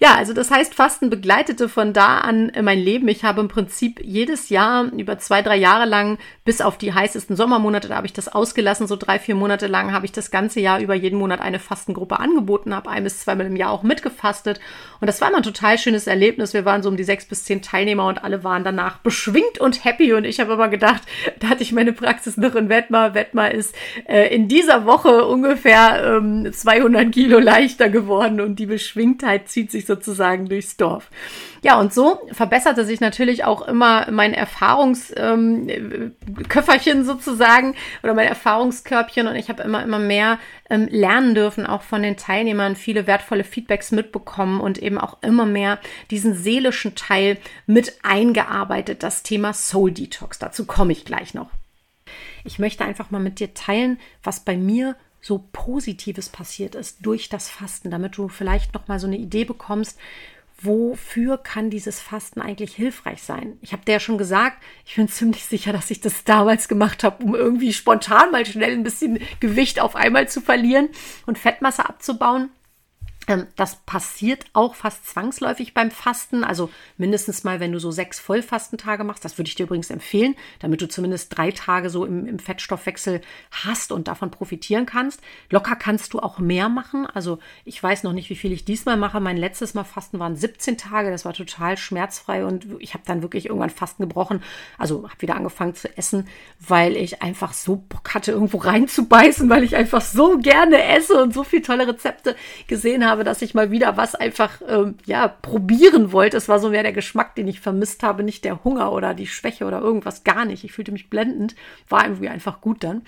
Ja, 0.00 0.16
also 0.16 0.32
das 0.32 0.50
heißt, 0.50 0.74
Fasten 0.74 1.10
begleitete 1.10 1.68
von 1.68 1.92
da 1.92 2.18
an 2.18 2.50
mein 2.62 2.80
Leben. 2.80 3.06
Ich 3.08 3.24
habe 3.24 3.40
im 3.40 3.48
Prinzip 3.48 4.00
jedes 4.02 4.48
Jahr 4.48 4.92
über 4.92 5.18
zwei, 5.18 5.40
drei 5.40 5.56
Jahre 5.56 5.86
lang, 5.86 6.18
bis 6.44 6.60
auf 6.60 6.76
die 6.76 6.92
heißesten 6.92 7.36
Sommermonate, 7.36 7.88
da 7.88 7.96
habe 7.96 8.06
ich 8.06 8.12
das 8.12 8.28
ausgelassen, 8.28 8.88
so 8.88 8.96
drei, 8.96 9.18
vier 9.18 9.36
Monate 9.36 9.66
lang 9.68 9.92
habe 9.92 10.06
ich 10.06 10.12
das 10.12 10.30
ganze 10.32 10.60
Jahr 10.60 10.80
über 10.80 10.94
jeden 10.94 11.18
Monat 11.18 11.40
eine 11.40 11.60
Fastengruppe 11.60 12.18
angeboten, 12.18 12.74
habe 12.74 12.90
ein 12.90 13.04
bis 13.04 13.20
zweimal 13.20 13.46
im 13.46 13.56
Jahr 13.56 13.70
auch 13.70 13.84
mitgefastet. 13.84 14.60
Und 15.00 15.03
das 15.06 15.20
war 15.20 15.28
immer 15.28 15.38
ein 15.38 15.42
total 15.42 15.78
schönes 15.78 16.06
Erlebnis. 16.06 16.54
Wir 16.54 16.64
waren 16.64 16.82
so 16.82 16.88
um 16.88 16.96
die 16.96 17.04
sechs 17.04 17.24
bis 17.24 17.44
zehn 17.44 17.62
Teilnehmer 17.62 18.06
und 18.06 18.22
alle 18.22 18.44
waren 18.44 18.64
danach 18.64 18.98
beschwingt 18.98 19.58
und 19.58 19.84
happy. 19.84 20.12
Und 20.12 20.24
ich 20.24 20.40
habe 20.40 20.52
immer 20.54 20.68
gedacht, 20.68 21.02
da 21.40 21.48
hatte 21.48 21.62
ich 21.62 21.72
meine 21.72 21.92
Praxis 21.92 22.36
noch 22.36 22.54
in 22.54 22.68
Wettmar. 22.68 23.14
Wettmar 23.14 23.52
ist 23.52 23.74
äh, 24.08 24.34
in 24.34 24.48
dieser 24.48 24.86
Woche 24.86 25.26
ungefähr 25.26 26.18
ähm, 26.18 26.50
200 26.52 27.12
Kilo 27.12 27.38
leichter 27.38 27.88
geworden 27.88 28.40
und 28.40 28.58
die 28.58 28.66
Beschwingtheit 28.66 29.48
zieht 29.48 29.70
sich 29.70 29.86
sozusagen 29.86 30.48
durchs 30.48 30.76
Dorf. 30.76 31.10
Ja, 31.64 31.80
und 31.80 31.92
so 31.94 32.20
verbesserte 32.30 32.84
sich 32.84 33.00
natürlich 33.00 33.44
auch 33.44 33.66
immer 33.66 34.10
mein 34.10 34.34
Erfahrungsköfferchen 34.34 36.98
ähm, 36.98 37.04
sozusagen 37.04 37.74
oder 38.02 38.12
mein 38.12 38.28
Erfahrungskörbchen 38.28 39.26
und 39.26 39.36
ich 39.36 39.48
habe 39.48 39.62
immer, 39.62 39.82
immer 39.82 39.98
mehr 39.98 40.38
ähm, 40.68 40.88
lernen 40.90 41.34
dürfen, 41.34 41.64
auch 41.64 41.80
von 41.80 42.02
den 42.02 42.18
Teilnehmern, 42.18 42.76
viele 42.76 43.06
wertvolle 43.06 43.44
Feedbacks 43.44 43.92
mitbekommen 43.92 44.60
und 44.60 44.76
eben 44.76 44.98
auch 44.98 45.22
immer 45.22 45.46
mehr 45.46 45.78
diesen 46.10 46.34
seelischen 46.34 46.96
Teil 46.96 47.38
mit 47.64 47.94
eingearbeitet, 48.02 49.02
das 49.02 49.22
Thema 49.22 49.54
Soul 49.54 49.90
Detox. 49.90 50.38
Dazu 50.38 50.66
komme 50.66 50.92
ich 50.92 51.06
gleich 51.06 51.32
noch. 51.32 51.48
Ich 52.44 52.58
möchte 52.58 52.84
einfach 52.84 53.10
mal 53.10 53.20
mit 53.20 53.40
dir 53.40 53.54
teilen, 53.54 53.98
was 54.22 54.40
bei 54.40 54.58
mir 54.58 54.96
so 55.22 55.42
Positives 55.54 56.28
passiert 56.28 56.74
ist 56.74 56.98
durch 57.00 57.30
das 57.30 57.48
Fasten, 57.48 57.90
damit 57.90 58.18
du 58.18 58.28
vielleicht 58.28 58.74
noch 58.74 58.88
mal 58.88 59.00
so 59.00 59.06
eine 59.06 59.16
Idee 59.16 59.46
bekommst, 59.46 59.98
wofür 60.64 61.38
kann 61.38 61.70
dieses 61.70 62.00
Fasten 62.00 62.40
eigentlich 62.40 62.74
hilfreich 62.74 63.22
sein? 63.22 63.58
Ich 63.60 63.72
habe 63.72 63.84
dir 63.84 63.92
ja 63.92 64.00
schon 64.00 64.18
gesagt, 64.18 64.62
ich 64.86 64.96
bin 64.96 65.08
ziemlich 65.08 65.44
sicher, 65.44 65.72
dass 65.72 65.90
ich 65.90 66.00
das 66.00 66.24
damals 66.24 66.68
gemacht 66.68 67.04
habe, 67.04 67.24
um 67.24 67.34
irgendwie 67.34 67.72
spontan 67.72 68.30
mal 68.30 68.46
schnell 68.46 68.72
ein 68.72 68.82
bisschen 68.82 69.18
Gewicht 69.40 69.80
auf 69.80 69.96
einmal 69.96 70.28
zu 70.28 70.40
verlieren 70.40 70.88
und 71.26 71.38
Fettmasse 71.38 71.88
abzubauen. 71.88 72.50
Ähm, 73.26 73.46
das 73.56 73.76
passiert 73.86 74.44
auch 74.52 74.74
fast 74.74 75.06
zwangsläufig 75.06 75.74
beim 75.74 75.90
Fasten. 75.90 76.44
Also 76.44 76.70
mindestens 76.96 77.44
mal, 77.44 77.60
wenn 77.60 77.72
du 77.72 77.78
so 77.78 77.90
sechs 77.90 78.20
Vollfastentage 78.20 79.04
machst. 79.04 79.24
Das 79.24 79.38
würde 79.38 79.48
ich 79.48 79.54
dir 79.54 79.64
übrigens 79.64 79.90
empfehlen, 79.90 80.34
damit 80.60 80.80
du 80.80 80.88
zumindest 80.88 81.36
drei 81.36 81.50
Tage 81.50 81.90
so 81.90 82.04
im, 82.04 82.26
im, 82.26 82.38
Fettstoffwechsel 82.38 83.20
hast 83.50 83.92
und 83.92 84.08
davon 84.08 84.30
profitieren 84.30 84.86
kannst. 84.86 85.20
Locker 85.50 85.76
kannst 85.76 86.12
du 86.12 86.20
auch 86.20 86.38
mehr 86.38 86.68
machen. 86.68 87.06
Also 87.06 87.38
ich 87.64 87.82
weiß 87.82 88.02
noch 88.02 88.12
nicht, 88.12 88.30
wie 88.30 88.36
viel 88.36 88.52
ich 88.52 88.64
diesmal 88.64 88.96
mache. 88.96 89.20
Mein 89.20 89.36
letztes 89.36 89.74
Mal 89.74 89.84
Fasten 89.84 90.18
waren 90.18 90.36
17 90.36 90.76
Tage. 90.76 91.10
Das 91.10 91.24
war 91.24 91.32
total 91.32 91.76
schmerzfrei 91.76 92.44
und 92.44 92.66
ich 92.80 92.94
habe 92.94 93.04
dann 93.06 93.22
wirklich 93.22 93.46
irgendwann 93.46 93.70
Fasten 93.70 94.02
gebrochen. 94.02 94.42
Also 94.78 95.08
habe 95.08 95.22
wieder 95.22 95.36
angefangen 95.36 95.74
zu 95.74 95.96
essen, 95.96 96.28
weil 96.60 96.96
ich 96.96 97.22
einfach 97.22 97.52
so 97.52 97.76
Bock 97.76 98.14
hatte, 98.14 98.32
irgendwo 98.32 98.58
reinzubeißen, 98.58 99.48
weil 99.48 99.64
ich 99.64 99.76
einfach 99.76 100.02
so 100.02 100.38
gerne 100.38 100.82
esse 100.82 101.22
und 101.22 101.32
so 101.32 101.44
viele 101.44 101.62
tolle 101.62 101.88
Rezepte 101.88 102.36
gesehen 102.66 103.06
habe 103.06 103.13
habe, 103.14 103.24
dass 103.24 103.42
ich 103.42 103.54
mal 103.54 103.70
wieder 103.70 103.96
was 103.96 104.16
einfach 104.16 104.60
ähm, 104.68 104.96
ja 105.06 105.28
probieren 105.28 106.10
wollte. 106.10 106.36
Es 106.36 106.48
war 106.48 106.58
so 106.58 106.70
mehr 106.70 106.82
der 106.82 106.92
Geschmack, 106.92 107.36
den 107.36 107.46
ich 107.46 107.60
vermisst 107.60 108.02
habe, 108.02 108.24
nicht 108.24 108.44
der 108.44 108.64
Hunger 108.64 108.92
oder 108.92 109.14
die 109.14 109.28
Schwäche 109.28 109.64
oder 109.64 109.80
irgendwas 109.80 110.24
gar 110.24 110.44
nicht. 110.44 110.64
Ich 110.64 110.72
fühlte 110.72 110.90
mich 110.90 111.08
blendend, 111.08 111.54
war 111.88 112.04
irgendwie 112.04 112.28
einfach 112.28 112.60
gut 112.60 112.82
dann. 112.82 113.02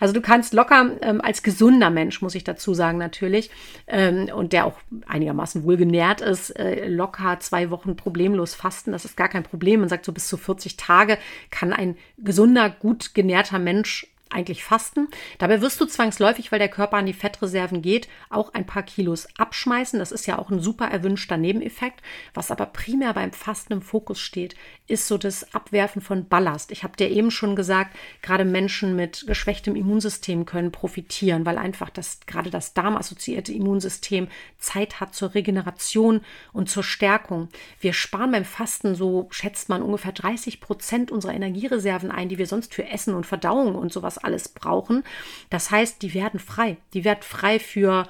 Also 0.00 0.14
du 0.14 0.22
kannst 0.22 0.54
locker 0.54 0.92
ähm, 1.02 1.20
als 1.20 1.42
gesunder 1.42 1.90
Mensch, 1.90 2.22
muss 2.22 2.34
ich 2.34 2.42
dazu 2.42 2.72
sagen 2.72 2.96
natürlich, 2.96 3.50
ähm, 3.86 4.30
und 4.34 4.54
der 4.54 4.64
auch 4.64 4.78
einigermaßen 5.06 5.62
wohlgenährt 5.64 6.22
ist, 6.22 6.50
äh, 6.58 6.88
locker 6.88 7.38
zwei 7.40 7.70
Wochen 7.70 7.96
problemlos 7.96 8.54
fasten. 8.54 8.92
Das 8.92 9.04
ist 9.04 9.16
gar 9.16 9.28
kein 9.28 9.42
Problem. 9.42 9.80
Man 9.80 9.90
sagt 9.90 10.06
so 10.06 10.12
bis 10.12 10.26
zu 10.26 10.38
40 10.38 10.78
Tage 10.78 11.18
kann 11.50 11.74
ein 11.74 11.98
gesunder, 12.16 12.70
gut 12.70 13.14
genährter 13.14 13.58
Mensch 13.58 14.06
eigentlich 14.30 14.64
fasten. 14.64 15.08
Dabei 15.38 15.60
wirst 15.60 15.80
du 15.80 15.86
zwangsläufig, 15.86 16.52
weil 16.52 16.58
der 16.58 16.68
Körper 16.68 16.96
an 16.96 17.06
die 17.06 17.12
Fettreserven 17.12 17.82
geht, 17.82 18.08
auch 18.28 18.54
ein 18.54 18.66
paar 18.66 18.82
Kilos 18.82 19.28
abschmeißen. 19.36 19.98
Das 19.98 20.12
ist 20.12 20.26
ja 20.26 20.38
auch 20.38 20.50
ein 20.50 20.60
super 20.60 20.86
erwünschter 20.86 21.36
Nebeneffekt. 21.36 22.00
Was 22.34 22.50
aber 22.50 22.66
primär 22.66 23.12
beim 23.14 23.32
Fasten 23.32 23.74
im 23.74 23.82
Fokus 23.82 24.20
steht, 24.20 24.54
ist 24.86 25.08
so 25.08 25.18
das 25.18 25.54
Abwerfen 25.54 26.02
von 26.02 26.28
Ballast. 26.28 26.70
Ich 26.70 26.82
habe 26.82 26.96
dir 26.96 27.10
eben 27.10 27.30
schon 27.30 27.56
gesagt, 27.56 27.96
gerade 28.22 28.44
Menschen 28.44 28.96
mit 28.96 29.26
geschwächtem 29.26 29.76
Immunsystem 29.76 30.46
können 30.46 30.72
profitieren, 30.72 31.44
weil 31.46 31.58
einfach 31.58 31.90
das 31.90 32.20
gerade 32.26 32.50
das 32.50 32.74
darmassoziierte 32.74 33.52
Immunsystem 33.52 34.28
Zeit 34.58 35.00
hat 35.00 35.14
zur 35.14 35.34
Regeneration 35.34 36.20
und 36.52 36.68
zur 36.68 36.84
Stärkung. 36.84 37.48
Wir 37.80 37.92
sparen 37.92 38.32
beim 38.32 38.44
Fasten 38.44 38.94
so 38.94 39.28
schätzt 39.30 39.68
man 39.68 39.82
ungefähr 39.82 40.12
30 40.12 40.60
Prozent 40.60 41.10
unserer 41.10 41.34
Energiereserven 41.34 42.10
ein, 42.10 42.28
die 42.28 42.38
wir 42.38 42.46
sonst 42.46 42.74
für 42.74 42.86
Essen 42.86 43.14
und 43.14 43.26
Verdauung 43.26 43.74
und 43.74 43.92
sowas 43.92 44.18
alles 44.24 44.48
brauchen. 44.48 45.04
Das 45.50 45.70
heißt, 45.70 46.02
die 46.02 46.14
werden 46.14 46.40
frei. 46.40 46.76
Die 46.94 47.04
werden 47.04 47.22
frei 47.22 47.58
für, 47.58 48.06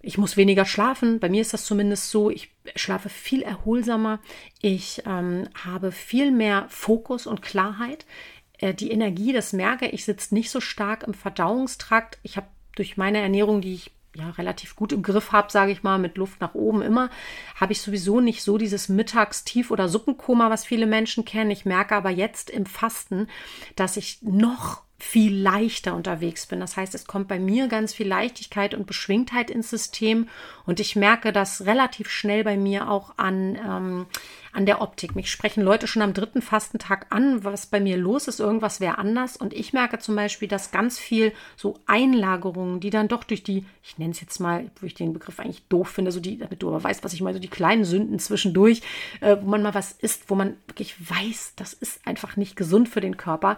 ich 0.00 0.18
muss 0.18 0.36
weniger 0.36 0.64
schlafen. 0.64 1.20
Bei 1.20 1.28
mir 1.28 1.40
ist 1.40 1.52
das 1.52 1.64
zumindest 1.64 2.10
so. 2.10 2.30
Ich 2.30 2.50
schlafe 2.76 3.08
viel 3.08 3.42
erholsamer. 3.42 4.20
Ich 4.60 5.02
ähm, 5.06 5.48
habe 5.64 5.92
viel 5.92 6.30
mehr 6.30 6.66
Fokus 6.68 7.26
und 7.26 7.42
Klarheit. 7.42 8.06
Äh, 8.58 8.74
die 8.74 8.90
Energie, 8.90 9.32
das 9.32 9.52
merke 9.52 9.88
ich, 9.88 10.04
sitzt 10.04 10.32
nicht 10.32 10.50
so 10.50 10.60
stark 10.60 11.02
im 11.02 11.14
Verdauungstrakt. 11.14 12.18
Ich 12.22 12.36
habe 12.36 12.46
durch 12.76 12.96
meine 12.96 13.18
Ernährung, 13.18 13.60
die 13.60 13.74
ich 13.74 13.92
ja 14.16 14.30
relativ 14.30 14.76
gut 14.76 14.92
im 14.92 15.02
Griff 15.02 15.32
habe, 15.32 15.50
sage 15.50 15.72
ich 15.72 15.82
mal, 15.82 15.98
mit 15.98 16.16
Luft 16.16 16.40
nach 16.40 16.54
oben 16.54 16.82
immer, 16.82 17.10
habe 17.56 17.72
ich 17.72 17.80
sowieso 17.80 18.20
nicht 18.20 18.42
so 18.42 18.58
dieses 18.58 18.88
Mittagstief- 18.88 19.70
oder 19.70 19.88
Suppenkoma, 19.88 20.50
was 20.50 20.64
viele 20.64 20.86
Menschen 20.86 21.24
kennen. 21.24 21.50
Ich 21.50 21.64
merke 21.64 21.96
aber 21.96 22.10
jetzt 22.10 22.50
im 22.50 22.66
Fasten, 22.66 23.28
dass 23.76 23.96
ich 23.96 24.18
noch 24.22 24.82
viel 25.04 25.36
leichter 25.36 25.94
unterwegs 25.94 26.46
bin. 26.46 26.60
Das 26.60 26.78
heißt, 26.78 26.94
es 26.94 27.06
kommt 27.06 27.28
bei 27.28 27.38
mir 27.38 27.68
ganz 27.68 27.92
viel 27.92 28.08
Leichtigkeit 28.08 28.74
und 28.74 28.86
Beschwingtheit 28.86 29.50
ins 29.50 29.68
System 29.68 30.28
und 30.64 30.80
ich 30.80 30.96
merke 30.96 31.30
das 31.30 31.66
relativ 31.66 32.08
schnell 32.08 32.42
bei 32.42 32.56
mir 32.56 32.88
auch 32.88 33.12
an, 33.18 33.56
ähm, 33.56 34.06
an 34.54 34.66
der 34.66 34.80
Optik. 34.80 35.16
Mich 35.16 35.30
sprechen 35.30 35.62
Leute 35.62 35.86
schon 35.86 36.02
am 36.02 36.14
dritten 36.14 36.42
Fastentag 36.42 37.06
an, 37.10 37.44
was 37.44 37.66
bei 37.66 37.80
mir 37.80 37.96
los 37.96 38.28
ist, 38.28 38.40
irgendwas 38.40 38.80
wäre 38.80 38.98
anders. 38.98 39.36
Und 39.36 39.52
ich 39.52 39.72
merke 39.72 39.98
zum 39.98 40.16
Beispiel, 40.16 40.48
dass 40.48 40.70
ganz 40.70 40.98
viel 40.98 41.32
so 41.56 41.80
Einlagerungen, 41.86 42.80
die 42.80 42.90
dann 42.90 43.08
doch 43.08 43.24
durch 43.24 43.42
die, 43.42 43.64
ich 43.82 43.98
nenne 43.98 44.12
es 44.12 44.20
jetzt 44.20 44.38
mal, 44.38 44.70
wo 44.80 44.86
ich 44.86 44.94
den 44.94 45.12
Begriff 45.12 45.40
eigentlich 45.40 45.66
doof 45.68 45.88
finde, 45.88 46.12
so 46.12 46.20
die, 46.20 46.38
damit 46.38 46.62
du 46.62 46.68
aber 46.68 46.82
weißt, 46.82 47.04
was 47.04 47.12
ich 47.12 47.20
meine, 47.20 47.34
so 47.34 47.40
die 47.40 47.48
kleinen 47.48 47.84
Sünden 47.84 48.18
zwischendurch, 48.18 48.82
äh, 49.20 49.36
wo 49.40 49.46
man 49.46 49.62
mal 49.62 49.74
was 49.74 49.92
isst, 49.92 50.30
wo 50.30 50.34
man 50.34 50.56
wirklich 50.66 50.94
weiß, 51.10 51.54
das 51.56 51.72
ist 51.72 52.06
einfach 52.06 52.36
nicht 52.36 52.56
gesund 52.56 52.88
für 52.88 53.00
den 53.00 53.16
Körper. 53.16 53.56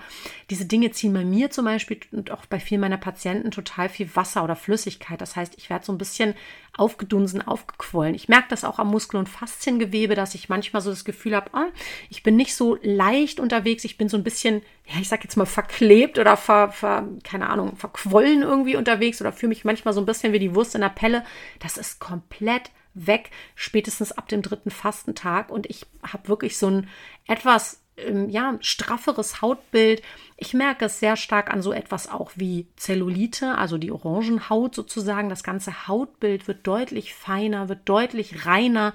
Diese 0.51 0.65
Dinge 0.65 0.91
ziehen 0.91 1.13
bei 1.13 1.25
mir 1.25 1.51
zum 1.51 1.67
Beispiel 1.67 2.01
und 2.13 2.31
auch 2.31 2.47
bei 2.47 2.59
vielen 2.59 2.81
meiner 2.81 2.97
Patienten 2.97 3.51
total 3.51 3.89
viel 3.89 4.15
Wasser 4.17 4.45
oder 4.45 4.57
Flüssigkeit. 4.57 5.21
Das 5.21 5.37
heißt, 5.37 5.55
ich 5.59 5.71
werde 5.71 5.85
so 5.85 5.93
ein 5.93 5.99
bisschen 5.99 6.35
aufgedunsen, 6.77 7.47
aufgequollen. 7.47 8.15
Ich 8.15 8.29
merke 8.29 8.49
das 8.49 8.65
auch 8.65 8.79
am 8.79 8.91
Muskel- 8.91 9.19
und 9.19 9.29
Fasziengewebe, 9.29 10.15
dass 10.15 10.35
ich 10.35 10.49
manchmal 10.49 10.83
so 10.83 10.91
das 10.91 11.05
Gefühl 11.05 11.35
habe, 11.35 11.51
oh, 11.55 11.73
ich 12.11 12.23
bin 12.23 12.37
nicht 12.37 12.55
so 12.55 12.79
leicht 12.83 13.41
unterwegs, 13.41 13.85
ich 13.85 13.99
bin 13.99 14.09
so 14.09 14.17
ein 14.17 14.25
bisschen, 14.25 14.63
ja, 14.87 15.01
ich 15.01 15.09
sag 15.09 15.25
jetzt 15.25 15.37
mal 15.37 15.47
verklebt 15.47 16.19
oder 16.19 16.37
ver, 16.37 16.71
ver 16.71 17.09
keine 17.25 17.49
Ahnung, 17.49 17.77
verquollen 17.77 18.43
irgendwie 18.43 18.77
unterwegs 18.77 19.21
oder 19.21 19.33
fühle 19.33 19.51
mich 19.51 19.65
manchmal 19.65 19.95
so 19.95 20.01
ein 20.01 20.07
bisschen 20.07 20.33
wie 20.33 20.39
die 20.39 20.55
Wurst 20.55 20.75
in 20.75 20.81
der 20.83 20.89
Pelle. 20.91 21.25
Das 21.61 21.77
ist 21.77 21.99
komplett 21.99 22.71
weg, 22.95 23.31
spätestens 23.55 24.13
ab 24.13 24.29
dem 24.29 24.43
dritten 24.43 24.71
Fastentag 24.71 25.51
und 25.51 25.67
ich 25.67 25.87
habe 26.03 26.29
wirklich 26.29 26.57
so 26.57 26.69
ein 26.69 26.89
etwas 27.27 27.83
ähm, 27.97 28.29
ja, 28.29 28.57
strafferes 28.61 29.41
Hautbild. 29.43 30.03
Ich 30.37 30.55
merke 30.55 30.87
es 30.87 31.01
sehr 31.01 31.17
stark 31.17 31.53
an 31.53 31.63
so 31.63 31.73
etwas 31.73 32.09
auch 32.11 32.33
wie 32.35 32.67
Zellulite, 32.77 33.57
also 33.57 33.79
die 33.79 33.91
Orangenhaut 33.91 34.75
sozusagen. 34.75 35.29
Das 35.29 35.43
ganze 35.43 35.89
Hautbild 35.89 36.49
wird 36.49 36.67
deutlich 36.67 37.15
feiner, 37.15 37.69
wird 37.69 37.81
deutlich 37.89 38.47
reiner. 38.47 38.95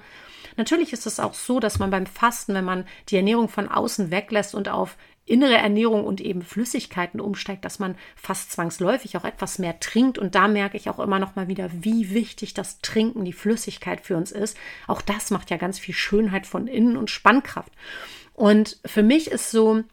Natürlich 0.56 0.92
ist 0.92 1.06
es 1.06 1.18
auch 1.18 1.34
so, 1.34 1.60
dass 1.60 1.78
man 1.78 1.90
beim 1.90 2.06
Fasten, 2.06 2.54
wenn 2.54 2.64
man 2.64 2.84
die 3.08 3.16
Ernährung 3.16 3.48
von 3.48 3.68
außen 3.68 4.10
weglässt 4.10 4.54
und 4.54 4.68
auf 4.68 4.96
innere 5.24 5.54
Ernährung 5.54 6.04
und 6.04 6.20
eben 6.20 6.42
Flüssigkeiten 6.42 7.20
umsteigt, 7.20 7.64
dass 7.64 7.78
man 7.78 7.94
fast 8.16 8.50
zwangsläufig 8.52 9.16
auch 9.16 9.24
etwas 9.24 9.58
mehr 9.58 9.78
trinkt. 9.78 10.18
Und 10.18 10.34
da 10.34 10.48
merke 10.48 10.76
ich 10.76 10.90
auch 10.90 10.98
immer 10.98 11.18
noch 11.18 11.36
mal 11.36 11.48
wieder, 11.48 11.70
wie 11.72 12.10
wichtig 12.12 12.54
das 12.54 12.80
Trinken, 12.80 13.24
die 13.24 13.32
Flüssigkeit 13.32 14.00
für 14.00 14.16
uns 14.16 14.32
ist. 14.32 14.56
Auch 14.88 15.00
das 15.00 15.30
macht 15.30 15.50
ja 15.50 15.56
ganz 15.58 15.78
viel 15.78 15.94
Schönheit 15.94 16.46
von 16.46 16.66
innen 16.66 16.96
und 16.96 17.10
Spannkraft. 17.10 17.72
Und 18.34 18.78
für 18.84 19.02
mich 19.02 19.30
ist 19.30 19.50
so 19.50 19.84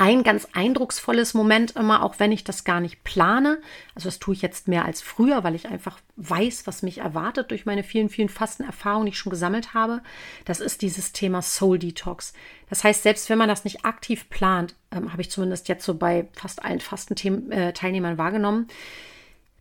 ein 0.00 0.22
ganz 0.22 0.48
eindrucksvolles 0.54 1.34
Moment 1.34 1.72
immer, 1.72 2.02
auch 2.02 2.14
wenn 2.18 2.32
ich 2.32 2.42
das 2.42 2.64
gar 2.64 2.80
nicht 2.80 3.04
plane. 3.04 3.60
Also 3.94 4.08
das 4.08 4.18
tue 4.18 4.34
ich 4.34 4.40
jetzt 4.40 4.66
mehr 4.66 4.86
als 4.86 5.02
früher, 5.02 5.44
weil 5.44 5.54
ich 5.54 5.68
einfach 5.68 5.98
weiß, 6.16 6.66
was 6.66 6.82
mich 6.82 6.98
erwartet 6.98 7.50
durch 7.50 7.66
meine 7.66 7.82
vielen, 7.82 8.08
vielen 8.08 8.30
Fastenerfahrungen, 8.30 9.04
die 9.04 9.10
ich 9.10 9.18
schon 9.18 9.28
gesammelt 9.28 9.74
habe. 9.74 10.00
Das 10.46 10.60
ist 10.60 10.80
dieses 10.80 11.12
Thema 11.12 11.42
Soul 11.42 11.78
Detox. 11.78 12.32
Das 12.70 12.82
heißt, 12.82 13.02
selbst 13.02 13.28
wenn 13.28 13.36
man 13.36 13.50
das 13.50 13.64
nicht 13.64 13.84
aktiv 13.84 14.30
plant, 14.30 14.74
ähm, 14.90 15.12
habe 15.12 15.20
ich 15.20 15.30
zumindest 15.30 15.68
jetzt 15.68 15.84
so 15.84 15.94
bei 15.94 16.28
fast 16.32 16.64
allen 16.64 16.80
Fastenteilnehmern 16.80 18.16
wahrgenommen, 18.16 18.68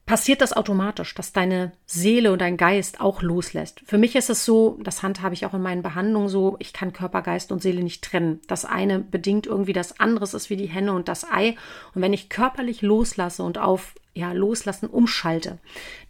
passiert 0.09 0.41
das 0.41 0.53
automatisch, 0.53 1.13
dass 1.13 1.33
deine 1.33 1.71
Seele 1.85 2.33
und 2.33 2.41
dein 2.41 2.57
Geist 2.57 2.99
auch 2.99 3.21
loslässt. 3.21 3.83
Für 3.85 3.99
mich 3.99 4.15
ist 4.15 4.31
es 4.31 4.43
so, 4.43 4.79
das 4.81 5.03
handhabe 5.03 5.35
ich 5.35 5.45
auch 5.45 5.53
in 5.53 5.61
meinen 5.61 5.83
Behandlungen 5.83 6.29
so, 6.29 6.55
ich 6.57 6.73
kann 6.73 6.93
Körper, 6.93 7.21
Geist 7.21 7.51
und 7.51 7.61
Seele 7.61 7.83
nicht 7.83 8.03
trennen. 8.03 8.41
Das 8.47 8.65
eine 8.65 8.97
bedingt 8.97 9.45
irgendwie 9.45 9.71
das 9.71 9.99
andere, 9.99 10.25
ist 10.25 10.49
wie 10.49 10.55
die 10.55 10.65
Henne 10.65 10.93
und 10.93 11.09
das 11.09 11.29
Ei. 11.29 11.55
Und 11.93 12.01
wenn 12.01 12.11
ich 12.11 12.27
körperlich 12.27 12.81
loslasse 12.81 13.43
und 13.43 13.59
auf 13.59 13.93
ja, 14.13 14.31
loslassen 14.33 14.87
umschalte, 14.87 15.59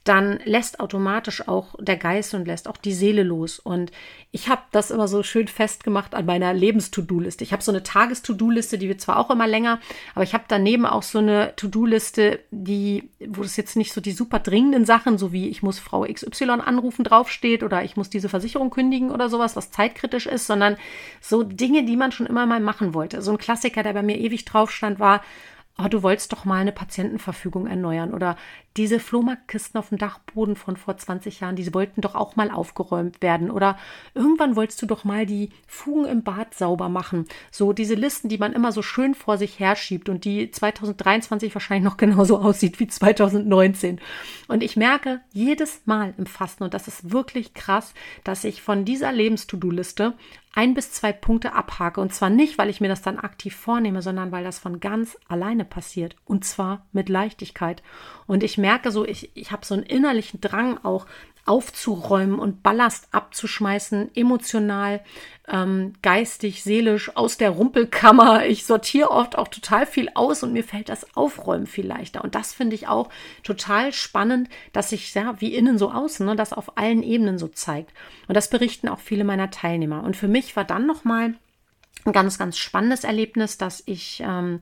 dann 0.06 0.40
lässt 0.46 0.80
automatisch 0.80 1.48
auch 1.48 1.76
der 1.78 1.98
Geist 1.98 2.34
und 2.34 2.48
lässt 2.48 2.68
auch 2.68 2.78
die 2.78 2.94
Seele 2.94 3.22
los. 3.22 3.60
Und 3.60 3.92
ich 4.32 4.48
habe 4.48 4.62
das 4.72 4.90
immer 4.90 5.08
so 5.08 5.22
schön 5.22 5.48
festgemacht 5.48 6.16
an 6.16 6.26
meiner 6.26 6.54
Lebens-To-Do-Liste. 6.54 7.44
Ich 7.44 7.52
habe 7.52 7.62
so 7.62 7.72
eine 7.72 7.84
Tages-To-Do-Liste, 7.84 8.78
die 8.78 8.88
wird 8.88 9.02
zwar 9.02 9.18
auch 9.18 9.30
immer 9.30 9.46
länger, 9.46 9.80
aber 10.16 10.24
ich 10.24 10.34
habe 10.34 10.46
daneben 10.48 10.86
auch 10.86 11.04
so 11.04 11.20
eine 11.20 11.54
To-Do-Liste, 11.58 12.40
die, 12.50 13.10
wo 13.28 13.44
es 13.44 13.58
jetzt 13.58 13.76
nicht 13.76 13.94
so 13.94 14.02
die 14.02 14.14
super 14.14 14.40
dringenden 14.40 14.86
Sachen, 14.86 15.18
so 15.18 15.32
wie 15.34 15.50
ich 15.50 15.62
muss 15.62 15.78
Frau 15.78 16.06
XY 16.06 16.62
anrufen, 16.62 17.04
draufsteht 17.04 17.62
oder 17.62 17.84
ich 17.84 17.98
muss 17.98 18.10
diese 18.10 18.30
Versicherung 18.30 18.70
kündigen 18.70 19.12
oder 19.12 19.30
sowas, 19.30 19.56
was 19.56 19.70
zeitkritisch 19.70 20.26
ist, 20.26 20.48
sondern 20.48 20.78
so 21.22 21.44
Dinge, 21.44 21.84
die 21.84 21.98
man 21.98 22.12
schon 22.12 22.26
immer 22.26 22.46
mal 22.46 22.62
machen 22.62 22.94
wollte. 22.94 23.22
So 23.22 23.32
ein 23.32 23.38
Klassiker, 23.38 23.84
der 23.84 23.94
bei 23.94 24.02
mir 24.02 24.18
ewig 24.18 24.46
drauf 24.46 24.72
stand, 24.72 25.00
war, 25.00 25.22
oh, 25.82 25.88
du 25.88 26.04
wolltest 26.04 26.32
doch 26.34 26.46
mal 26.46 26.62
eine 26.62 26.72
Patientenverfügung 26.72 27.68
erneuern 27.68 28.14
oder 28.14 28.36
diese 28.78 29.00
Flohmarktkisten 29.00 29.80
auf 29.80 29.90
dem 29.90 29.98
Dachboden 29.98 30.56
von 30.56 30.78
vor 30.78 30.98
20 30.98 31.40
Jahren, 31.40 31.56
die 31.56 31.74
wollten 31.74 32.02
doch 32.02 32.16
auch 32.16 32.36
mal 32.36 32.52
aufgeräumt 32.52 33.22
werden 33.22 33.50
oder 33.50 33.78
irgendwann 34.14 34.56
wolltest 34.56 34.82
du 34.82 34.86
doch 34.86 35.04
mal 35.04 35.26
die 35.26 35.50
Fugen 35.68 36.06
im 36.06 36.24
Bad 36.24 36.54
sauber 36.54 36.90
machen. 36.90 37.26
So 37.52 37.74
diese 37.74 37.96
Listen, 37.96 38.30
die 38.30 38.38
man 38.38 38.54
immer 38.54 38.72
so 38.72 38.82
schön 38.82 39.16
vor 39.16 39.38
sich 39.38 39.60
herschiebt 39.60 40.10
und 40.10 40.26
die 40.26 40.52
2023 40.52 41.54
wahrscheinlich 41.56 41.84
noch 41.84 41.98
genauso 41.98 42.40
aussieht 42.40 42.80
wie 42.80 42.88
2019. 42.88 44.00
Und 44.48 44.64
ich 44.64 44.76
merke 44.76 45.22
jedes 45.32 45.82
Mal 45.86 46.14
im 46.18 46.26
Fasten, 46.26 46.64
und 46.64 46.74
das 46.74 46.88
ist 46.88 47.12
wirklich 47.12 47.54
krass, 47.54 47.94
dass 48.24 48.44
ich 48.44 48.62
von 48.62 48.86
dieser 48.86 49.12
Lebens-To-Do-Liste 49.12 50.14
ein 50.54 50.74
bis 50.74 50.92
zwei 50.92 51.14
Punkte 51.14 51.54
abhake. 51.54 52.02
Und 52.02 52.14
zwar 52.14 52.30
nicht, 52.30 52.58
weil 52.58 52.70
ich 52.70 52.82
mir 52.82 52.88
das 52.88 53.02
dann 53.02 53.20
aktiv 53.20 53.56
vornehme, 53.56 54.02
sondern 54.02 54.32
weil 54.32 54.44
das 54.44 54.60
von 54.60 54.80
ganz 54.80 55.18
alleine 55.28 55.66
passiert. 55.66 56.16
Und 56.26 56.44
zwar 56.44 56.86
mit 56.92 57.10
Leichtigkeit. 57.10 57.84
Und 58.28 58.44
ich 58.44 58.58
merke 58.58 58.92
so, 58.92 59.06
ich, 59.06 59.32
ich 59.36 59.52
habe 59.52 59.66
so 59.66 59.76
einen 59.76 59.84
innerlichen 59.84 60.42
Drang 60.42 60.78
auch 60.84 61.06
aufzuräumen 61.50 62.38
und 62.38 62.62
Ballast 62.62 63.08
abzuschmeißen, 63.12 64.16
emotional, 64.16 65.02
ähm, 65.48 65.94
geistig, 66.04 66.62
seelisch, 66.62 67.18
aus 67.18 67.38
der 67.38 67.50
Rumpelkammer. 67.50 68.46
Ich 68.46 68.68
sortiere 68.68 69.10
oft 69.10 69.36
auch 69.36 69.48
total 69.48 69.88
viel 69.88 70.10
aus 70.14 70.44
und 70.44 70.54
mir 70.54 70.64
fällt 70.64 70.90
das 70.90 71.18
Aufräumen 71.18 71.66
viel 71.66 71.88
leichter. 71.88 72.24
Und 72.24 72.36
das 72.36 72.54
finde 72.54 72.76
ich 72.76 72.88
auch 72.88 73.10
total 73.42 73.92
spannend, 73.92 74.48
dass 74.74 74.92
sich 74.92 75.12
ja 75.16 75.42
wie 75.42 75.56
innen 75.56 75.80
so 75.80 75.92
außen, 75.92 76.24
ne, 76.24 76.36
das 76.36 76.54
auf 76.54 76.78
allen 76.78 77.02
Ebenen 77.02 77.40
so 77.40 77.48
zeigt. 77.48 77.94
Und 78.28 78.36
das 78.36 78.52
berichten 78.52 78.88
auch 78.88 79.00
viele 79.00 79.24
meiner 79.24 79.50
Teilnehmer. 79.50 80.04
Und 80.04 80.16
für 80.16 80.28
mich 80.28 80.56
war 80.56 80.66
dann 80.66 80.86
nochmal 80.86 81.34
ein 82.06 82.14
ganz, 82.14 82.38
ganz 82.38 82.60
spannendes 82.60 83.04
Erlebnis, 83.04 83.58
dass 83.58 83.82
ich 83.88 84.22
ähm, 84.24 84.62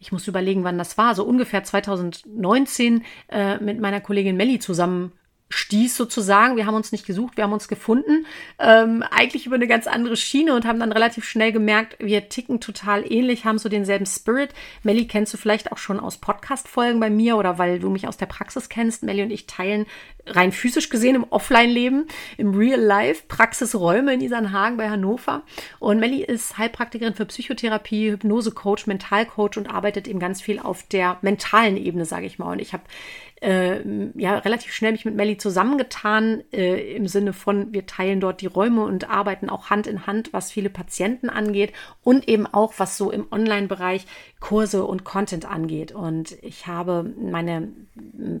ich 0.00 0.12
muss 0.12 0.28
überlegen, 0.28 0.62
wann 0.62 0.78
das 0.78 0.96
war, 0.96 1.16
so 1.16 1.24
ungefähr 1.24 1.64
2019 1.64 3.04
äh, 3.30 3.58
mit 3.58 3.80
meiner 3.80 4.00
Kollegin 4.00 4.36
Melli 4.36 4.60
zusammen 4.60 5.10
stieß 5.50 5.96
sozusagen. 5.96 6.56
Wir 6.56 6.66
haben 6.66 6.74
uns 6.74 6.92
nicht 6.92 7.06
gesucht, 7.06 7.36
wir 7.36 7.44
haben 7.44 7.52
uns 7.52 7.68
gefunden. 7.68 8.26
Ähm, 8.58 9.02
eigentlich 9.10 9.46
über 9.46 9.56
eine 9.56 9.66
ganz 9.66 9.86
andere 9.86 10.16
Schiene 10.16 10.54
und 10.54 10.66
haben 10.66 10.80
dann 10.80 10.92
relativ 10.92 11.24
schnell 11.24 11.52
gemerkt, 11.52 11.96
wir 12.00 12.28
ticken 12.28 12.60
total 12.60 13.10
ähnlich, 13.10 13.44
haben 13.44 13.58
so 13.58 13.68
denselben 13.68 14.06
Spirit. 14.06 14.50
Melly 14.82 15.06
kennst 15.06 15.32
du 15.32 15.38
vielleicht 15.38 15.72
auch 15.72 15.78
schon 15.78 16.00
aus 16.00 16.18
Podcast-Folgen 16.18 17.00
bei 17.00 17.10
mir 17.10 17.36
oder 17.36 17.58
weil 17.58 17.78
du 17.78 17.88
mich 17.88 18.06
aus 18.06 18.16
der 18.16 18.26
Praxis 18.26 18.68
kennst. 18.68 19.02
Melly 19.02 19.22
und 19.22 19.30
ich 19.30 19.46
teilen 19.46 19.86
rein 20.26 20.52
physisch 20.52 20.90
gesehen 20.90 21.16
im 21.16 21.24
Offline-Leben, 21.24 22.06
im 22.36 22.54
Real 22.54 22.80
Life, 22.80 23.24
Praxisräume 23.28 24.12
in 24.14 24.20
Isernhagen 24.20 24.76
bei 24.76 24.90
Hannover. 24.90 25.42
Und 25.78 25.98
Melly 26.00 26.22
ist 26.22 26.58
Heilpraktikerin 26.58 27.14
für 27.14 27.24
Psychotherapie, 27.24 28.10
Hypnose-Coach, 28.10 28.86
Mentalcoach 28.86 29.56
und 29.56 29.70
arbeitet 29.70 30.08
eben 30.08 30.18
ganz 30.18 30.42
viel 30.42 30.58
auf 30.58 30.82
der 30.82 31.18
mentalen 31.22 31.76
Ebene, 31.76 32.04
sage 32.04 32.26
ich 32.26 32.38
mal. 32.38 32.52
Und 32.52 32.60
ich 32.60 32.72
habe 32.72 32.82
äh, 33.40 33.80
ja 34.14 34.38
relativ 34.38 34.72
schnell 34.72 34.92
mich 34.92 35.04
mit 35.04 35.14
Melly 35.14 35.36
zusammengetan 35.36 36.42
äh, 36.52 36.94
im 36.94 37.06
Sinne 37.06 37.32
von 37.32 37.72
wir 37.72 37.86
teilen 37.86 38.20
dort 38.20 38.40
die 38.40 38.46
Räume 38.46 38.84
und 38.84 39.08
arbeiten 39.08 39.48
auch 39.50 39.70
Hand 39.70 39.86
in 39.86 40.06
Hand, 40.06 40.32
was 40.32 40.50
viele 40.50 40.70
Patienten 40.70 41.30
angeht 41.30 41.72
und 42.02 42.28
eben 42.28 42.46
auch 42.46 42.74
was 42.78 42.96
so 42.96 43.10
im 43.10 43.26
Online-Bereich 43.30 44.06
Kurse 44.40 44.84
und 44.84 45.04
Content 45.04 45.44
angeht. 45.44 45.92
Und 45.92 46.36
ich 46.42 46.66
habe 46.66 47.12
meine 47.20 47.72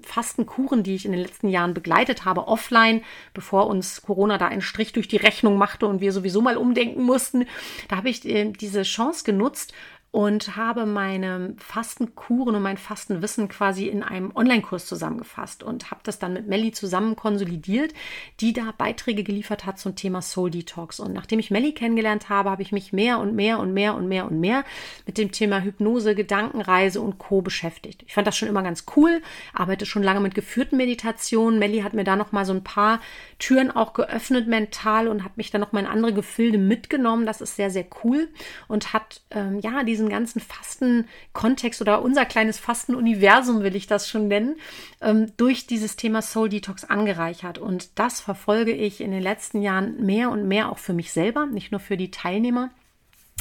Fastenkuren, 0.02 0.82
die 0.82 0.94
ich 0.94 1.04
in 1.04 1.12
den 1.12 1.20
letzten 1.20 1.48
Jahren 1.48 1.74
begleitet 1.74 2.24
habe, 2.24 2.46
offline, 2.48 3.02
bevor 3.34 3.66
uns 3.66 4.02
Corona 4.02 4.38
da 4.38 4.46
einen 4.46 4.62
Strich 4.62 4.92
durch 4.92 5.08
die 5.08 5.16
Rechnung 5.16 5.56
machte 5.58 5.86
und 5.86 6.00
wir 6.00 6.12
sowieso 6.12 6.40
mal 6.40 6.56
umdenken 6.56 7.02
mussten, 7.02 7.46
da 7.88 7.96
habe 7.96 8.08
ich 8.10 8.24
äh, 8.24 8.50
diese 8.52 8.82
Chance 8.82 9.24
genutzt, 9.24 9.72
und 10.10 10.56
habe 10.56 10.86
meine 10.86 11.54
Fastenkuren 11.58 12.56
und 12.56 12.62
mein 12.62 12.78
Fastenwissen 12.78 13.48
quasi 13.48 13.88
in 13.88 14.02
einem 14.02 14.34
Online-Kurs 14.34 14.86
zusammengefasst 14.86 15.62
und 15.62 15.90
habe 15.90 16.00
das 16.02 16.18
dann 16.18 16.32
mit 16.32 16.48
Melly 16.48 16.72
zusammen 16.72 17.14
konsolidiert, 17.14 17.92
die 18.40 18.54
da 18.54 18.72
Beiträge 18.76 19.22
geliefert 19.22 19.66
hat 19.66 19.78
zum 19.78 19.96
Thema 19.96 20.22
Soul 20.22 20.50
Detox. 20.50 20.98
Und 20.98 21.12
nachdem 21.12 21.38
ich 21.38 21.50
Melly 21.50 21.72
kennengelernt 21.72 22.30
habe, 22.30 22.50
habe 22.50 22.62
ich 22.62 22.72
mich 22.72 22.92
mehr 22.92 23.18
und 23.18 23.34
mehr 23.34 23.58
und 23.58 23.74
mehr 23.74 23.94
und 23.94 24.08
mehr 24.08 24.24
und 24.24 24.40
mehr 24.40 24.64
mit 25.06 25.18
dem 25.18 25.30
Thema 25.30 25.60
Hypnose, 25.60 26.14
Gedankenreise 26.14 27.02
und 27.02 27.18
Co. 27.18 27.42
beschäftigt. 27.42 28.02
Ich 28.06 28.14
fand 28.14 28.26
das 28.26 28.36
schon 28.36 28.48
immer 28.48 28.62
ganz 28.62 28.86
cool, 28.96 29.20
arbeite 29.52 29.84
schon 29.84 30.02
lange 30.02 30.20
mit 30.20 30.34
geführten 30.34 30.78
Meditationen. 30.78 31.58
Melly 31.58 31.80
hat 31.80 31.92
mir 31.92 32.04
da 32.04 32.16
noch 32.16 32.32
mal 32.32 32.46
so 32.46 32.54
ein 32.54 32.64
paar 32.64 33.00
Türen 33.38 33.70
auch 33.70 33.92
geöffnet 33.92 34.48
mental 34.48 35.06
und 35.06 35.22
hat 35.22 35.36
mich 35.36 35.50
dann 35.50 35.60
noch 35.60 35.72
mal 35.72 35.80
in 35.80 35.86
andere 35.86 36.14
Gefilde 36.14 36.56
mitgenommen. 36.56 37.26
Das 37.26 37.42
ist 37.42 37.56
sehr, 37.56 37.70
sehr 37.70 37.84
cool 38.02 38.28
und 38.68 38.94
hat 38.94 39.20
ähm, 39.30 39.60
ja 39.60 39.84
diese 39.84 39.97
diesen 39.98 40.08
ganzen 40.08 40.40
Fasten-Kontext 40.40 41.82
oder 41.82 42.02
unser 42.02 42.24
kleines 42.24 42.58
Fasten-Universum, 42.58 43.62
will 43.62 43.76
ich 43.76 43.86
das 43.86 44.08
schon 44.08 44.28
nennen, 44.28 44.56
ähm, 45.00 45.32
durch 45.36 45.66
dieses 45.66 45.96
Thema 45.96 46.22
Soul 46.22 46.48
Detox 46.48 46.84
angereichert. 46.84 47.58
Und 47.58 47.98
das 47.98 48.20
verfolge 48.20 48.72
ich 48.72 49.00
in 49.00 49.10
den 49.10 49.22
letzten 49.22 49.60
Jahren 49.60 50.04
mehr 50.04 50.30
und 50.30 50.46
mehr 50.46 50.70
auch 50.70 50.78
für 50.78 50.92
mich 50.92 51.12
selber, 51.12 51.46
nicht 51.46 51.72
nur 51.72 51.80
für 51.80 51.96
die 51.96 52.10
Teilnehmer 52.10 52.70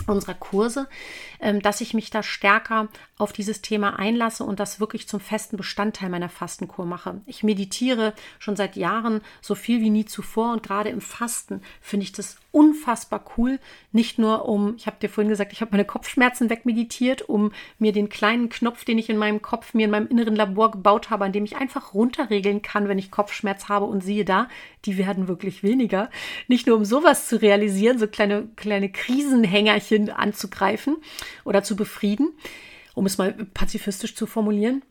unserer 0.07 0.33
Kurse, 0.33 0.87
ähm, 1.39 1.61
dass 1.61 1.81
ich 1.81 1.93
mich 1.93 2.09
da 2.09 2.23
stärker 2.23 2.87
auf 3.17 3.33
dieses 3.33 3.61
Thema 3.61 3.97
einlasse 3.97 4.43
und 4.43 4.59
das 4.59 4.79
wirklich 4.79 5.07
zum 5.07 5.19
festen 5.19 5.57
Bestandteil 5.57 6.09
meiner 6.09 6.29
Fastenkur 6.29 6.85
mache. 6.85 7.21
Ich 7.25 7.43
meditiere 7.43 8.13
schon 8.39 8.55
seit 8.55 8.75
Jahren 8.75 9.21
so 9.41 9.55
viel 9.55 9.81
wie 9.81 9.89
nie 9.89 10.05
zuvor 10.05 10.53
und 10.53 10.63
gerade 10.63 10.89
im 10.89 11.01
Fasten 11.01 11.61
finde 11.81 12.05
ich 12.05 12.11
das 12.11 12.37
unfassbar 12.51 13.23
cool. 13.37 13.59
Nicht 13.91 14.17
nur 14.17 14.47
um, 14.47 14.75
ich 14.77 14.87
habe 14.87 14.97
dir 14.99 15.09
vorhin 15.09 15.29
gesagt, 15.29 15.53
ich 15.53 15.61
habe 15.61 15.71
meine 15.71 15.85
Kopfschmerzen 15.85 16.49
wegmeditiert, 16.49 17.27
um 17.27 17.51
mir 17.77 17.91
den 17.91 18.09
kleinen 18.09 18.49
Knopf, 18.49 18.83
den 18.83 18.97
ich 18.97 19.09
in 19.09 19.17
meinem 19.17 19.41
Kopf, 19.41 19.73
mir 19.73 19.85
in 19.85 19.91
meinem 19.91 20.07
inneren 20.07 20.35
Labor 20.35 20.71
gebaut 20.71 21.09
habe, 21.09 21.25
an 21.25 21.31
dem 21.31 21.45
ich 21.45 21.57
einfach 21.57 21.93
runterregeln 21.93 22.61
kann, 22.61 22.87
wenn 22.87 22.97
ich 22.97 23.11
Kopfschmerz 23.11 23.69
habe 23.69 23.85
und 23.85 24.03
siehe 24.03 24.25
da, 24.25 24.47
die 24.85 24.97
werden 24.97 25.27
wirklich 25.27 25.63
weniger. 25.63 26.09
Nicht 26.47 26.67
nur 26.67 26.77
um 26.77 26.85
sowas 26.85 27.27
zu 27.27 27.41
realisieren, 27.41 27.99
so 27.99 28.07
kleine, 28.07 28.47
kleine 28.55 28.89
Krisenhängerchen 28.91 29.96
anzugreifen 30.09 30.97
oder 31.43 31.63
zu 31.63 31.75
befrieden, 31.75 32.33
um 32.93 33.05
es 33.05 33.17
mal 33.17 33.33
pazifistisch 33.33 34.15
zu 34.15 34.25
formulieren, 34.25 34.83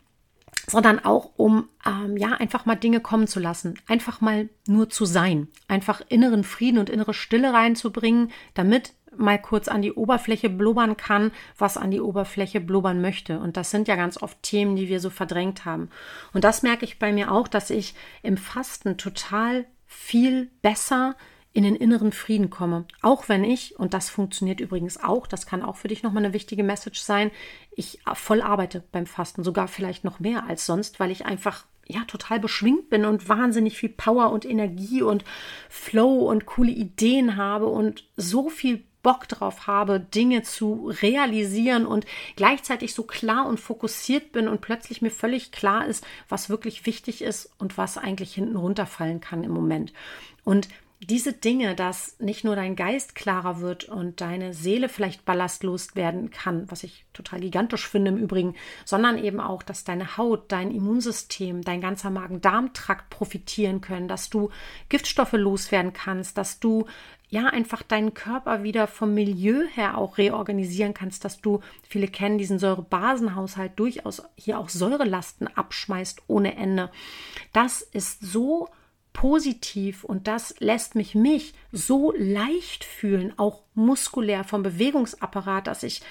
sondern 0.66 1.04
auch 1.04 1.30
um 1.36 1.68
ähm, 1.86 2.16
ja 2.16 2.32
einfach 2.32 2.66
mal 2.66 2.74
Dinge 2.74 3.00
kommen 3.00 3.26
zu 3.26 3.40
lassen, 3.40 3.74
einfach 3.86 4.20
mal 4.20 4.48
nur 4.66 4.90
zu 4.90 5.04
sein, 5.04 5.48
einfach 5.68 6.02
inneren 6.09 6.44
Frieden 6.44 6.78
und 6.78 6.90
innere 6.90 7.14
Stille 7.14 7.52
reinzubringen, 7.52 8.32
damit 8.54 8.94
mal 9.16 9.40
kurz 9.40 9.68
an 9.68 9.82
die 9.82 9.92
Oberfläche 9.92 10.50
blubbern 10.50 10.96
kann, 10.96 11.32
was 11.57 11.76
an 11.76 11.90
die 11.90 12.00
Oberfläche 12.00 12.61
blubbern 12.61 13.00
möchte. 13.00 13.38
Und 13.38 13.57
das 13.57 13.70
sind 13.70 13.88
ja 13.88 13.96
ganz 13.96 14.20
oft 14.22 14.42
Themen, 14.42 14.76
die 14.76 14.88
wir 14.88 15.00
so 15.00 15.11
verdrängt 15.11 15.64
haben. 15.64 15.90
Und 16.32 16.44
das 16.44 16.62
merke 16.62 16.84
ich 16.84 16.98
bei 16.98 17.12
mir 17.12 17.32
auch, 17.32 17.48
dass 17.48 17.70
ich 17.70 17.94
im 18.22 18.36
Fasten 18.36 18.98
total 18.98 19.64
viel 19.86 20.50
besser 20.62 21.16
in 21.57 21.62
den 21.62 21.74
inneren 21.74 22.12
Frieden 22.12 22.50
komme. 22.50 22.84
Auch 23.00 23.30
wenn 23.30 23.42
ich, 23.42 23.78
und 23.78 23.94
das 23.94 24.11
funktioniert 24.11 24.61
übrigens 24.61 25.02
auch, 25.02 25.26
das 25.26 25.46
kann 25.46 25.62
auch 25.62 25.76
für 25.76 25.88
dich 25.88 26.02
nochmal 26.02 26.22
eine 26.22 26.34
wichtige 26.34 26.62
Message 26.62 27.00
sein, 27.00 27.30
ich 27.74 28.00
voll 28.12 28.42
arbeite 28.42 28.84
beim 28.92 29.07
Fasten, 29.07 29.42
sogar 29.42 29.66
vielleicht 29.66 30.04
noch 30.04 30.20
mehr 30.20 30.44
als 30.46 30.66
sonst, 30.66 31.00
weil 31.00 31.11
ich 31.11 31.24
einfach 31.24 31.64
ja 31.86 32.04
total 32.07 32.40
beschwingt 32.40 32.90
bin 32.90 33.07
und 33.07 33.30
wahnsinnig 33.30 33.78
viel 33.78 33.88
Power 33.88 34.32
und 34.32 34.44
Energie 34.44 35.00
und 35.00 35.24
Flow 35.70 36.28
und 36.28 36.44
coole 36.44 36.72
Ideen 36.72 37.36
habe 37.36 37.68
und 37.68 38.04
so 38.18 38.50
viel 38.50 38.84
Bock 39.02 39.26
drauf 39.26 39.66
habe, 39.66 39.98
Dinge 39.98 40.42
zu 40.42 40.92
realisieren 41.00 41.86
und 41.86 42.04
gleichzeitig 42.34 42.92
so 42.92 43.04
klar 43.04 43.46
und 43.46 43.61
fokussiert 43.61 44.32
bin 44.32 44.46
und 44.46 44.61
plötzlich 44.61 45.00
mir 45.00 45.11
völlig 45.11 45.52
klar 45.52 45.86
ist, 45.86 46.07
was 46.28 46.50
wirklich 46.50 46.84
wichtig 46.84 47.22
ist 47.22 47.50
und 47.57 47.78
was 47.78 47.96
eigentlich 47.96 48.34
hinten 48.34 48.57
runterfallen 48.57 49.22
kann 49.22 49.42
im 49.42 49.52
Moment. 49.52 49.94
Und 50.44 50.68
diese 51.01 51.34
Dinge, 51.34 51.74
dass 51.74 52.18
nicht 52.20 52.42
nur 52.42 52.57
dein 52.57 52.74
Geist 52.74 53.14
klarer 53.14 53.61
wird 53.61 53.84
und 53.84 54.20
deine 54.22 54.55
Seele 54.55 54.88
vielleicht 54.88 55.26
ballastlos 55.26 55.94
werden 55.94 56.30
kann, 56.30 56.70
was 56.70 56.84
ich 56.84 57.05
total 57.12 57.40
gigantisch 57.40 57.86
finde 57.86 58.11
im 58.11 58.16
Übrigen, 58.16 58.55
sondern 58.86 59.18
eben 59.18 59.38
auch, 59.38 59.62
dass 59.62 59.84
deine 59.84 60.16
Haut, 60.16 60.51
dein 60.53 60.70
Immunsystem, 60.70 61.62
dein 61.62 61.82
ganzer 61.82 62.09
Magen-Darm-Trakt 62.09 63.11
profitieren 63.11 63.82
können, 63.82 64.09
dass 64.09 64.30
du 64.30 64.51
Giftstoffe 64.88 65.34
loswerden 65.34 65.92
kannst, 65.92 66.38
dass 66.38 66.61
du 66.61 66.86
ja 67.28 67.47
einfach 67.47 67.82
deinen 67.82 68.14
Körper 68.14 68.62
wieder 68.62 68.86
vom 68.86 69.12
Milieu 69.12 69.66
her 69.74 69.99
auch 69.99 70.16
reorganisieren 70.16 70.94
kannst, 70.94 71.24
dass 71.24 71.40
du, 71.40 71.61
viele 71.86 72.09
kennen 72.09 72.38
diesen 72.38 72.59
Säurebasenhaushalt, 72.59 73.72
durchaus 73.76 74.22
hier 74.36 74.59
auch 74.59 74.70
Säurelasten 74.70 75.49
abschmeißt 75.49 76.22
ohne 76.26 76.57
Ende. 76.57 76.90
Das 77.53 77.82
ist 77.82 78.20
so 78.20 78.68
positiv 79.17 80.05
und 80.05 80.29
das 80.29 80.55
lässt 80.59 80.95
mich 80.95 81.14
mich 81.14 81.55
so 81.73 82.12
leicht 82.19 82.85
fühlen, 82.85 83.33
auch 83.39 83.62
muskulär 83.73 84.45
vom 84.45 84.62
Bewegungsapparat, 84.62 85.67
dass 85.67 85.83
ich 85.83 86.03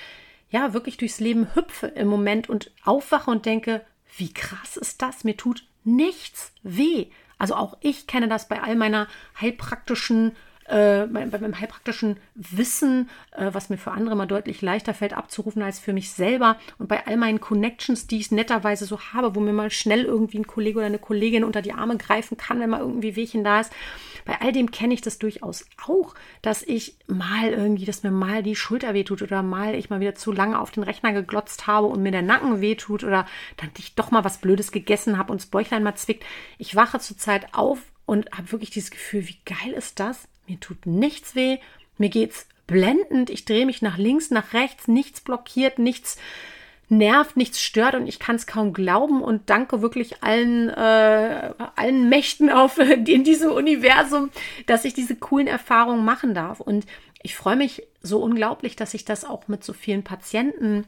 ja 0.49 0.73
wirklich 0.73 0.97
durchs 0.97 1.19
Leben 1.19 1.53
hüpfe 1.53 1.85
im 1.85 2.07
Moment 2.07 2.49
und 2.49 2.71
aufwache 2.83 3.29
und 3.29 3.45
denke, 3.45 3.85
wie 4.17 4.33
krass 4.33 4.75
ist 4.75 5.03
das? 5.03 5.23
Mir 5.23 5.37
tut 5.37 5.67
nichts 5.83 6.51
weh. 6.63 7.05
Also 7.37 7.53
auch 7.53 7.77
ich 7.79 8.07
kenne 8.07 8.27
das 8.27 8.47
bei 8.47 8.63
all 8.63 8.75
meiner 8.75 9.07
heilpraktischen 9.39 10.35
äh, 10.65 11.05
bei, 11.05 11.25
bei 11.27 11.39
meinem 11.39 11.59
heilpraktischen 11.59 12.17
Wissen, 12.33 13.09
äh, 13.31 13.49
was 13.51 13.69
mir 13.69 13.77
für 13.77 13.91
andere 13.91 14.15
mal 14.15 14.25
deutlich 14.25 14.61
leichter 14.61 14.93
fällt 14.93 15.13
abzurufen 15.13 15.61
als 15.61 15.79
für 15.79 15.93
mich 15.93 16.11
selber 16.11 16.57
und 16.79 16.87
bei 16.87 17.05
all 17.05 17.17
meinen 17.17 17.39
Connections, 17.39 18.07
die 18.07 18.17
ich 18.17 18.31
netterweise 18.31 18.85
so 18.85 18.99
habe, 18.99 19.35
wo 19.35 19.39
mir 19.39 19.53
mal 19.53 19.69
schnell 19.69 20.03
irgendwie 20.03 20.39
ein 20.39 20.47
Kollege 20.47 20.79
oder 20.79 20.87
eine 20.87 20.99
Kollegin 20.99 21.43
unter 21.43 21.61
die 21.61 21.73
Arme 21.73 21.97
greifen 21.97 22.37
kann, 22.37 22.59
wenn 22.59 22.71
mal 22.71 22.79
irgendwie 22.79 23.15
Wehchen 23.15 23.43
da 23.43 23.61
ist. 23.61 23.71
Bei 24.25 24.41
all 24.41 24.51
dem 24.51 24.71
kenne 24.71 24.95
ich 24.95 25.01
das 25.01 25.19
durchaus 25.19 25.65
auch, 25.85 26.15
dass 26.41 26.63
ich 26.63 26.97
mal 27.05 27.49
irgendwie, 27.51 27.85
dass 27.85 28.01
mir 28.01 28.09
mal 28.09 28.41
die 28.41 28.55
Schulter 28.55 28.95
wehtut 28.95 29.21
oder 29.21 29.43
mal 29.43 29.75
ich 29.75 29.91
mal 29.91 29.99
wieder 29.99 30.15
zu 30.15 30.31
lange 30.31 30.59
auf 30.59 30.71
den 30.71 30.81
Rechner 30.81 31.13
geglotzt 31.13 31.67
habe 31.67 31.85
und 31.85 32.01
mir 32.01 32.11
der 32.11 32.23
Nacken 32.23 32.59
wehtut 32.59 33.03
oder 33.03 33.27
dann 33.57 33.69
ich 33.77 33.93
doch 33.93 34.09
mal 34.09 34.23
was 34.23 34.39
Blödes 34.39 34.71
gegessen 34.71 35.19
habe 35.19 35.31
und 35.31 35.41
das 35.41 35.47
Bäuchlein 35.47 35.83
mal 35.83 35.95
zwickt. 35.95 36.25
Ich 36.57 36.75
wache 36.75 36.99
zurzeit 36.99 37.53
auf 37.53 37.79
und 38.07 38.31
habe 38.31 38.51
wirklich 38.51 38.71
dieses 38.71 38.89
Gefühl, 38.89 39.27
wie 39.27 39.37
geil 39.45 39.73
ist 39.73 39.99
das? 39.99 40.27
Mir 40.47 40.59
tut 40.59 40.85
nichts 40.85 41.35
weh, 41.35 41.57
mir 41.97 42.09
geht's 42.09 42.47
blendend, 42.67 43.29
ich 43.29 43.45
drehe 43.45 43.65
mich 43.65 43.81
nach 43.81 43.97
links, 43.97 44.31
nach 44.31 44.53
rechts, 44.53 44.87
nichts 44.87 45.21
blockiert, 45.21 45.79
nichts 45.79 46.17
nervt, 46.89 47.35
nichts 47.35 47.61
stört 47.61 47.95
und 47.95 48.07
ich 48.07 48.19
kann 48.19 48.35
es 48.35 48.47
kaum 48.47 48.73
glauben 48.73 49.23
und 49.23 49.49
danke 49.49 49.81
wirklich 49.81 50.23
allen, 50.23 50.69
äh, 50.69 51.53
allen 51.75 52.09
Mächten 52.09 52.49
auf 52.49 52.77
in 53.07 53.23
diesem 53.23 53.51
Universum, 53.51 54.29
dass 54.67 54.85
ich 54.85 54.93
diese 54.93 55.15
coolen 55.15 55.47
Erfahrungen 55.47 56.05
machen 56.05 56.33
darf. 56.33 56.59
Und 56.59 56.85
ich 57.23 57.35
freue 57.35 57.55
mich 57.55 57.83
so 58.01 58.21
unglaublich, 58.21 58.75
dass 58.75 58.93
ich 58.93 59.05
das 59.05 59.25
auch 59.25 59.47
mit 59.47 59.63
so 59.63 59.73
vielen 59.73 60.03
Patienten 60.03 60.85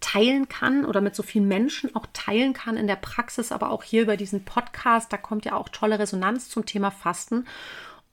teilen 0.00 0.48
kann 0.48 0.84
oder 0.84 1.00
mit 1.00 1.16
so 1.16 1.22
vielen 1.22 1.48
Menschen 1.48 1.94
auch 1.96 2.06
teilen 2.12 2.52
kann 2.52 2.76
in 2.76 2.86
der 2.86 2.96
Praxis, 2.96 3.50
aber 3.50 3.70
auch 3.70 3.82
hier 3.82 4.02
über 4.02 4.16
diesen 4.16 4.44
Podcast. 4.44 5.12
Da 5.12 5.16
kommt 5.16 5.44
ja 5.44 5.54
auch 5.54 5.68
tolle 5.68 5.98
Resonanz 5.98 6.48
zum 6.48 6.66
Thema 6.66 6.90
Fasten. 6.90 7.46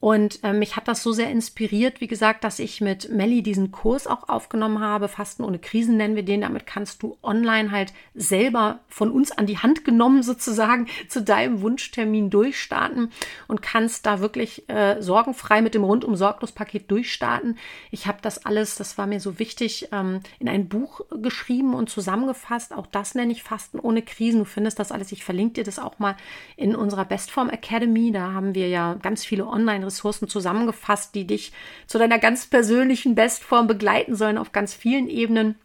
Und 0.04 0.44
äh, 0.44 0.52
mich 0.52 0.76
hat 0.76 0.86
das 0.86 1.02
so 1.02 1.12
sehr 1.12 1.30
inspiriert, 1.30 2.02
wie 2.02 2.06
gesagt, 2.06 2.44
dass 2.44 2.58
ich 2.58 2.82
mit 2.82 3.08
Melli 3.08 3.42
diesen 3.42 3.72
Kurs 3.72 4.06
auch 4.06 4.28
aufgenommen 4.28 4.80
habe. 4.80 5.08
Fasten 5.08 5.44
ohne 5.44 5.58
Krisen 5.58 5.96
nennen 5.96 6.14
wir 6.14 6.22
den. 6.22 6.42
Damit 6.42 6.66
kannst 6.66 7.02
du 7.02 7.16
online 7.22 7.70
halt 7.70 7.94
selber 8.14 8.80
von 8.86 9.10
uns 9.10 9.32
an 9.32 9.46
die 9.46 9.56
Hand 9.56 9.86
genommen 9.86 10.22
sozusagen 10.22 10.88
zu 11.08 11.22
deinem 11.22 11.62
Wunschtermin 11.62 12.28
durchstarten 12.28 13.12
und 13.48 13.62
kannst 13.62 14.04
da 14.04 14.20
wirklich 14.20 14.68
äh, 14.68 15.00
sorgenfrei 15.00 15.62
mit 15.62 15.72
dem 15.72 15.84
rundum 15.84 16.16
sorglos 16.16 16.52
Paket 16.52 16.90
durchstarten. 16.90 17.56
Ich 17.90 18.06
habe 18.06 18.18
das 18.20 18.44
alles, 18.44 18.76
das 18.76 18.98
war 18.98 19.06
mir 19.06 19.20
so 19.20 19.38
wichtig, 19.38 19.88
ähm, 19.90 20.20
in 20.38 20.50
ein 20.50 20.68
Buch 20.68 21.00
geschrieben 21.22 21.72
und 21.72 21.88
zusammengefasst. 21.88 22.74
Auch 22.74 22.86
das 22.86 23.14
nenne 23.14 23.32
ich 23.32 23.42
Fasten 23.42 23.78
ohne 23.78 24.02
Krisen. 24.02 24.40
Du 24.40 24.44
findest 24.44 24.78
das 24.78 24.92
alles. 24.92 25.12
Ich 25.12 25.24
verlinke 25.24 25.54
dir 25.54 25.64
das 25.64 25.78
auch 25.78 25.98
mal 25.98 26.14
in 26.58 26.76
unserer 26.76 27.06
Bestform 27.06 27.48
Academy. 27.48 28.12
Da 28.12 28.32
haben 28.34 28.54
wir 28.54 28.68
ja 28.68 28.98
ganz 29.00 29.24
viele 29.24 29.46
online 29.46 29.86
Ressourcen 29.94 30.28
zusammengefasst, 30.28 31.14
die 31.14 31.26
dich 31.26 31.52
zu 31.86 31.98
deiner 31.98 32.18
ganz 32.18 32.46
persönlichen 32.46 33.14
Bestform 33.14 33.66
begleiten 33.66 34.14
sollen 34.14 34.38
auf 34.38 34.52
ganz 34.52 34.74
vielen 34.74 35.08
Ebenen. 35.08 35.56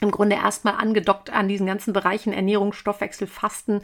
Im 0.00 0.10
Grunde 0.10 0.34
erstmal 0.34 0.74
angedockt 0.74 1.30
an 1.30 1.46
diesen 1.46 1.66
ganzen 1.66 1.92
Bereichen 1.92 2.32
Ernährung, 2.32 2.72
Stoffwechsel, 2.72 3.28
Fasten, 3.28 3.82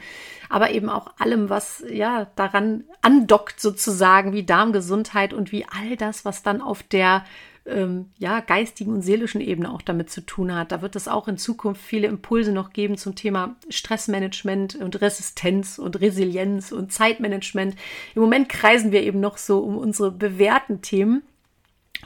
aber 0.48 0.70
eben 0.70 0.88
auch 0.88 1.12
allem, 1.18 1.48
was 1.48 1.84
ja 1.88 2.26
daran 2.34 2.84
andockt 3.02 3.60
sozusagen, 3.60 4.32
wie 4.32 4.44
Darmgesundheit 4.44 5.32
und 5.32 5.52
wie 5.52 5.64
all 5.66 5.96
das, 5.96 6.24
was 6.24 6.42
dann 6.42 6.60
auf 6.60 6.82
der 6.82 7.24
ähm, 7.68 8.06
ja, 8.18 8.40
geistigen 8.40 8.92
und 8.92 9.02
seelischen 9.02 9.40
Ebene 9.40 9.72
auch 9.72 9.82
damit 9.82 10.10
zu 10.10 10.20
tun 10.20 10.54
hat. 10.54 10.72
Da 10.72 10.82
wird 10.82 10.96
es 10.96 11.08
auch 11.08 11.28
in 11.28 11.36
Zukunft 11.36 11.82
viele 11.82 12.08
Impulse 12.08 12.52
noch 12.52 12.72
geben 12.72 12.96
zum 12.96 13.14
Thema 13.14 13.56
Stressmanagement 13.68 14.76
und 14.76 15.00
Resistenz 15.00 15.78
und 15.78 16.00
Resilienz 16.00 16.72
und 16.72 16.92
Zeitmanagement. 16.92 17.76
Im 18.14 18.22
Moment 18.22 18.48
kreisen 18.48 18.92
wir 18.92 19.02
eben 19.02 19.20
noch 19.20 19.38
so 19.38 19.60
um 19.60 19.76
unsere 19.76 20.10
bewährten 20.10 20.82
Themen. 20.82 21.22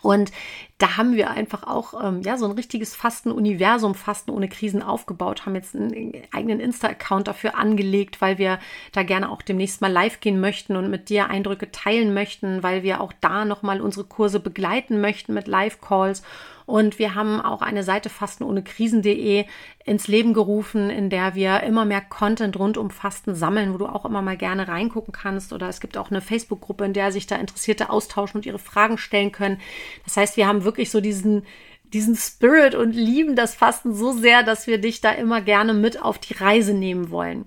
Und 0.01 0.33
da 0.79 0.97
haben 0.97 1.15
wir 1.15 1.31
einfach 1.31 1.65
auch 1.65 1.95
ähm, 2.03 2.23
ja 2.23 2.37
so 2.37 2.47
ein 2.47 2.53
richtiges 2.53 2.95
Fasten-Universum, 2.95 3.95
Fasten 3.95 4.31
ohne 4.31 4.49
Krisen 4.49 4.83
aufgebaut, 4.83 5.47
haben 5.47 5.55
jetzt 5.55 5.77
einen 5.77 6.13
eigenen 6.33 6.59
Insta-Account 6.59 7.29
dafür 7.29 7.57
angelegt, 7.57 8.21
weil 8.21 8.39
wir 8.39 8.59
da 8.93 9.03
gerne 9.03 9.31
auch 9.31 9.43
demnächst 9.43 9.81
mal 9.81 9.93
live 9.93 10.21
gehen 10.21 10.41
möchten 10.41 10.77
und 10.77 10.91
mit 10.91 11.09
dir 11.09 11.29
Eindrücke 11.29 11.71
teilen 11.71 12.15
möchten, 12.15 12.63
weil 12.63 12.83
wir 12.83 13.01
auch 13.01 13.13
da 13.21 13.45
nochmal 13.45 13.81
unsere 13.81 14.05
Kurse 14.05 14.41
begleiten 14.41 15.01
möchten 15.01 15.35
mit 15.35 15.47
Live-Calls 15.47 16.23
und 16.67 16.99
wir 16.99 17.15
haben 17.15 17.41
auch 17.41 17.63
eine 17.63 17.83
Seite 17.83 18.09
Fasten 18.09 18.45
ohne 18.45 18.63
Krisen.de 18.63 19.47
ins 19.85 20.09
Leben 20.09 20.33
gerufen, 20.33 20.91
in 20.91 21.11
der 21.11 21.35
wir 21.35 21.63
immer 21.63 21.85
mehr 21.85 22.01
Content 22.01 22.59
rund 22.59 22.77
um 22.77 22.91
Fasten 22.91 23.35
sammeln, 23.35 23.75
wo 23.75 23.79
du 23.79 23.87
auch 23.87 24.05
immer 24.05 24.23
mal 24.23 24.37
gerne 24.37 24.69
reingucken 24.69 25.13
kannst. 25.13 25.53
Oder 25.53 25.69
es 25.69 25.81
gibt 25.81 25.97
auch 25.97 26.11
eine 26.11 26.21
Facebook-Gruppe, 26.21 26.85
in 26.85 26.93
der 26.93 27.13
sich 27.13 27.27
da 27.27 27.37
Interessierte 27.37 27.91
austauschen 27.91 28.39
und 28.39 28.47
ihre 28.47 28.59
Fragen 28.59 28.99
stellen 28.99 29.33
können. 29.33 29.61
Das 30.05 30.17
heißt, 30.17 30.37
wir 30.37 30.47
haben 30.47 30.65
wirklich 30.65 30.91
so 30.91 31.01
diesen 31.01 31.45
diesen 31.93 32.17
Spirit 32.17 32.75
und 32.75 32.93
lieben 32.93 33.37
das 33.37 33.55
Fasten 33.55 33.95
so 33.95 34.13
sehr, 34.13 34.43
dass 34.43 34.67
wir 34.67 34.79
dich 34.79 35.03
da 35.03 35.11
immer 35.11 35.43
gerne 35.43 35.75
mit 35.75 36.01
auf 36.01 36.19
die 36.19 36.33
Reise 36.33 36.73
nehmen 36.73 37.11
wollen. 37.11 37.45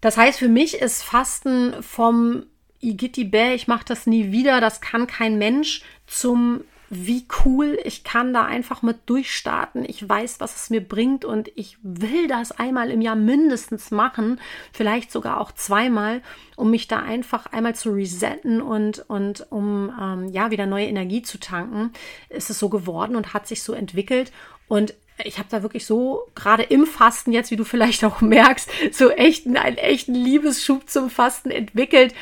Das 0.00 0.16
heißt, 0.16 0.40
für 0.40 0.48
mich 0.48 0.80
ist 0.80 1.04
Fasten 1.04 1.80
vom 1.80 2.46
Igitti 2.80 3.22
Bär, 3.22 3.54
ich 3.54 3.68
mache 3.68 3.84
das 3.86 4.06
nie 4.08 4.32
wieder, 4.32 4.60
das 4.60 4.80
kann 4.80 5.06
kein 5.06 5.38
Mensch, 5.38 5.82
zum 6.08 6.64
wie 6.94 7.26
cool, 7.42 7.78
ich 7.84 8.04
kann 8.04 8.34
da 8.34 8.44
einfach 8.44 8.82
mit 8.82 8.98
durchstarten. 9.06 9.82
Ich 9.88 10.06
weiß, 10.06 10.40
was 10.40 10.56
es 10.56 10.68
mir 10.68 10.86
bringt 10.86 11.24
und 11.24 11.50
ich 11.54 11.78
will 11.82 12.28
das 12.28 12.52
einmal 12.52 12.90
im 12.90 13.00
Jahr 13.00 13.16
mindestens 13.16 13.90
machen, 13.90 14.38
vielleicht 14.74 15.10
sogar 15.10 15.40
auch 15.40 15.52
zweimal, 15.52 16.20
um 16.54 16.70
mich 16.70 16.88
da 16.88 16.98
einfach 16.98 17.46
einmal 17.46 17.74
zu 17.74 17.92
resetten 17.92 18.60
und, 18.60 19.08
und 19.08 19.46
um 19.50 19.90
ähm, 19.98 20.28
ja 20.28 20.50
wieder 20.50 20.66
neue 20.66 20.84
Energie 20.84 21.22
zu 21.22 21.40
tanken. 21.40 21.94
Ist 22.28 22.50
es 22.50 22.58
so 22.58 22.68
geworden 22.68 23.16
und 23.16 23.32
hat 23.32 23.48
sich 23.48 23.62
so 23.62 23.72
entwickelt. 23.72 24.30
Und 24.68 24.92
ich 25.24 25.38
habe 25.38 25.48
da 25.50 25.62
wirklich 25.62 25.86
so, 25.86 26.28
gerade 26.34 26.62
im 26.62 26.86
Fasten 26.86 27.32
jetzt, 27.32 27.50
wie 27.50 27.56
du 27.56 27.64
vielleicht 27.64 28.04
auch 28.04 28.20
merkst, 28.20 28.68
so 28.92 29.08
echten, 29.08 29.56
einen 29.56 29.78
echten 29.78 30.14
Liebesschub 30.14 30.90
zum 30.90 31.08
Fasten 31.08 31.50
entwickelt, 31.50 32.14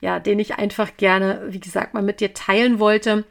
ja, 0.00 0.20
den 0.20 0.38
ich 0.38 0.54
einfach 0.54 0.96
gerne, 0.96 1.48
wie 1.50 1.60
gesagt, 1.60 1.92
mal 1.92 2.02
mit 2.02 2.20
dir 2.20 2.32
teilen 2.32 2.78
wollte. 2.78 3.24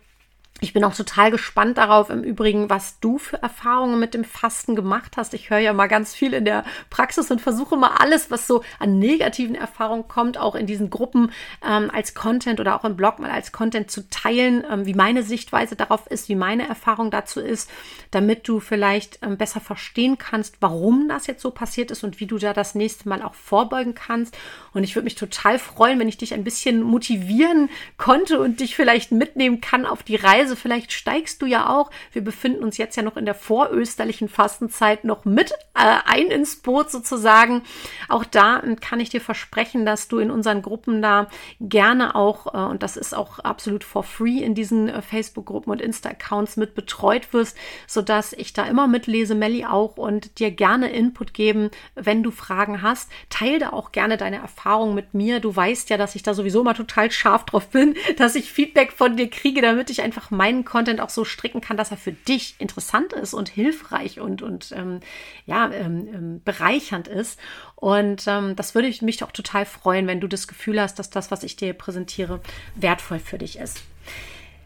Ich 0.61 0.71
bin 0.71 0.85
auch 0.85 0.95
total 0.95 1.31
gespannt 1.31 1.77
darauf, 1.77 2.09
im 2.09 2.23
Übrigen, 2.23 2.69
was 2.69 3.01
du 3.01 3.17
für 3.17 3.41
Erfahrungen 3.41 3.99
mit 3.99 4.13
dem 4.13 4.23
Fasten 4.23 4.73
gemacht 4.73 5.17
hast. 5.17 5.33
Ich 5.33 5.49
höre 5.49 5.59
ja 5.59 5.73
mal 5.73 5.87
ganz 5.87 6.15
viel 6.15 6.33
in 6.33 6.45
der 6.45 6.63
Praxis 6.89 7.29
und 7.29 7.41
versuche 7.41 7.75
mal 7.75 7.91
alles, 7.99 8.31
was 8.31 8.47
so 8.47 8.63
an 8.79 8.97
negativen 8.97 9.55
Erfahrungen 9.55 10.07
kommt, 10.07 10.37
auch 10.37 10.55
in 10.55 10.65
diesen 10.65 10.89
Gruppen 10.89 11.33
ähm, 11.61 11.91
als 11.93 12.13
Content 12.13 12.61
oder 12.61 12.79
auch 12.79 12.85
im 12.85 12.95
Blog 12.95 13.19
mal 13.19 13.31
als 13.31 13.51
Content 13.51 13.91
zu 13.91 14.09
teilen, 14.09 14.63
ähm, 14.71 14.85
wie 14.85 14.93
meine 14.93 15.23
Sichtweise 15.23 15.75
darauf 15.75 16.07
ist, 16.07 16.29
wie 16.29 16.35
meine 16.35 16.65
Erfahrung 16.65 17.11
dazu 17.11 17.41
ist, 17.41 17.69
damit 18.11 18.47
du 18.47 18.61
vielleicht 18.61 19.19
ähm, 19.23 19.35
besser 19.35 19.59
verstehen 19.59 20.17
kannst, 20.17 20.55
warum 20.61 21.09
das 21.09 21.27
jetzt 21.27 21.41
so 21.41 21.51
passiert 21.51 21.91
ist 21.91 22.05
und 22.05 22.21
wie 22.21 22.27
du 22.27 22.37
da 22.37 22.53
das 22.53 22.75
nächste 22.75 23.09
Mal 23.09 23.21
auch 23.23 23.33
vorbeugen 23.33 23.93
kannst. 23.93 24.37
Und 24.73 24.85
ich 24.85 24.95
würde 24.95 25.03
mich 25.03 25.15
total 25.15 25.59
freuen, 25.59 25.99
wenn 25.99 26.07
ich 26.07 26.17
dich 26.17 26.33
ein 26.33 26.45
bisschen 26.45 26.81
motivieren 26.81 27.69
konnte 27.97 28.39
und 28.39 28.61
dich 28.61 28.77
vielleicht 28.77 29.11
mitnehmen 29.11 29.59
kann 29.59 29.85
auf 29.85 30.01
die 30.01 30.15
Reise 30.15 30.44
Reise. 30.45 30.55
Vielleicht 30.55 30.91
steigst 30.91 31.41
du 31.41 31.45
ja 31.45 31.69
auch. 31.69 31.91
Wir 32.11 32.23
befinden 32.23 32.63
uns 32.63 32.77
jetzt 32.77 32.95
ja 32.95 33.03
noch 33.03 33.17
in 33.17 33.25
der 33.25 33.35
vorösterlichen 33.35 34.29
Fastenzeit 34.29 35.03
noch 35.03 35.25
mit 35.25 35.51
äh, 35.73 35.97
ein 36.05 36.27
ins 36.27 36.57
Boot 36.57 36.91
sozusagen. 36.91 37.63
Auch 38.09 38.23
da 38.25 38.61
kann 38.79 38.99
ich 38.99 39.09
dir 39.09 39.21
versprechen, 39.21 39.85
dass 39.85 40.07
du 40.07 40.19
in 40.19 40.31
unseren 40.31 40.61
Gruppen 40.61 41.01
da 41.01 41.27
gerne 41.59 42.15
auch, 42.15 42.53
äh, 42.53 42.57
und 42.57 42.83
das 42.83 42.97
ist 42.97 43.15
auch 43.15 43.39
absolut 43.39 43.83
for 43.83 44.03
free 44.03 44.39
in 44.39 44.55
diesen 44.55 44.89
äh, 44.89 45.01
Facebook-Gruppen 45.01 45.71
und 45.71 45.81
Insta-Accounts 45.81 46.57
mit 46.57 46.75
betreut 46.75 47.33
wirst, 47.33 47.57
sodass 47.87 48.33
ich 48.33 48.53
da 48.53 48.65
immer 48.65 48.87
mitlese, 48.87 49.35
Melli 49.35 49.65
auch 49.65 49.97
und 49.97 50.39
dir 50.39 50.51
gerne 50.51 50.91
Input 50.91 51.33
geben, 51.33 51.71
wenn 51.95 52.23
du 52.23 52.31
Fragen 52.31 52.81
hast. 52.81 53.09
Teil 53.29 53.59
da 53.59 53.71
auch 53.71 53.91
gerne 53.91 54.17
deine 54.17 54.37
Erfahrungen 54.37 54.95
mit 54.95 55.13
mir. 55.13 55.39
Du 55.39 55.55
weißt 55.55 55.89
ja, 55.89 55.97
dass 55.97 56.15
ich 56.15 56.23
da 56.23 56.33
sowieso 56.33 56.63
mal 56.63 56.73
total 56.73 57.11
scharf 57.11 57.45
drauf 57.45 57.69
bin, 57.69 57.95
dass 58.17 58.35
ich 58.35 58.51
Feedback 58.51 58.91
von 58.91 59.17
dir 59.17 59.29
kriege, 59.29 59.61
damit 59.61 59.89
ich 59.89 60.01
einfach 60.01 60.31
meinen 60.35 60.65
Content 60.65 61.01
auch 61.01 61.09
so 61.09 61.25
stricken 61.25 61.61
kann, 61.61 61.77
dass 61.77 61.91
er 61.91 61.97
für 61.97 62.11
dich 62.11 62.55
interessant 62.59 63.13
ist 63.13 63.33
und 63.33 63.49
hilfreich 63.49 64.19
und, 64.19 64.41
und 64.41 64.71
ähm, 64.75 64.99
ja, 65.45 65.71
ähm, 65.71 66.07
ähm, 66.13 66.41
bereichernd 66.43 67.07
ist. 67.07 67.39
Und 67.75 68.25
ähm, 68.27 68.55
das 68.55 68.75
würde 68.75 68.87
ich 68.87 69.01
mich 69.01 69.23
auch 69.23 69.31
total 69.31 69.65
freuen, 69.65 70.07
wenn 70.07 70.19
du 70.19 70.27
das 70.27 70.47
Gefühl 70.47 70.81
hast, 70.81 70.99
dass 70.99 71.09
das, 71.09 71.31
was 71.31 71.43
ich 71.43 71.55
dir 71.55 71.73
präsentiere, 71.73 72.41
wertvoll 72.75 73.19
für 73.19 73.37
dich 73.37 73.57
ist. 73.57 73.81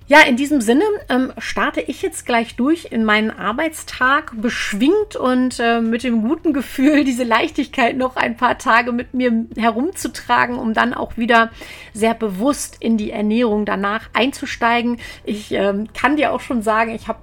Ja, 0.09 0.21
in 0.21 0.37
diesem 0.37 0.59
Sinne 0.59 0.85
ähm, 1.07 1.31
starte 1.37 1.81
ich 1.81 2.01
jetzt 2.01 2.25
gleich 2.25 2.55
durch 2.55 2.87
in 2.89 3.05
meinen 3.05 3.29
Arbeitstag, 3.29 4.31
beschwingt 4.41 5.15
und 5.15 5.59
äh, 5.59 5.81
mit 5.81 6.01
dem 6.01 6.23
guten 6.27 6.51
Gefühl, 6.51 7.03
diese 7.05 7.23
Leichtigkeit 7.23 7.95
noch 7.95 8.15
ein 8.15 8.35
paar 8.35 8.57
Tage 8.57 8.91
mit 8.91 9.13
mir 9.13 9.45
herumzutragen, 9.55 10.57
um 10.57 10.73
dann 10.73 10.95
auch 10.95 11.17
wieder 11.17 11.51
sehr 11.93 12.15
bewusst 12.15 12.77
in 12.79 12.97
die 12.97 13.11
Ernährung 13.11 13.65
danach 13.65 14.09
einzusteigen. 14.13 14.97
Ich 15.25 15.51
ähm, 15.51 15.89
kann 15.93 16.15
dir 16.15 16.33
auch 16.33 16.41
schon 16.41 16.63
sagen, 16.63 16.95
ich 16.95 17.07
habe 17.07 17.19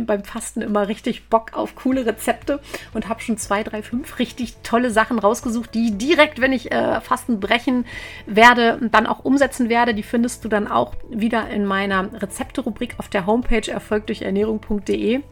beim 0.00 0.24
Fasten 0.24 0.62
immer 0.62 0.88
richtig 0.88 1.28
Bock 1.28 1.52
auf 1.54 1.74
coole 1.74 2.06
Rezepte 2.06 2.60
und 2.94 3.08
habe 3.08 3.20
schon 3.20 3.36
zwei, 3.36 3.62
drei, 3.62 3.82
fünf 3.82 4.18
richtig 4.18 4.56
tolle 4.62 4.90
Sachen 4.90 5.18
rausgesucht, 5.18 5.74
die 5.74 5.96
direkt, 5.96 6.40
wenn 6.40 6.52
ich 6.52 6.72
äh, 6.72 7.00
Fasten 7.00 7.40
brechen 7.40 7.84
werde, 8.26 8.78
dann 8.90 9.06
auch 9.06 9.24
umsetzen 9.24 9.68
werde. 9.68 9.94
Die 9.94 10.02
findest 10.02 10.44
du 10.44 10.48
dann 10.48 10.68
auch 10.68 10.94
wieder 11.08 11.48
in 11.48 11.64
meiner 11.64 12.10
Rezepte-Rubrik 12.20 12.94
auf 12.98 13.08
der 13.08 13.26
Homepage 13.26 13.70
erfolgdurchernährung.de. 13.70 15.22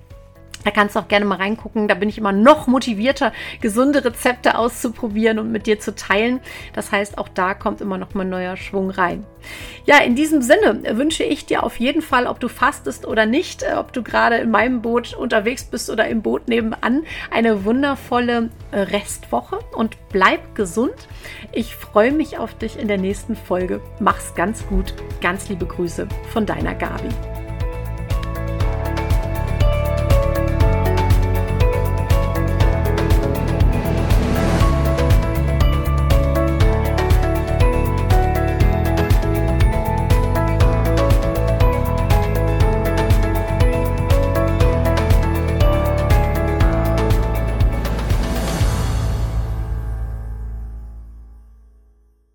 Da 0.64 0.70
kannst 0.70 0.96
du 0.96 1.00
auch 1.00 1.08
gerne 1.08 1.24
mal 1.24 1.36
reingucken. 1.36 1.88
Da 1.88 1.94
bin 1.94 2.08
ich 2.08 2.18
immer 2.18 2.32
noch 2.32 2.66
motivierter, 2.66 3.32
gesunde 3.60 4.04
Rezepte 4.04 4.58
auszuprobieren 4.58 5.38
und 5.38 5.52
mit 5.52 5.66
dir 5.66 5.80
zu 5.80 5.94
teilen. 5.94 6.40
Das 6.74 6.92
heißt, 6.92 7.18
auch 7.18 7.28
da 7.28 7.54
kommt 7.54 7.80
immer 7.80 7.98
noch 7.98 8.14
mal 8.14 8.24
neuer 8.24 8.56
Schwung 8.56 8.90
rein. 8.90 9.24
Ja, 9.84 9.98
in 9.98 10.14
diesem 10.14 10.42
Sinne 10.42 10.82
wünsche 10.98 11.24
ich 11.24 11.46
dir 11.46 11.62
auf 11.62 11.78
jeden 11.78 12.02
Fall, 12.02 12.26
ob 12.26 12.40
du 12.40 12.48
fastest 12.48 13.06
oder 13.06 13.24
nicht, 13.24 13.62
äh, 13.62 13.74
ob 13.76 13.92
du 13.92 14.02
gerade 14.02 14.36
in 14.36 14.50
meinem 14.50 14.82
Boot 14.82 15.14
unterwegs 15.14 15.64
bist 15.64 15.90
oder 15.90 16.08
im 16.08 16.22
Boot 16.22 16.48
nebenan, 16.48 17.04
eine 17.30 17.64
wundervolle 17.64 18.50
äh, 18.70 18.80
Restwoche 18.80 19.60
und 19.72 19.96
bleib 20.10 20.54
gesund. 20.54 21.08
Ich 21.52 21.74
freue 21.74 22.12
mich 22.12 22.38
auf 22.38 22.54
dich 22.54 22.78
in 22.78 22.88
der 22.88 22.98
nächsten 22.98 23.36
Folge. 23.36 23.80
Mach's 24.00 24.34
ganz 24.34 24.66
gut. 24.66 24.94
Ganz 25.20 25.48
liebe 25.48 25.66
Grüße 25.66 26.08
von 26.32 26.44
deiner 26.44 26.74
Gabi. 26.74 27.08